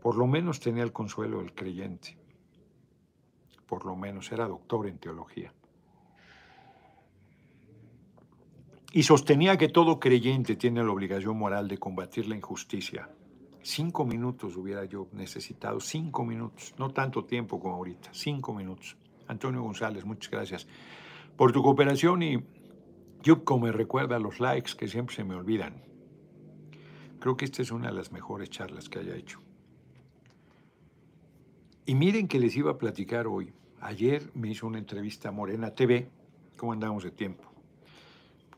Por 0.01 0.17
lo 0.17 0.27
menos 0.27 0.59
tenía 0.59 0.83
el 0.83 0.91
consuelo 0.91 1.39
del 1.39 1.53
creyente. 1.53 2.17
Por 3.65 3.85
lo 3.85 3.95
menos 3.95 4.31
era 4.33 4.47
doctor 4.47 4.85
en 4.87 4.97
teología. 4.97 5.53
Y 8.95 9.01
sostenía 9.01 9.57
que 9.57 9.69
todo 9.69 9.99
creyente 9.99 10.55
tiene 10.55 10.83
la 10.83 10.91
obligación 10.91 11.35
moral 11.35 11.67
de 11.67 11.79
combatir 11.79 12.27
la 12.27 12.35
injusticia. 12.35 13.09
Cinco 13.63 14.05
minutos 14.05 14.55
hubiera 14.55 14.85
yo 14.85 15.07
necesitado, 15.13 15.79
cinco 15.79 16.23
minutos, 16.23 16.75
no 16.77 16.91
tanto 16.91 17.25
tiempo 17.25 17.59
como 17.59 17.73
ahorita, 17.73 18.11
cinco 18.13 18.53
minutos. 18.53 18.95
Antonio 19.27 19.63
González, 19.63 20.05
muchas 20.05 20.29
gracias 20.29 20.67
por 21.35 21.51
tu 21.51 21.63
cooperación 21.63 22.21
y 22.21 22.43
Yupco 23.23 23.57
me 23.57 23.71
recuerda 23.71 24.19
los 24.19 24.39
likes 24.39 24.73
que 24.77 24.87
siempre 24.87 25.15
se 25.15 25.23
me 25.23 25.33
olvidan. 25.33 25.81
Creo 27.19 27.35
que 27.35 27.45
esta 27.45 27.63
es 27.63 27.71
una 27.71 27.87
de 27.87 27.95
las 27.95 28.11
mejores 28.11 28.51
charlas 28.51 28.89
que 28.89 28.99
haya 28.99 29.15
hecho. 29.15 29.39
Y 31.87 31.95
miren 31.95 32.27
que 32.27 32.39
les 32.39 32.55
iba 32.55 32.69
a 32.69 32.77
platicar 32.77 33.25
hoy. 33.25 33.53
Ayer 33.81 34.29
me 34.35 34.51
hizo 34.51 34.67
una 34.67 34.77
entrevista 34.77 35.31
Morena 35.31 35.73
TV. 35.73 36.11
¿Cómo 36.57 36.73
andamos 36.73 37.03
de 37.03 37.09
tiempo? 37.09 37.52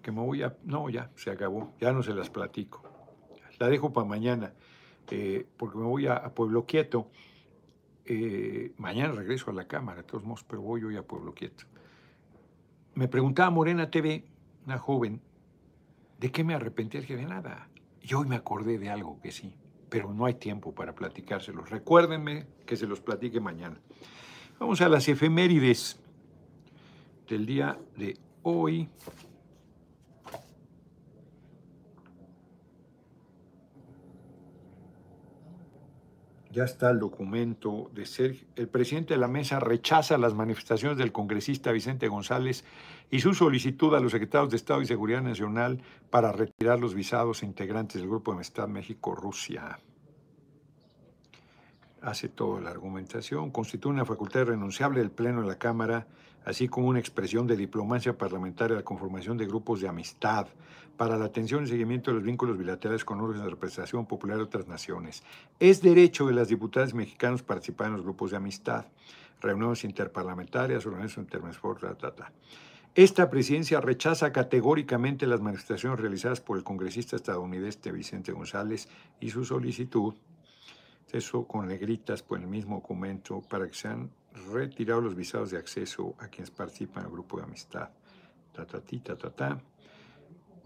Que 0.06 0.12
me 0.12 0.22
voy 0.22 0.44
a... 0.44 0.56
No, 0.66 0.88
ya, 0.88 1.10
se 1.16 1.32
acabó. 1.32 1.74
Ya 1.82 1.92
no 1.92 2.04
se 2.04 2.14
las 2.14 2.30
platico. 2.30 2.84
La 3.58 3.70
dejo 3.70 3.92
para 3.92 4.06
mañana, 4.06 4.54
eh, 5.10 5.48
porque 5.58 5.80
me 5.80 5.84
voy 5.84 6.06
a, 6.06 6.30
Pueblo 6.36 6.68
Quieto. 6.68 7.10
Eh, 8.06 8.72
mañana 8.78 9.14
regreso 9.14 9.50
a 9.50 9.54
la 9.56 9.68
Cámara, 9.68 10.04
de 10.04 10.08
todos 10.08 10.24
modos, 10.24 10.44
pero 10.44 10.62
voy 10.62 10.84
hoy 10.84 10.96
a 10.96 11.02
Pueblo 11.02 11.34
Quieto. 11.34 11.64
Me 12.94 13.08
preguntaba 13.08 13.50
Morena 13.50 13.90
TV 13.90 14.28
una 14.68 14.78
joven, 14.78 15.22
¿de 16.20 16.32
qué 16.32 16.44
me 16.44 16.54
arrepentí? 16.54 17.00
Dije, 17.00 17.16
de 17.16 17.26
nada. 17.26 17.68
Y 18.00 18.14
hoy 18.14 18.28
me 18.28 18.36
acordé 18.36 18.78
de 18.78 18.92
algo 18.92 19.20
que 19.22 19.32
sí, 19.32 19.58
pero 19.90 20.14
no 20.14 20.28
hay 20.28 20.36
tiempo 20.36 20.76
para 20.76 20.94
platicárselos. 20.94 21.72
Recuérdenme 21.72 22.46
que 22.68 22.78
se 22.78 22.86
los 22.86 23.02
platique 23.02 23.40
mañana. 23.40 23.82
Vamos 24.60 24.82
a 24.82 24.88
las 24.88 25.08
efemérides 25.08 26.00
del 27.28 27.48
día 27.48 27.80
de 27.98 28.20
hoy. 28.44 28.88
Ya 36.56 36.64
está 36.64 36.90
el 36.90 37.00
documento 37.00 37.92
de 37.94 38.06
Sergio. 38.06 38.48
El 38.56 38.70
presidente 38.70 39.14
de 39.14 39.20
la 39.20 39.28
mesa 39.28 39.60
rechaza 39.60 40.18
las 40.18 40.34
manifestaciones 40.34 40.98
del 40.98 41.12
congresista 41.12 41.74
Vicente 41.74 42.08
González 42.08 42.64
y 43.12 43.20
su 43.20 43.34
solicitud 43.34 43.94
a 43.94 44.00
los 44.00 44.14
secretarios 44.14 44.52
de 44.52 44.56
Estado 44.56 44.82
y 44.82 44.86
Seguridad 44.86 45.22
Nacional 45.22 45.82
para 46.10 46.32
retirar 46.32 46.80
los 46.80 46.94
visados 46.94 47.44
integrantes 47.44 48.00
del 48.00 48.10
Grupo 48.10 48.32
de 48.32 48.38
Amistad 48.38 48.70
México-Rusia. 48.70 49.80
Hace 52.02 52.30
toda 52.30 52.62
la 52.62 52.70
argumentación, 52.70 53.52
constituye 53.52 53.94
una 53.94 54.06
facultad 54.06 54.44
irrenunciable 54.44 55.02
del 55.02 55.12
Pleno 55.12 55.42
de 55.42 55.50
la 55.50 55.58
Cámara, 55.58 56.08
así 56.46 56.70
como 56.70 56.88
una 56.88 57.00
expresión 57.00 57.48
de 57.48 57.58
diplomacia 57.58 58.18
parlamentaria 58.18 58.78
la 58.78 58.84
conformación 58.84 59.36
de 59.36 59.46
grupos 59.46 59.82
de 59.82 59.90
amistad 59.90 60.48
para 60.98 61.18
la 61.18 61.26
atención 61.26 61.64
y 61.64 61.68
seguimiento 61.68 62.12
de 62.12 62.16
los 62.16 62.24
vínculos 62.24 62.58
bilaterales 62.58 63.06
con 63.06 63.20
órganos 63.22 63.44
de 63.44 63.50
representación 63.50 64.06
popular 64.06 64.38
de 64.38 64.44
otras 64.44 64.68
naciones. 64.68 65.24
Es 65.60 65.82
derecho 65.82 66.28
de 66.28 66.34
las 66.34 66.48
diputadas 66.48 66.94
mexicanos 66.94 67.44
participar 67.44 67.88
en 67.88 67.94
los 67.94 68.04
grupos 68.04 68.32
de 68.32 68.38
amistad, 68.38 68.86
reuniones 69.42 69.84
interparlamentarias, 69.84 70.86
organizaciones 70.86 71.60
ta. 72.00 72.32
Esta 72.96 73.30
presidencia 73.30 73.82
rechaza 73.82 74.32
categóricamente 74.32 75.28
las 75.28 75.42
manifestaciones 75.42 76.00
realizadas 76.00 76.40
por 76.40 76.58
el 76.58 76.64
congresista 76.64 77.18
estadounidense 77.18 77.92
Vicente 77.92 78.32
González 78.32 78.88
y 79.20 79.30
su 79.30 79.44
solicitud, 79.44 80.14
eso 81.12 81.46
con 81.46 81.68
negritas 81.68 82.24
por 82.24 82.40
el 82.40 82.48
mismo 82.48 82.76
documento, 82.76 83.42
para 83.42 83.68
que 83.68 83.74
sean 83.74 84.12
retirados 84.54 85.04
los 85.04 85.16
visados 85.16 85.52
de 85.52 85.58
acceso 85.58 86.16
a 86.20 86.28
quienes 86.30 86.52
participan 86.52 87.04
en 87.04 87.08
el 87.08 87.12
grupo 87.12 87.38
de 87.38 87.44
amistad. 87.44 87.90
Ta, 88.54 88.66
ta, 88.66 88.80
ta, 88.80 89.16
ta, 89.18 89.30
ta. 89.30 89.62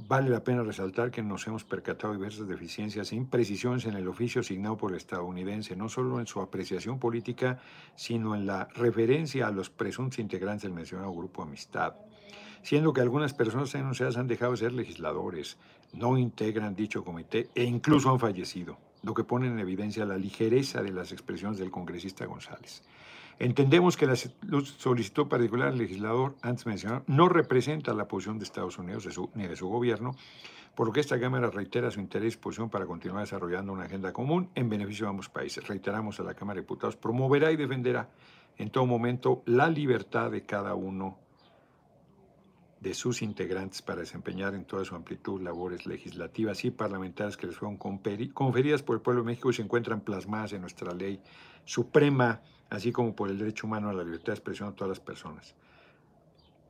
Vale 0.08 0.30
la 0.30 0.44
pena 0.44 0.64
resaltar 0.64 1.12
que 1.12 1.22
nos 1.22 1.46
hemos 1.48 1.66
percatado 1.66 2.14
diversas 2.14 2.48
deficiencias 2.48 3.12
e 3.12 3.16
imprecisiones 3.16 3.86
en 3.86 3.96
el 3.96 4.08
oficio 4.08 4.42
asignado 4.42 4.78
por 4.78 4.92
el 4.92 4.98
estadounidense, 4.98 5.76
no 5.76 5.90
solo 5.90 6.20
en 6.20 6.28
su 6.28 6.42
apreciación 6.42 7.00
política, 7.00 7.60
sino 7.96 8.34
en 8.34 8.48
la 8.48 8.68
referencia 8.74 9.48
a 9.48 9.52
los 9.52 9.70
presuntos 9.70 10.20
integrantes 10.20 10.64
del 10.64 10.74
mencionado 10.74 11.12
grupo 11.12 11.44
amistad 11.44 11.94
siendo 12.62 12.94
que 12.94 13.02
algunas 13.02 13.34
personas 13.34 13.74
enunciadas 13.76 14.18
han 14.18 14.28
dejado 14.28 14.52
de 14.52 14.58
ser 14.58 14.74
legisladores, 14.74 15.58
no 15.94 16.18
integran 16.18 16.76
dicho 16.76 17.04
comité 17.04 17.50
e 17.56 17.64
incluso 17.64 18.12
han 18.12 18.20
fallecido, 18.20 18.78
lo 19.04 19.14
que 19.14 19.24
pone 19.24 19.48
en 19.48 19.60
evidencia 19.60 20.06
la 20.06 20.18
ligereza 20.18 20.82
de 20.82 20.92
las 20.92 21.12
expresiones 21.12 21.58
del 21.58 21.72
congresista 21.72 22.26
González. 22.26 22.84
Entendemos 23.40 23.96
que 23.96 24.06
la 24.06 24.18
solicitud 24.18 25.28
particular 25.28 25.70
del 25.70 25.80
legislador 25.80 26.36
antes 26.42 26.66
mencionado 26.66 27.04
no 27.08 27.30
representa 27.30 27.94
la 27.94 28.06
posición 28.06 28.38
de 28.38 28.44
Estados 28.44 28.78
Unidos 28.78 29.08
ni 29.34 29.48
de 29.48 29.56
su 29.56 29.70
gobierno, 29.70 30.14
por 30.76 30.88
lo 30.88 30.94
que 30.94 31.00
esta 31.00 31.18
Cámara 31.20 31.50
reitera 31.50 31.90
su 31.90 32.02
interés 32.02 32.26
y 32.26 32.36
disposición 32.36 32.70
para 32.70 32.86
continuar 32.86 33.24
desarrollando 33.24 33.72
una 33.72 33.86
agenda 33.86 34.12
común 34.12 34.50
en 34.56 34.70
beneficio 34.70 35.06
de 35.06 35.12
ambos 35.12 35.30
países. 35.30 35.66
Reiteramos 35.66 36.20
a 36.20 36.24
la 36.24 36.34
Cámara 36.34 36.56
de 36.56 36.64
Diputados, 36.64 36.98
promoverá 36.98 37.50
y 37.50 37.56
defenderá 37.56 38.10
en 38.58 38.72
todo 38.72 38.86
momento 38.86 39.42
la 39.46 39.70
libertad 39.70 40.32
de 40.32 40.46
cada 40.46 40.76
uno 40.76 41.18
de 42.82 42.94
sus 42.94 43.22
integrantes 43.22 43.82
para 43.82 44.02
desempeñar 44.02 44.54
en 44.54 44.66
toda 44.66 44.84
su 44.84 44.96
amplitud 44.96 45.42
labores 45.42 45.86
legislativas 45.86 46.64
y 46.66 46.72
parlamentarias 46.72 47.38
que 47.38 47.48
les 47.48 47.56
fueron 47.56 47.78
conferidas 47.78 48.84
por 48.84 48.96
el 48.98 49.02
pueblo 49.02 49.22
de 49.22 49.28
México 49.28 49.50
y 49.50 49.54
se 49.54 49.62
encuentran 49.62 50.02
plasmadas 50.02 50.54
en 50.54 50.62
nuestra 50.62 50.94
ley 50.94 51.22
suprema, 51.66 52.42
así 52.70 52.92
como 52.92 53.16
por 53.16 53.30
el 53.30 53.38
derecho 53.38 53.68
humano 53.68 53.90
a 53.90 53.94
la 53.94 54.04
libertad 54.04 54.28
de 54.28 54.34
expresión 54.34 54.70
de 54.70 54.76
todas 54.76 54.90
las 54.90 55.00
personas. 55.00 55.56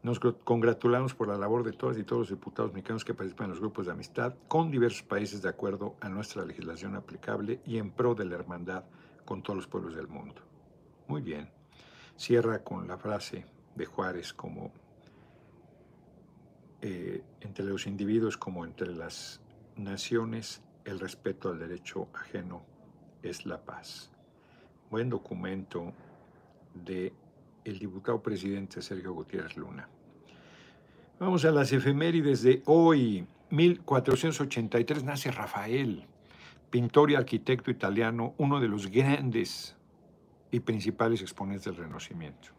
Nos 0.02 0.20
congratulamos 0.20 1.14
por 1.14 1.28
la 1.28 1.38
labor 1.38 1.64
de 1.64 1.74
todas 1.74 1.98
y 1.98 2.04
todos 2.04 2.22
los 2.22 2.30
diputados 2.30 2.72
mexicanos 2.72 3.04
que 3.04 3.14
participan 3.14 3.46
en 3.46 3.52
los 3.52 3.60
grupos 3.60 3.86
de 3.86 3.92
amistad 3.92 4.34
con 4.48 4.72
diversos 4.72 5.04
países 5.04 5.42
de 5.42 5.50
acuerdo 5.50 5.96
a 6.00 6.08
nuestra 6.08 6.46
legislación 6.46 6.96
aplicable 6.96 7.60
y 7.66 7.78
en 7.78 7.92
pro 7.92 8.16
de 8.16 8.24
la 8.24 8.36
hermandad 8.36 8.86
con 9.26 9.44
todos 9.44 9.58
los 9.58 9.68
pueblos 9.68 9.96
del 9.96 10.08
mundo. 10.08 10.42
Muy 11.08 11.22
bien. 11.22 11.50
Cierra 12.16 12.64
con 12.64 12.88
la 12.88 12.98
frase 12.98 13.46
de 13.76 13.86
Juárez 13.86 14.34
como 14.34 14.72
eh, 16.82 17.22
entre 17.42 17.66
los 17.66 17.86
individuos 17.86 18.38
como 18.38 18.64
entre 18.64 18.96
las 18.96 19.42
naciones, 19.76 20.62
el 20.86 21.00
respeto 21.00 21.50
al 21.50 21.60
derecho 21.60 22.08
ajeno 22.14 22.64
es 23.22 23.46
la 23.46 23.66
paz. 23.66 24.12
Buen 24.90 25.08
documento 25.08 25.94
de 26.74 27.14
el 27.64 27.78
diputado 27.78 28.24
presidente 28.24 28.82
Sergio 28.82 29.14
Gutiérrez 29.14 29.56
Luna. 29.56 29.88
Vamos 31.20 31.46
a 31.46 31.52
las 31.52 31.72
efemérides 31.72 32.42
de 32.42 32.64
hoy. 32.66 33.28
1483 33.52 35.04
nace 35.04 35.30
Rafael, 35.30 36.08
pintor 36.72 37.12
y 37.12 37.16
arquitecto 37.16 37.70
italiano, 37.70 38.34
uno 38.38 38.60
de 38.60 38.68
los 38.68 38.88
grandes 38.88 39.76
y 40.50 40.60
principales 40.62 41.22
exponentes 41.22 41.66
del 41.66 41.76
Renacimiento. 41.76 42.50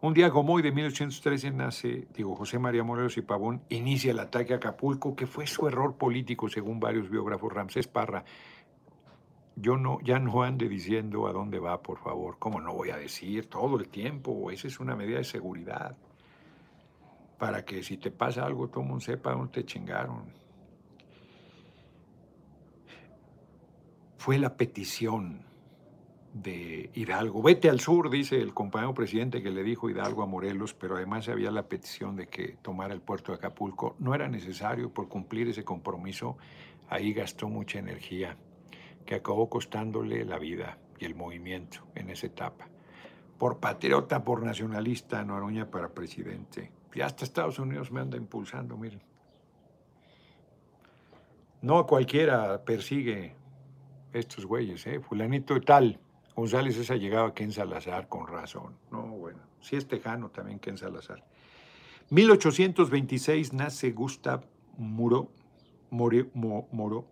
Un 0.00 0.14
día 0.14 0.30
como 0.30 0.54
hoy 0.54 0.62
de 0.62 0.72
1813 0.72 1.50
nace, 1.50 2.08
digo, 2.14 2.34
José 2.34 2.58
María 2.58 2.82
Morelos 2.82 3.18
y 3.18 3.22
Pavón 3.22 3.62
inicia 3.68 4.10
el 4.10 4.20
ataque 4.20 4.54
a 4.54 4.56
Acapulco, 4.56 5.14
que 5.14 5.26
fue 5.26 5.46
su 5.46 5.68
error 5.68 5.96
político, 5.96 6.48
según 6.48 6.80
varios 6.80 7.10
biógrafos. 7.10 7.52
Ramsés 7.52 7.88
Parra, 7.88 8.24
yo 9.56 9.76
no, 9.76 10.00
ya 10.00 10.18
no 10.18 10.42
ande 10.42 10.68
diciendo 10.68 11.26
a 11.26 11.32
dónde 11.32 11.58
va, 11.58 11.82
por 11.82 11.98
favor. 11.98 12.36
¿Cómo 12.38 12.60
no 12.60 12.72
voy 12.72 12.90
a 12.90 12.96
decir 12.96 13.48
todo 13.48 13.78
el 13.78 13.88
tiempo? 13.88 14.50
Esa 14.50 14.68
es 14.68 14.80
una 14.80 14.96
medida 14.96 15.18
de 15.18 15.24
seguridad. 15.24 15.96
Para 17.38 17.64
que 17.64 17.82
si 17.82 17.98
te 17.98 18.10
pasa 18.10 18.44
algo, 18.44 18.68
todo 18.68 18.80
el 18.80 18.88
mundo 18.88 19.04
sepa 19.04 19.32
dónde 19.32 19.52
te 19.52 19.64
chingaron. 19.64 20.24
Fue 24.16 24.38
la 24.38 24.56
petición 24.56 25.42
de 26.32 26.90
Hidalgo. 26.94 27.42
Vete 27.42 27.68
al 27.68 27.80
sur, 27.80 28.08
dice 28.08 28.40
el 28.40 28.54
compañero 28.54 28.94
presidente 28.94 29.42
que 29.42 29.50
le 29.50 29.62
dijo 29.62 29.90
Hidalgo 29.90 30.22
a 30.22 30.26
Morelos, 30.26 30.72
pero 30.72 30.96
además 30.96 31.28
había 31.28 31.50
la 31.50 31.68
petición 31.68 32.16
de 32.16 32.28
que 32.28 32.56
tomara 32.62 32.94
el 32.94 33.00
puerto 33.00 33.32
de 33.32 33.38
Acapulco. 33.38 33.96
No 33.98 34.14
era 34.14 34.28
necesario 34.28 34.90
por 34.90 35.08
cumplir 35.08 35.48
ese 35.48 35.64
compromiso. 35.64 36.38
Ahí 36.88 37.12
gastó 37.12 37.48
mucha 37.48 37.80
energía 37.80 38.36
que 39.04 39.16
acabó 39.16 39.48
costándole 39.48 40.24
la 40.24 40.38
vida 40.38 40.78
y 40.98 41.04
el 41.04 41.14
movimiento 41.14 41.80
en 41.94 42.10
esa 42.10 42.26
etapa. 42.26 42.68
Por 43.38 43.58
patriota, 43.58 44.22
por 44.22 44.42
nacionalista, 44.42 45.24
Noroña 45.24 45.70
para 45.70 45.88
presidente. 45.88 46.70
Y 46.94 47.00
hasta 47.00 47.24
Estados 47.24 47.58
Unidos 47.58 47.90
me 47.90 48.00
anda 48.00 48.16
impulsando, 48.16 48.76
miren. 48.76 49.02
No 51.62 51.86
cualquiera 51.86 52.64
persigue 52.64 53.34
estos 54.12 54.46
güeyes, 54.46 54.86
¿eh? 54.86 55.00
Fulanito 55.00 55.56
y 55.56 55.60
tal. 55.60 55.98
González 56.34 56.76
esa 56.76 56.96
llegaba 56.96 57.28
a 57.28 57.34
Ken 57.34 57.52
Salazar 57.52 58.08
con 58.08 58.26
razón. 58.26 58.76
No, 58.90 59.02
bueno, 59.02 59.40
sí 59.60 59.76
es 59.76 59.86
tejano 59.86 60.30
también 60.30 60.58
Ken 60.58 60.78
Salazar. 60.78 61.24
1826 62.10 63.52
nace 63.52 63.92
Gustav 63.92 64.44
Muro, 64.76 65.30
Moro, 65.90 67.06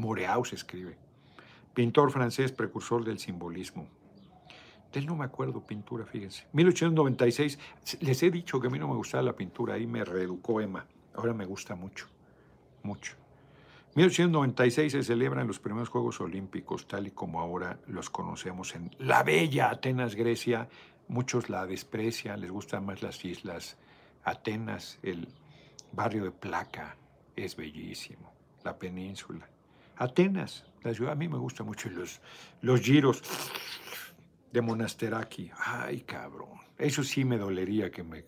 Moreau 0.00 0.44
se 0.44 0.56
escribe, 0.56 0.96
pintor 1.74 2.10
francés 2.10 2.52
precursor 2.52 3.04
del 3.04 3.18
simbolismo. 3.18 3.86
De 4.92 4.98
él 4.98 5.06
no 5.06 5.14
me 5.14 5.24
acuerdo 5.24 5.64
pintura, 5.64 6.04
fíjense. 6.04 6.46
1896, 6.52 7.58
les 8.00 8.22
he 8.22 8.30
dicho 8.30 8.60
que 8.60 8.66
a 8.66 8.70
mí 8.70 8.78
no 8.78 8.88
me 8.88 8.96
gustaba 8.96 9.22
la 9.22 9.36
pintura, 9.36 9.74
ahí 9.74 9.86
me 9.86 10.04
reeducó 10.04 10.60
Emma. 10.60 10.84
Ahora 11.14 11.32
me 11.32 11.44
gusta 11.44 11.76
mucho, 11.76 12.08
mucho. 12.82 13.14
1896 13.94 14.92
se 14.92 15.02
celebran 15.02 15.46
los 15.46 15.58
primeros 15.58 15.88
Juegos 15.88 16.20
Olímpicos, 16.20 16.86
tal 16.86 17.08
y 17.08 17.10
como 17.10 17.40
ahora 17.40 17.78
los 17.86 18.08
conocemos 18.08 18.74
en 18.74 18.90
la 18.98 19.22
bella 19.22 19.70
Atenas, 19.70 20.14
Grecia. 20.14 20.68
Muchos 21.08 21.50
la 21.50 21.66
desprecian, 21.66 22.40
les 22.40 22.50
gustan 22.50 22.86
más 22.86 23.02
las 23.02 23.24
islas. 23.24 23.76
Atenas, 24.22 24.98
el 25.02 25.28
barrio 25.92 26.24
de 26.24 26.30
Placa, 26.30 26.96
es 27.34 27.56
bellísimo, 27.56 28.32
la 28.64 28.78
península. 28.78 29.48
Atenas, 30.00 30.64
la 30.82 30.94
ciudad, 30.94 31.12
a 31.12 31.14
mí 31.14 31.28
me 31.28 31.36
gusta 31.36 31.62
mucho 31.62 31.90
los, 31.90 32.22
los 32.62 32.80
giros 32.80 33.22
de 34.50 34.62
Monasteraki. 34.62 35.50
Ay, 35.58 36.00
cabrón, 36.00 36.58
eso 36.78 37.04
sí 37.04 37.22
me 37.22 37.36
dolería 37.36 37.90
que 37.90 38.02
me 38.02 38.24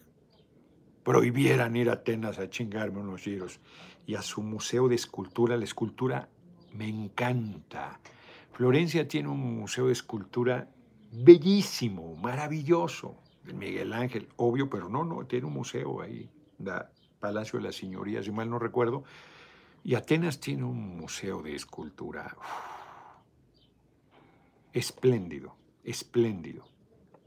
prohibieran 1.03 1.75
ir 1.75 1.89
a 1.89 1.95
Atenas 1.95 2.39
a 2.39 2.51
chingarme 2.51 3.01
unos 3.01 3.23
giros 3.23 3.59
y 4.07 4.16
a 4.16 4.23
su 4.23 4.43
museo 4.43 4.87
de 4.87 4.97
escultura. 4.97 5.57
La 5.57 5.64
escultura 5.64 6.29
me 6.75 6.87
encanta. 6.87 7.99
Florencia 8.53 9.09
tiene 9.09 9.31
un 9.31 9.59
museo 9.59 9.87
de 9.87 9.95
escultura 9.95 10.68
bellísimo, 11.11 12.16
maravilloso. 12.16 13.16
Miguel 13.55 13.95
Ángel, 13.95 14.29
obvio, 14.37 14.68
pero 14.68 14.91
no, 14.91 15.05
no, 15.05 15.25
tiene 15.25 15.47
un 15.47 15.55
museo 15.55 16.03
ahí, 16.03 16.29
da 16.59 16.93
Palacio 17.18 17.59
de 17.59 17.64
las 17.64 17.77
Señorías, 17.77 18.27
si 18.27 18.31
mal 18.31 18.51
no 18.51 18.59
recuerdo. 18.59 19.05
Y 19.85 19.95
Atenas 19.95 20.39
tiene 20.39 20.64
un 20.64 20.97
museo 20.97 21.43
de 21.43 21.57
escultura 21.57 22.37
espléndido, 24.72 25.57
espléndido. 25.85 26.64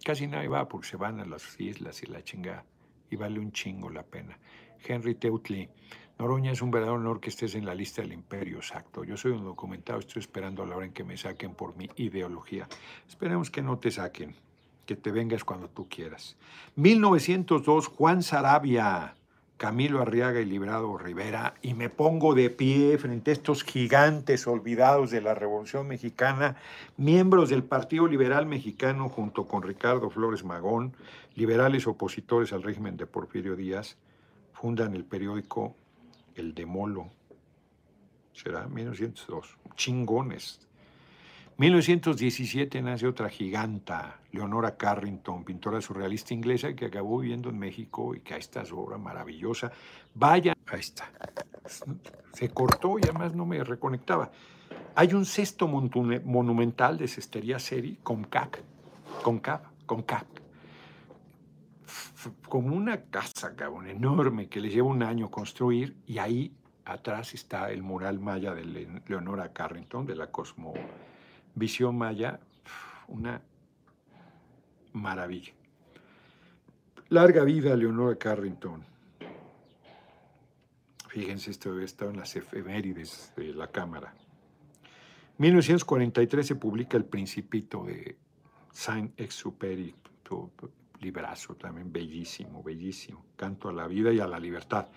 Casi 0.03 0.27
nadie 0.27 0.47
va 0.47 0.67
porque 0.67 0.87
se 0.87 0.97
van 0.97 1.19
a 1.19 1.25
las 1.25 1.59
islas 1.59 2.01
y 2.03 2.05
la 2.05 2.23
chingada. 2.23 2.65
Y 3.09 3.17
vale 3.17 3.39
un 3.39 3.51
chingo 3.51 3.89
la 3.89 4.03
pena. 4.03 4.37
Henry 4.83 5.15
Teutli, 5.15 5.69
Noroña, 6.17 6.51
es 6.51 6.61
un 6.61 6.71
verdadero 6.71 6.95
honor 6.95 7.19
que 7.19 7.29
estés 7.29 7.55
en 7.55 7.65
la 7.65 7.75
lista 7.75 8.01
del 8.01 8.13
imperio, 8.13 8.57
exacto. 8.57 9.03
Yo 9.03 9.17
soy 9.17 9.33
un 9.33 9.43
documentado, 9.43 9.99
estoy 9.99 10.21
esperando 10.21 10.63
a 10.63 10.65
la 10.65 10.77
hora 10.77 10.85
en 10.85 10.93
que 10.93 11.03
me 11.03 11.17
saquen 11.17 11.55
por 11.55 11.75
mi 11.75 11.89
ideología. 11.97 12.67
Esperemos 13.07 13.51
que 13.51 13.61
no 13.61 13.79
te 13.79 13.91
saquen, 13.91 14.35
que 14.85 14.95
te 14.95 15.11
vengas 15.11 15.43
cuando 15.43 15.69
tú 15.69 15.89
quieras. 15.89 16.37
1902, 16.75 17.87
Juan 17.87 18.23
Sarabia, 18.23 19.15
Camilo 19.57 20.01
Arriaga 20.01 20.41
y 20.41 20.45
Librado 20.45 20.97
Rivera, 20.97 21.53
y 21.61 21.73
me 21.75 21.89
pongo 21.89 22.35
de 22.35 22.49
pie 22.49 22.97
frente 22.97 23.31
a 23.31 23.33
estos 23.33 23.63
gigantes 23.63 24.47
olvidados 24.47 25.11
de 25.11 25.21
la 25.21 25.33
Revolución 25.33 25.87
Mexicana, 25.87 26.57
miembros 26.97 27.49
del 27.49 27.63
Partido 27.63 28.07
Liberal 28.07 28.45
Mexicano 28.45 29.07
junto 29.07 29.47
con 29.47 29.63
Ricardo 29.63 30.09
Flores 30.09 30.43
Magón, 30.43 30.93
liberales 31.35 31.87
opositores 31.87 32.51
al 32.51 32.63
régimen 32.63 32.97
de 32.97 33.07
Porfirio 33.07 33.55
Díaz, 33.55 33.97
fundan 34.51 34.93
el 34.93 35.05
periódico 35.05 35.75
el 36.35 36.53
de 36.53 36.65
Molo. 36.65 37.09
Será 38.33 38.67
1902. 38.67 39.57
Chingones. 39.75 40.59
1917 41.57 42.81
nace 42.81 43.07
otra 43.07 43.29
giganta, 43.29 44.19
Leonora 44.31 44.75
Carrington, 44.75 45.45
pintora 45.45 45.79
surrealista 45.79 46.33
inglesa 46.33 46.75
que 46.75 46.85
acabó 46.85 47.19
viviendo 47.19 47.49
en 47.49 47.57
México 47.57 48.13
y 48.13 48.19
que 48.19 48.33
ahí 48.33 48.41
está 48.41 48.65
su 48.65 48.77
obra 48.77 48.97
maravillosa. 48.97 49.71
Vaya, 50.13 50.53
ahí 50.67 50.79
está. 50.81 51.09
Se 52.33 52.49
cortó 52.49 52.99
y 52.99 53.03
además 53.03 53.33
no 53.33 53.45
me 53.45 53.63
reconectaba. 53.63 54.31
Hay 54.95 55.13
un 55.13 55.25
cesto 55.25 55.67
monumental 55.67 56.97
de 56.97 57.07
cestería 57.07 57.59
serie 57.59 57.99
con 58.03 58.25
CAC, 58.25 58.61
con 59.23 59.39
CAC, 59.39 59.61
con 59.85 60.03
CAC 60.03 60.45
como 62.49 62.75
una 62.75 63.01
casa, 63.03 63.55
cabrón, 63.55 63.87
enorme, 63.87 64.47
que 64.47 64.59
les 64.59 64.73
lleva 64.73 64.87
un 64.87 65.03
año 65.03 65.29
construir, 65.29 65.97
y 66.07 66.17
ahí 66.17 66.55
atrás 66.85 67.33
está 67.33 67.71
el 67.71 67.83
mural 67.83 68.19
maya 68.19 68.53
de 68.53 69.01
Leonora 69.07 69.51
Carrington, 69.53 70.05
de 70.05 70.15
la 70.15 70.31
Cosmovisión 71.55 71.97
Maya, 71.97 72.37
una 73.07 73.41
maravilla. 74.91 75.53
Larga 77.07 77.45
vida, 77.45 77.73
Leonora 77.77 78.17
Carrington. 78.17 78.83
Fíjense, 81.07 81.51
esto 81.51 81.79
estado 81.79 82.11
en 82.11 82.17
las 82.17 82.35
efemérides 82.35 83.31
de 83.37 83.53
la 83.53 83.71
Cámara. 83.71 84.13
1943 85.37 86.45
se 86.45 86.55
publica 86.55 86.97
El 86.97 87.05
Principito 87.05 87.85
de 87.85 88.17
Saint-Exupéry, 88.73 89.95
librazo 91.01 91.55
también 91.55 91.91
bellísimo, 91.91 92.63
bellísimo. 92.63 93.25
Canto 93.35 93.69
a 93.69 93.73
la 93.73 93.87
vida 93.87 94.11
y 94.11 94.19
a 94.19 94.27
la 94.27 94.39
libertad. 94.39 94.87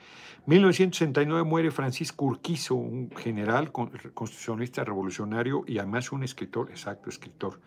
1969 0.46 1.44
muere 1.44 1.70
Francisco 1.70 2.24
Urquizo, 2.24 2.74
un 2.74 3.10
general 3.16 3.72
constitucionalista 3.72 4.84
revolucionario 4.84 5.64
y 5.66 5.78
además 5.78 6.12
un 6.12 6.24
escritor, 6.24 6.70
exacto, 6.70 7.10
escritor. 7.10 7.60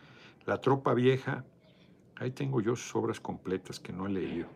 La 0.46 0.60
tropa 0.60 0.94
vieja, 0.94 1.44
ahí 2.18 2.32
tengo 2.32 2.62
yo 2.62 2.74
obras 2.94 3.20
completas 3.20 3.80
que 3.80 3.94
no 3.94 4.08
he 4.08 4.10
leído. 4.10 4.48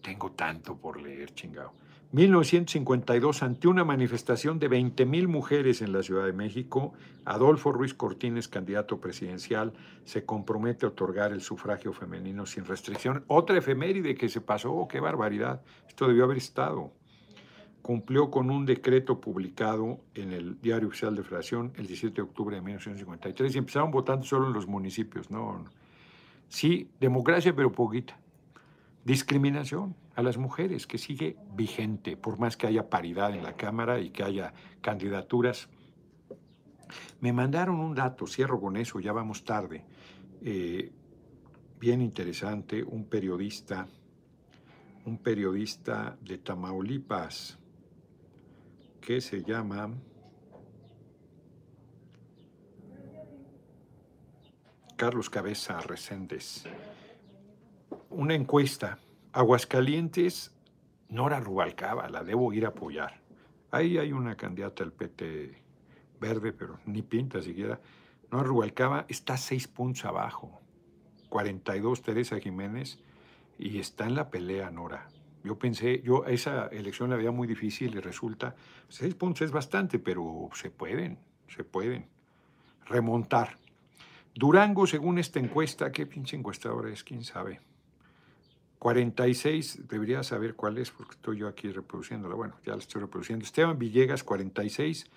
Tengo 0.00 0.32
tanto 0.32 0.76
por 0.76 1.00
leer, 1.00 1.32
chingado. 1.34 1.72
1952, 2.12 3.42
ante 3.42 3.68
una 3.68 3.84
manifestación 3.84 4.58
de 4.58 4.68
20.000 4.68 5.28
mujeres 5.28 5.80
en 5.80 5.94
la 5.94 6.02
Ciudad 6.02 6.26
de 6.26 6.34
México, 6.34 6.92
Adolfo 7.24 7.72
Ruiz 7.72 7.94
Cortines, 7.94 8.48
candidato 8.48 9.00
presidencial, 9.00 9.72
se 10.04 10.26
compromete 10.26 10.84
a 10.84 10.90
otorgar 10.90 11.32
el 11.32 11.40
sufragio 11.40 11.94
femenino 11.94 12.44
sin 12.44 12.66
restricción. 12.66 13.24
Otra 13.28 13.56
efeméride 13.56 14.14
que 14.14 14.28
se 14.28 14.42
pasó, 14.42 14.74
oh, 14.74 14.88
qué 14.88 15.00
barbaridad, 15.00 15.62
esto 15.88 16.06
debió 16.06 16.24
haber 16.24 16.36
estado. 16.36 16.92
Cumplió 17.80 18.30
con 18.30 18.50
un 18.50 18.66
decreto 18.66 19.18
publicado 19.18 19.98
en 20.14 20.32
el 20.32 20.60
Diario 20.60 20.88
Oficial 20.88 21.16
de 21.16 21.22
Federación 21.22 21.72
el 21.76 21.86
17 21.86 22.16
de 22.16 22.22
octubre 22.22 22.56
de 22.56 22.60
1953 22.60 23.54
y 23.54 23.58
empezaron 23.58 23.90
votando 23.90 24.26
solo 24.26 24.48
en 24.48 24.52
los 24.52 24.66
municipios. 24.66 25.30
No, 25.30 25.64
Sí, 26.50 26.90
democracia, 27.00 27.56
pero 27.56 27.72
poquita. 27.72 28.18
Discriminación 29.04 29.96
a 30.14 30.22
las 30.22 30.38
mujeres, 30.38 30.86
que 30.86 30.98
sigue 30.98 31.36
vigente, 31.54 32.16
por 32.16 32.38
más 32.38 32.56
que 32.56 32.68
haya 32.68 32.88
paridad 32.88 33.34
en 33.34 33.42
la 33.42 33.56
Cámara 33.56 33.98
y 34.00 34.10
que 34.10 34.22
haya 34.22 34.52
candidaturas. 34.80 35.68
Me 37.20 37.32
mandaron 37.32 37.80
un 37.80 37.94
dato, 37.94 38.26
cierro 38.26 38.60
con 38.60 38.76
eso, 38.76 39.00
ya 39.00 39.12
vamos 39.12 39.44
tarde. 39.44 39.84
Eh, 40.40 40.92
bien 41.80 42.00
interesante, 42.00 42.84
un 42.84 43.06
periodista, 43.06 43.88
un 45.04 45.18
periodista 45.18 46.16
de 46.20 46.38
Tamaulipas, 46.38 47.58
que 49.00 49.20
se 49.20 49.42
llama 49.42 49.92
Carlos 54.96 55.28
Cabeza 55.28 55.80
Reséndez 55.80 56.64
una 58.12 58.34
encuesta. 58.34 58.98
Aguascalientes, 59.32 60.54
Nora 61.08 61.40
Rubalcaba, 61.40 62.08
la 62.08 62.22
debo 62.22 62.52
ir 62.52 62.64
a 62.64 62.68
apoyar. 62.68 63.20
Ahí 63.70 63.98
hay 63.98 64.12
una 64.12 64.36
candidata 64.36 64.84
del 64.84 64.92
PT 64.92 65.62
verde, 66.20 66.52
pero 66.52 66.78
ni 66.86 67.02
pinta 67.02 67.42
siquiera. 67.42 67.80
Nora 68.30 68.44
Rubalcaba 68.44 69.06
está 69.08 69.36
seis 69.36 69.68
puntos 69.68 70.04
abajo. 70.04 70.60
42 71.28 72.02
Teresa 72.02 72.38
Jiménez 72.38 72.98
y 73.58 73.78
está 73.78 74.06
en 74.06 74.14
la 74.14 74.30
pelea 74.30 74.70
Nora. 74.70 75.08
Yo 75.44 75.58
pensé, 75.58 76.02
yo 76.02 76.26
esa 76.26 76.66
elección 76.68 77.10
la 77.10 77.16
veía 77.16 77.30
muy 77.30 77.48
difícil 77.48 77.94
y 77.94 78.00
resulta, 78.00 78.54
seis 78.88 79.14
puntos 79.14 79.42
es 79.42 79.50
bastante, 79.50 79.98
pero 79.98 80.48
se 80.54 80.70
pueden, 80.70 81.18
se 81.48 81.64
pueden 81.64 82.08
remontar. 82.86 83.58
Durango, 84.34 84.86
según 84.86 85.18
esta 85.18 85.40
encuesta, 85.40 85.90
¿qué 85.90 86.06
pinche 86.06 86.36
encuestadora 86.36 86.90
es? 86.90 87.02
¿Quién 87.02 87.24
sabe? 87.24 87.60
46, 88.82 89.86
debería 89.86 90.24
saber 90.24 90.56
cuál 90.56 90.76
es 90.76 90.90
porque 90.90 91.12
estoy 91.12 91.38
yo 91.38 91.46
aquí 91.46 91.70
reproduciéndola. 91.70 92.34
Bueno, 92.34 92.56
ya 92.66 92.72
la 92.72 92.78
estoy 92.78 93.00
reproduciendo. 93.00 93.44
Esteban 93.44 93.78
Villegas, 93.78 94.24
46 94.24 95.08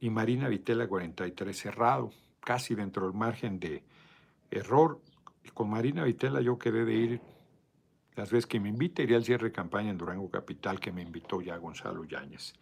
y 0.00 0.10
Marina 0.10 0.48
Vitela, 0.48 0.88
43, 0.88 1.56
cerrado, 1.56 2.10
casi 2.40 2.74
dentro 2.74 3.06
del 3.06 3.14
margen 3.16 3.60
de 3.60 3.84
error. 4.50 5.00
Con 5.54 5.70
Marina 5.70 6.02
Vitela 6.02 6.40
yo 6.40 6.58
quedé 6.58 6.84
de 6.84 6.94
ir 6.94 7.20
las 8.16 8.32
veces 8.32 8.48
que 8.48 8.58
me 8.58 8.70
invite, 8.70 9.04
iría 9.04 9.18
al 9.18 9.24
cierre 9.24 9.50
de 9.50 9.52
campaña 9.52 9.90
en 9.90 9.98
Durango 9.98 10.28
Capital 10.28 10.80
que 10.80 10.90
me 10.90 11.02
invitó 11.02 11.40
ya 11.40 11.56
Gonzalo 11.58 12.02
Yáñez. 12.02 12.54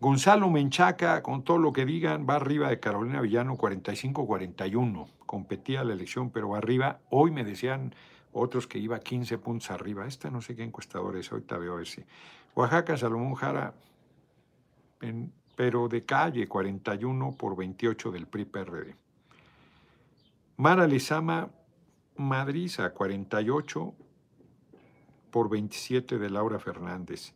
Gonzalo 0.00 0.50
Menchaca, 0.50 1.22
con 1.22 1.44
todo 1.44 1.58
lo 1.58 1.72
que 1.72 1.86
digan, 1.86 2.26
va 2.28 2.34
arriba 2.34 2.70
de 2.70 2.80
Carolina 2.80 3.20
Villano 3.20 3.56
45-41. 3.56 5.06
Competía 5.26 5.84
la 5.84 5.92
elección, 5.92 6.30
pero 6.30 6.48
va 6.48 6.58
arriba. 6.58 6.98
Hoy 7.08 7.30
me 7.30 7.44
decían 7.44 7.94
otros 8.36 8.66
que 8.66 8.78
iba 8.78 8.98
15 8.98 9.38
puntos 9.38 9.70
arriba. 9.70 10.06
Esta 10.06 10.30
no 10.30 10.40
sé 10.40 10.54
qué 10.54 10.62
encuestador 10.62 11.16
es, 11.16 11.30
ahorita 11.32 11.58
veo 11.58 11.80
ese. 11.80 12.06
Oaxaca, 12.54 12.96
Salomón 12.96 13.34
Jara, 13.34 13.74
pero 15.56 15.88
de 15.88 16.04
calle 16.04 16.46
41 16.46 17.36
por 17.36 17.56
28 17.56 18.10
del 18.10 18.26
PRI-PRD. 18.26 18.94
Mara 20.58 20.86
Lizama, 20.86 21.50
Madriza 22.16 22.92
48 22.92 23.94
por 25.30 25.50
27 25.50 26.18
de 26.18 26.30
Laura 26.30 26.58
Fernández. 26.58 27.34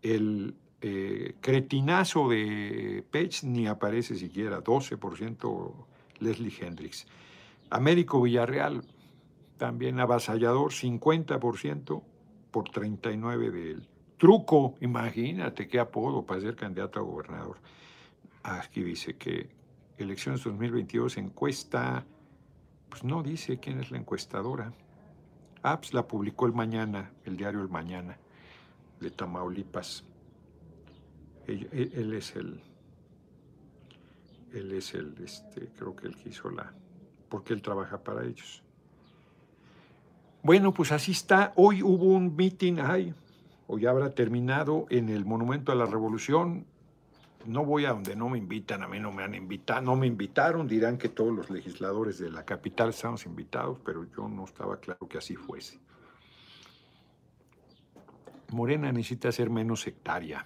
El 0.00 0.54
eh, 0.80 1.36
cretinazo 1.40 2.28
de 2.28 3.04
Pech 3.10 3.44
ni 3.44 3.66
aparece 3.66 4.16
siquiera, 4.16 4.64
12% 4.64 5.72
Leslie 6.20 6.52
Hendricks. 6.58 7.06
Américo 7.70 8.22
Villarreal, 8.22 8.82
también 9.62 10.00
avasallador, 10.00 10.72
50% 10.72 12.02
por 12.50 12.68
39 12.68 13.52
de 13.52 13.70
él. 13.70 13.88
Truco, 14.18 14.74
imagínate 14.80 15.68
qué 15.68 15.78
apodo 15.78 16.26
para 16.26 16.40
ser 16.40 16.56
candidato 16.56 16.98
a 16.98 17.02
gobernador. 17.04 17.58
Aquí 18.42 18.82
dice 18.82 19.16
que 19.16 19.50
elecciones 19.98 20.42
2022 20.42 21.16
encuesta, 21.18 22.04
pues 22.88 23.04
no 23.04 23.22
dice 23.22 23.60
quién 23.60 23.78
es 23.78 23.92
la 23.92 23.98
encuestadora. 23.98 24.72
Ah, 25.62 25.78
pues 25.78 25.94
la 25.94 26.08
publicó 26.08 26.46
el 26.46 26.54
mañana, 26.54 27.12
el 27.24 27.36
diario 27.36 27.60
El 27.60 27.68
Mañana, 27.68 28.18
de 28.98 29.12
Tamaulipas. 29.12 30.02
Él, 31.46 31.68
es 32.12 32.34
el, 32.34 32.60
él 34.52 34.72
es 34.72 34.92
el, 34.94 35.14
este, 35.22 35.68
creo 35.68 35.94
que 35.94 36.08
él 36.08 36.16
que 36.16 36.30
hizo 36.30 36.50
la, 36.50 36.74
porque 37.28 37.52
él 37.52 37.62
trabaja 37.62 38.02
para 38.02 38.24
ellos. 38.24 38.64
Bueno, 40.44 40.74
pues 40.74 40.90
así 40.90 41.12
está. 41.12 41.52
Hoy 41.54 41.84
hubo 41.84 42.06
un 42.06 42.34
meeting, 42.34 42.78
ay, 42.80 43.14
hoy 43.68 43.86
habrá 43.86 44.10
terminado 44.10 44.86
en 44.90 45.08
el 45.08 45.24
Monumento 45.24 45.70
a 45.70 45.76
la 45.76 45.86
Revolución. 45.86 46.66
No 47.46 47.64
voy 47.64 47.84
a 47.84 47.90
donde 47.90 48.16
no 48.16 48.28
me 48.28 48.38
invitan, 48.38 48.82
a 48.82 48.88
mí 48.88 48.98
no 48.98 49.12
me 49.12 49.22
han 49.22 49.36
invitado, 49.36 49.82
no 49.82 49.94
me 49.94 50.08
invitaron, 50.08 50.66
dirán 50.66 50.98
que 50.98 51.08
todos 51.08 51.32
los 51.32 51.48
legisladores 51.48 52.18
de 52.18 52.28
la 52.28 52.44
capital 52.44 52.90
estamos 52.90 53.24
invitados, 53.24 53.78
pero 53.84 54.04
yo 54.16 54.28
no 54.28 54.44
estaba 54.44 54.78
claro 54.80 55.06
que 55.08 55.18
así 55.18 55.36
fuese. 55.36 55.78
Morena 58.50 58.90
necesita 58.90 59.30
ser 59.30 59.48
menos 59.48 59.82
sectaria. 59.82 60.44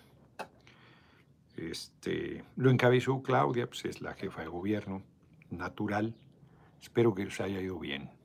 Este, 1.57 2.44
lo 2.57 2.70
encabezó 2.70 3.22
Claudia, 3.22 3.66
pues 3.66 3.86
es 3.86 4.03
la 4.03 4.12
jefa 4.12 4.42
de 4.42 4.49
gobierno, 4.49 5.03
natural. 5.49 6.14
Espero 6.82 7.14
que 7.14 7.24
les 7.24 7.40
haya 7.40 7.61
ido 7.62 7.78
bien 7.78 8.15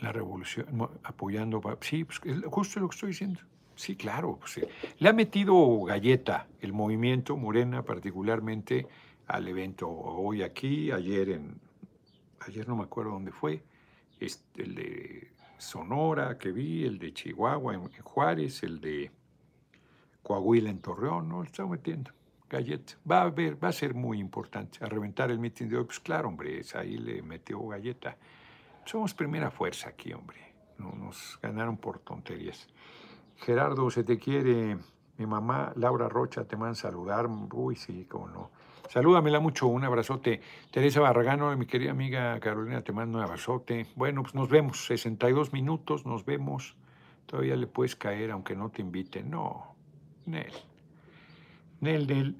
la 0.00 0.12
revolución, 0.12 0.66
apoyando, 1.02 1.60
sí, 1.80 2.04
pues, 2.04 2.20
justo 2.46 2.80
lo 2.80 2.88
que 2.88 2.94
estoy 2.94 3.08
diciendo. 3.10 3.40
Sí, 3.74 3.94
claro, 3.94 4.38
pues, 4.38 4.66
le 4.98 5.08
ha 5.08 5.12
metido 5.12 5.82
galleta 5.82 6.46
el 6.60 6.72
movimiento 6.72 7.36
Morena, 7.36 7.82
particularmente 7.82 8.86
al 9.26 9.48
evento 9.48 9.88
hoy 9.88 10.42
aquí, 10.42 10.90
ayer 10.90 11.30
en, 11.30 11.60
ayer 12.40 12.66
no 12.66 12.76
me 12.76 12.84
acuerdo 12.84 13.12
dónde 13.12 13.32
fue, 13.32 13.62
este, 14.20 14.62
el 14.62 14.74
de 14.74 15.32
Sonora 15.58 16.38
que 16.38 16.52
vi, 16.52 16.84
el 16.84 16.98
de 16.98 17.12
Chihuahua 17.12 17.74
en, 17.74 17.88
Juárez, 18.02 18.62
el 18.62 18.80
de 18.80 19.10
Coahuila 20.22 20.70
en 20.70 20.80
Torreón, 20.80 21.28
no, 21.28 21.42
le 21.42 21.48
está 21.48 21.66
metiendo 21.66 22.12
galleta. 22.48 22.94
Va 23.10 23.22
a 23.22 23.30
ver, 23.30 23.62
va 23.62 23.68
a 23.68 23.72
ser 23.72 23.94
muy 23.94 24.18
importante. 24.18 24.78
A 24.84 24.88
reventar 24.88 25.30
el 25.30 25.38
mitin 25.38 25.68
de 25.68 25.78
hoy, 25.78 25.84
pues 25.84 26.00
claro, 26.00 26.28
hombre, 26.28 26.62
ahí 26.74 26.96
le 26.96 27.22
metió 27.22 27.66
galleta. 27.66 28.16
Somos 28.86 29.14
primera 29.14 29.50
fuerza 29.50 29.88
aquí, 29.88 30.12
hombre. 30.12 30.38
No 30.78 30.92
nos 30.92 31.40
ganaron 31.42 31.76
por 31.76 31.98
tonterías. 31.98 32.68
Gerardo, 33.36 33.90
se 33.90 34.04
te 34.04 34.16
quiere. 34.16 34.78
Mi 35.18 35.26
mamá, 35.26 35.72
Laura 35.74 36.08
Rocha, 36.08 36.44
te 36.44 36.56
manda 36.56 36.76
saludar. 36.76 37.26
Uy, 37.52 37.74
sí, 37.74 38.06
cómo 38.08 38.28
no. 38.28 38.50
Salúdamela 38.88 39.40
mucho, 39.40 39.66
un 39.66 39.82
abrazote. 39.82 40.40
Teresa 40.70 41.00
Barragano, 41.00 41.54
mi 41.56 41.66
querida 41.66 41.90
amiga 41.90 42.38
Carolina, 42.38 42.82
te 42.82 42.92
mando 42.92 43.18
un 43.18 43.24
abrazote. 43.24 43.88
Bueno, 43.96 44.22
pues 44.22 44.36
nos 44.36 44.48
vemos, 44.48 44.86
62 44.86 45.52
minutos, 45.52 46.06
nos 46.06 46.24
vemos. 46.24 46.76
Todavía 47.26 47.56
le 47.56 47.66
puedes 47.66 47.96
caer 47.96 48.30
aunque 48.30 48.54
no 48.54 48.70
te 48.70 48.82
inviten. 48.82 49.30
No, 49.30 49.74
Nel. 50.26 50.52
Nel, 51.80 52.06
Nel. 52.06 52.36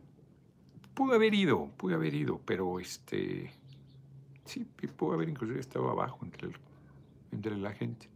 Pude 0.95 1.17
haber 1.17 1.35
ido, 1.35 1.71
pude 1.77 1.97
haber 1.97 2.15
ido, 2.15 2.41
pero 2.45 2.79
este, 2.79 3.53
Sí, 4.47 4.65
pudo 4.65 5.15
haber 5.15 5.29
inclusive 5.29 5.61
estado 5.61 5.91
abajo 5.91 6.21
entre, 6.23 6.51
entre 7.33 7.57
la 7.57 7.73
gente. 7.73 8.09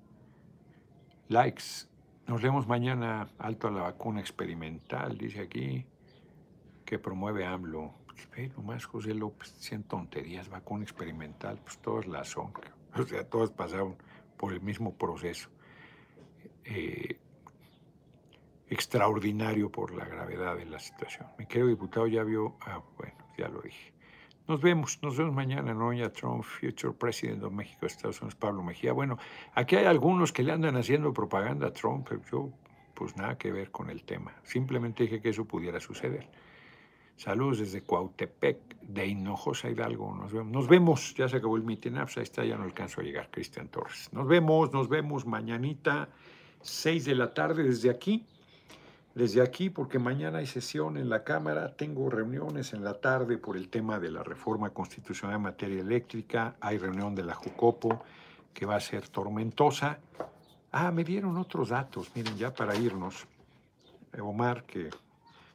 Likes. 1.29 1.89
Nos 2.27 2.41
vemos 2.43 2.67
mañana 2.67 3.29
alto 3.39 3.69
a 3.69 3.71
la 3.71 3.83
vacuna 3.83 4.21
experimental, 4.21 5.19
dice 5.19 5.41
aquí, 5.41 5.85
que 6.85 6.99
promueve 6.99 7.45
AMLO. 7.45 7.93
Pues 8.07 8.57
nomás 8.57 8.85
José 8.85 9.15
López, 9.15 9.53
100 9.59 9.85
tonterías, 9.85 10.49
vacuna 10.49 10.85
experimental, 10.85 11.59
pues 11.59 11.79
todas 11.79 12.07
las 12.07 12.29
son. 12.29 12.53
O 12.97 13.05
sea, 13.05 13.25
todas 13.25 13.51
pasaron 13.53 13.97
por 14.37 14.53
el 14.53 14.61
mismo 14.61 14.93
proceso. 14.93 15.49
Eh, 16.65 17.17
extraordinario 18.69 19.71
por 19.71 19.95
la 19.95 20.05
gravedad 20.05 20.57
de 20.57 20.65
la 20.65 20.79
situación. 20.79 21.29
Mi 21.39 21.47
querido 21.47 21.69
diputado 21.69 22.07
ya 22.07 22.25
vio, 22.25 22.57
ah, 22.63 22.83
bueno, 22.97 23.15
ya 23.37 23.49
lo 23.49 23.61
dije. 23.61 23.93
Nos 24.51 24.61
vemos, 24.61 24.99
nos 25.01 25.17
vemos 25.17 25.33
mañana, 25.33 25.73
Noña 25.73 26.11
Trump, 26.11 26.43
Future 26.43 26.93
President 26.93 27.41
de 27.41 27.51
México, 27.51 27.87
Estados 27.87 28.21
Unidos, 28.21 28.35
Pablo 28.35 28.65
Mejía. 28.65 28.93
Bueno, 28.93 29.17
aquí 29.55 29.77
hay 29.77 29.85
algunos 29.85 30.33
que 30.33 30.43
le 30.43 30.51
andan 30.51 30.75
haciendo 30.75 31.13
propaganda 31.13 31.69
a 31.69 31.73
Trump, 31.73 32.09
pero 32.09 32.21
yo, 32.33 32.51
pues 32.95 33.17
nada 33.17 33.39
que 33.39 33.53
ver 33.53 33.71
con 33.71 33.91
el 33.91 34.03
tema. 34.03 34.35
Simplemente 34.43 35.05
dije 35.05 35.21
que 35.21 35.29
eso 35.29 35.45
pudiera 35.45 35.79
suceder. 35.79 36.29
Saludos 37.15 37.61
desde 37.61 37.83
Cuautepec, 37.83 38.59
de 38.83 39.07
Hinojosa 39.07 39.71
Hidalgo. 39.71 40.17
Nos 40.17 40.33
vemos. 40.33 40.53
Nos 40.53 40.67
vemos. 40.67 41.15
Ya 41.15 41.29
se 41.29 41.37
acabó 41.37 41.57
el 41.57 41.63
meeting. 41.63 41.93
Pues 41.93 42.17
ahí 42.17 42.25
está, 42.25 42.45
ya 42.45 42.57
no 42.57 42.65
alcanzo 42.65 43.03
a 43.03 43.05
llegar, 43.05 43.31
Cristian 43.31 43.69
Torres. 43.69 44.09
Nos 44.13 44.27
vemos, 44.27 44.73
nos 44.73 44.89
vemos 44.89 45.27
mañanita, 45.27 46.09
6 46.63 47.05
de 47.05 47.15
la 47.15 47.33
tarde 47.33 47.63
desde 47.63 47.89
aquí 47.89 48.27
desde 49.15 49.43
aquí, 49.43 49.71
porque 49.71 49.99
mañana 49.99 50.39
hay 50.39 50.47
sesión 50.47 50.97
en 50.97 51.09
la 51.09 51.25
Cámara, 51.25 51.75
tengo 51.75 52.09
reuniones 52.11 52.73
en 52.73 52.85
la 52.85 52.95
tarde 52.95 53.39
por 53.39 53.57
el 53.57 53.69
tema 53.69 53.99
de 53.99 54.11
la 54.11 54.23
reforma 54.23 54.71
constitucional 54.71 55.37
en 55.37 55.43
materia 55.43 55.81
eléctrica, 55.81 56.57
hay 56.61 56.79
reunión 56.79 57.15
de 57.15 57.25
la 57.25 57.35
Jucopo 57.35 58.03
que 58.55 58.67
va 58.67 58.77
a 58.77 58.81
ser 58.81 59.09
tormentosa. 59.09 59.99
Ah, 60.73 60.93
me 60.93 61.03
dieron 61.03 61.37
otros 61.37 61.71
datos, 61.71 62.11
miren, 62.15 62.37
ya 62.37 62.55
para 62.55 62.77
irnos, 62.77 63.27
eh, 64.13 64.21
Omar, 64.21 64.65
que 64.65 64.91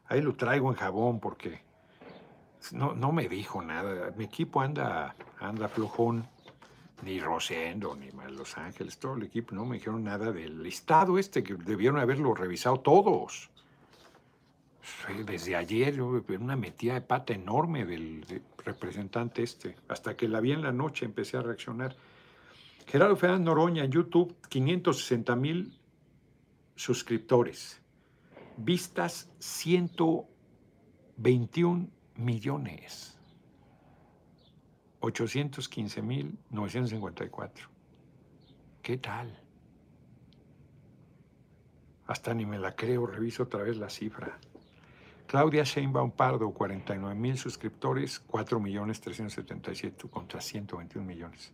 ahí 0.07 0.21
lo 0.21 0.35
traigo 0.35 0.69
en 0.69 0.75
jabón 0.75 1.19
porque 1.19 1.61
no, 2.73 2.93
no 2.93 3.11
me 3.11 3.29
dijo 3.29 3.61
nada. 3.61 4.11
Mi 4.17 4.25
equipo 4.25 4.61
anda, 4.61 5.15
anda 5.39 5.69
flojón, 5.69 6.27
ni 7.03 7.19
Rosendo, 7.19 7.95
ni 7.95 8.09
Los 8.31 8.57
Ángeles, 8.57 8.97
todo 8.97 9.15
el 9.15 9.23
equipo, 9.23 9.53
no 9.53 9.65
me 9.65 9.77
dijeron 9.77 10.03
nada 10.03 10.31
del 10.31 10.63
listado 10.63 11.19
este, 11.19 11.43
que 11.43 11.55
debieron 11.55 11.99
haberlo 11.99 12.33
revisado 12.33 12.79
todos. 12.79 13.49
Desde 15.25 15.55
ayer, 15.55 16.01
una 16.01 16.55
metida 16.55 16.93
de 16.93 17.01
pata 17.01 17.33
enorme 17.33 17.85
del, 17.85 18.23
representante 18.65 19.43
este, 19.43 19.77
hasta 19.87 20.17
que 20.17 20.27
la 20.27 20.41
vi 20.41 20.51
en 20.51 20.63
la 20.63 20.71
noche 20.71 21.05
empecé 21.05 21.37
a 21.37 21.41
reaccionar. 21.41 21.95
Gerardo 22.87 23.15
Fernández 23.15 23.45
Noroña 23.45 23.83
en 23.83 23.91
YouTube, 23.91 24.35
560 24.49 25.35
mil 25.35 25.71
suscriptores. 26.75 27.79
Vistas 28.57 29.29
121 29.39 31.89
millones. 32.15 33.14
815.954. 35.05 37.49
¿Qué 38.81 38.97
tal? 38.97 39.39
Hasta 42.07 42.33
ni 42.33 42.45
me 42.45 42.59
la 42.59 42.75
creo, 42.75 43.05
reviso 43.05 43.43
otra 43.43 43.63
vez 43.63 43.77
la 43.77 43.89
cifra. 43.89 44.37
Claudia 45.27 45.63
Sheinbaum 45.63 46.11
Pardo, 46.11 46.51
49 46.51 47.15
mil 47.15 47.37
suscriptores, 47.37 48.19
4 48.19 48.59
millones 48.59 48.99
377 49.01 50.09
contra 50.09 50.41
121 50.41 51.05
millones. 51.05 51.51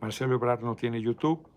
Marcelo 0.00 0.34
Ebrard 0.34 0.62
no 0.62 0.74
tiene 0.76 1.02
YouTube. 1.02 1.48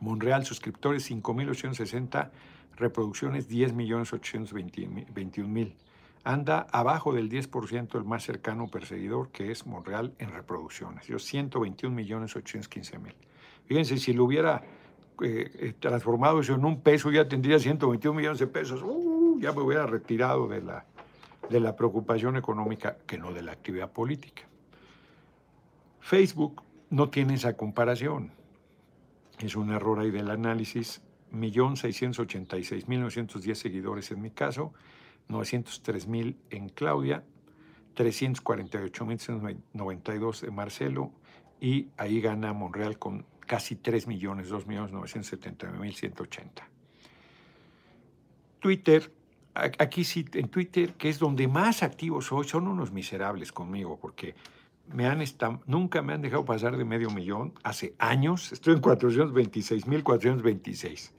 Monreal, 0.00 0.44
suscriptores 0.44 1.08
5.860, 1.08 2.32
reproducciones 2.76 3.46
10 3.48 3.74
millones 3.74 4.12
821 4.12 5.48
mil. 5.48 5.76
Anda 6.24 6.66
abajo 6.70 7.12
del 7.12 7.28
10% 7.28 7.96
el 7.96 8.04
más 8.04 8.24
cercano 8.24 8.68
perseguidor, 8.68 9.30
que 9.30 9.50
es 9.50 9.66
Monreal 9.66 10.14
en 10.18 10.30
reproducciones. 10.30 11.06
Yo 11.06 11.18
121 11.18 11.94
millones 11.94 12.36
815 12.36 12.98
mil. 12.98 13.14
Fíjense, 13.66 13.98
si 13.98 14.12
lo 14.12 14.24
hubiera 14.24 14.62
eh, 15.20 15.50
eh, 15.54 15.74
transformado 15.78 16.40
eso 16.40 16.54
en 16.54 16.64
un 16.64 16.80
peso, 16.80 17.10
ya 17.10 17.26
tendría 17.26 17.58
121 17.58 18.16
millones 18.16 18.38
de 18.38 18.46
pesos. 18.46 18.82
Uh, 18.84 19.38
ya 19.40 19.52
me 19.52 19.62
hubiera 19.62 19.86
retirado 19.86 20.46
de 20.46 20.62
la, 20.62 20.84
de 21.50 21.60
la 21.60 21.74
preocupación 21.74 22.36
económica 22.36 22.98
que 23.06 23.18
no 23.18 23.32
de 23.32 23.42
la 23.42 23.52
actividad 23.52 23.90
política. 23.90 24.42
Facebook 26.00 26.62
no 26.90 27.10
tiene 27.10 27.34
esa 27.34 27.56
comparación. 27.56 28.30
Es 29.40 29.56
un 29.56 29.72
error 29.72 29.98
ahí 29.98 30.10
del 30.10 30.30
análisis. 30.30 31.02
1.686.910 31.32 33.54
seguidores 33.54 34.10
en 34.10 34.20
mi 34.20 34.30
caso, 34.30 34.74
903.000 35.28 36.36
en 36.50 36.68
Claudia, 36.70 37.24
348.992 37.96 40.40
de 40.40 40.50
Marcelo 40.50 41.12
y 41.60 41.88
ahí 41.96 42.20
gana 42.20 42.52
Monreal 42.52 42.98
con 42.98 43.24
casi 43.46 43.76
3 43.76 44.06
millones, 44.06 44.48
2 44.48 44.66
millones 44.66 44.92
979 44.92 45.78
mil 45.78 45.94
180. 45.94 46.68
Twitter, 48.60 49.12
aquí 49.54 50.04
sí, 50.04 50.26
en 50.34 50.48
Twitter, 50.48 50.94
que 50.94 51.08
es 51.08 51.18
donde 51.18 51.48
más 51.48 51.82
activos 51.82 52.26
soy, 52.26 52.46
son 52.48 52.68
unos 52.68 52.92
miserables 52.92 53.52
conmigo, 53.52 53.98
porque 54.00 54.34
me 54.92 55.06
han 55.06 55.22
nunca 55.66 56.02
me 56.02 56.12
han 56.12 56.22
dejado 56.22 56.44
pasar 56.44 56.76
de 56.76 56.84
medio 56.84 57.10
millón, 57.10 57.54
hace 57.62 57.94
años, 57.98 58.52
estoy 58.52 58.74
en 58.74 58.80
426 58.80 59.86
mil 59.86 60.02
426. 60.02 61.14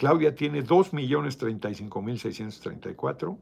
Claudia 0.00 0.34
tiene 0.34 0.62
2 0.62 0.94
millones 0.94 1.36
35 1.36 2.00
mil 2.00 2.18
634, 2.18 3.38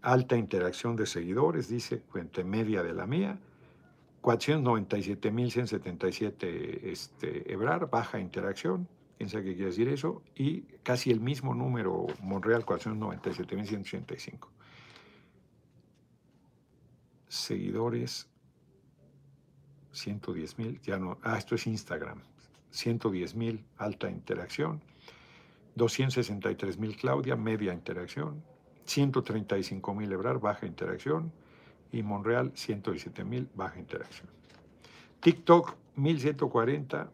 alta 0.00 0.38
interacción 0.38 0.96
de 0.96 1.04
seguidores, 1.04 1.68
dice, 1.68 2.02
fuente 2.08 2.44
media 2.44 2.82
de 2.82 2.94
la 2.94 3.06
mía, 3.06 3.38
497.177 4.22 6.80
este, 6.84 7.52
Ebrar, 7.52 7.90
baja 7.90 8.20
interacción, 8.20 8.88
quién 9.18 9.28
sabe 9.28 9.44
qué 9.44 9.56
quiere 9.56 9.68
decir 9.68 9.88
eso, 9.88 10.22
y 10.34 10.62
casi 10.82 11.10
el 11.10 11.20
mismo 11.20 11.54
número 11.54 12.06
Monreal, 12.22 12.64
497.185. 12.64 14.48
Seguidores, 17.28 18.30
110.000, 19.92 20.80
ya 20.80 20.98
no, 20.98 21.18
ah, 21.22 21.36
esto 21.36 21.54
es 21.54 21.66
Instagram, 21.66 22.22
110.000, 22.72 23.62
alta 23.76 24.10
interacción, 24.10 24.80
263.000 25.76 26.96
Claudia, 26.96 27.36
media 27.36 27.72
interacción, 27.72 28.42
135.000 28.86 30.12
Ebrar, 30.12 30.38
baja 30.38 30.66
interacción, 30.66 31.32
y 31.92 32.02
Monreal 32.02 32.52
117 32.54 33.24
mil, 33.24 33.48
baja 33.54 33.78
interacción. 33.78 34.28
TikTok 35.20 35.74
1140, 35.96 37.10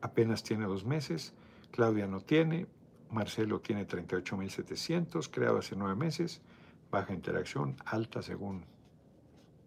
apenas 0.00 0.42
tiene 0.42 0.64
dos 0.64 0.84
meses, 0.84 1.34
Claudia 1.70 2.06
no 2.06 2.20
tiene, 2.20 2.66
Marcelo 3.10 3.60
tiene 3.60 3.86
38.700, 3.86 5.28
creado 5.30 5.58
hace 5.58 5.76
nueve 5.76 5.94
meses, 5.94 6.40
baja 6.90 7.12
interacción, 7.12 7.76
alta 7.84 8.22
según 8.22 8.64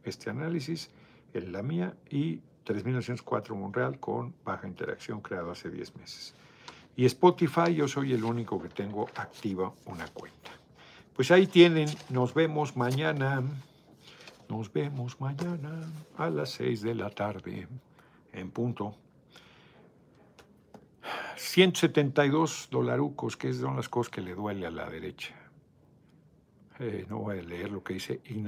este 0.03 0.29
análisis, 0.29 0.89
en 1.33 1.51
la 1.51 1.61
mía, 1.61 1.95
y 2.09 2.37
3.904 2.65 3.55
Monreal 3.55 3.99
con 3.99 4.33
baja 4.43 4.67
interacción, 4.67 5.21
creado 5.21 5.51
hace 5.51 5.69
10 5.69 5.95
meses. 5.95 6.33
Y 6.97 7.05
Spotify, 7.05 7.75
yo 7.75 7.87
soy 7.87 8.11
el 8.13 8.23
único 8.23 8.59
que 8.59 8.69
tengo 8.69 9.07
activa 9.15 9.71
una 9.85 10.07
cuenta. 10.07 10.49
Pues 11.15 11.29
ahí 11.29 11.45
tienen, 11.45 11.87
nos 12.09 12.33
vemos 12.33 12.75
mañana. 12.75 13.43
Nos 14.49 14.73
vemos 14.73 15.21
mañana 15.21 15.91
a 16.17 16.31
las 16.31 16.49
6 16.51 16.81
de 16.81 16.95
la 16.95 17.11
tarde, 17.11 17.67
en 18.33 18.49
punto. 18.49 18.95
172 21.35 22.69
dolarucos, 22.71 23.37
que 23.37 23.53
son 23.53 23.75
las 23.75 23.89
cosas 23.89 24.11
que 24.11 24.21
le 24.21 24.33
duele 24.33 24.65
a 24.65 24.71
la 24.71 24.89
derecha. 24.89 25.35
Eh, 26.79 27.05
no 27.07 27.19
voy 27.19 27.37
a 27.37 27.43
leer 27.43 27.69
lo 27.69 27.83
que 27.83 27.93
dice 27.93 28.21
Ignacio. 28.25 28.43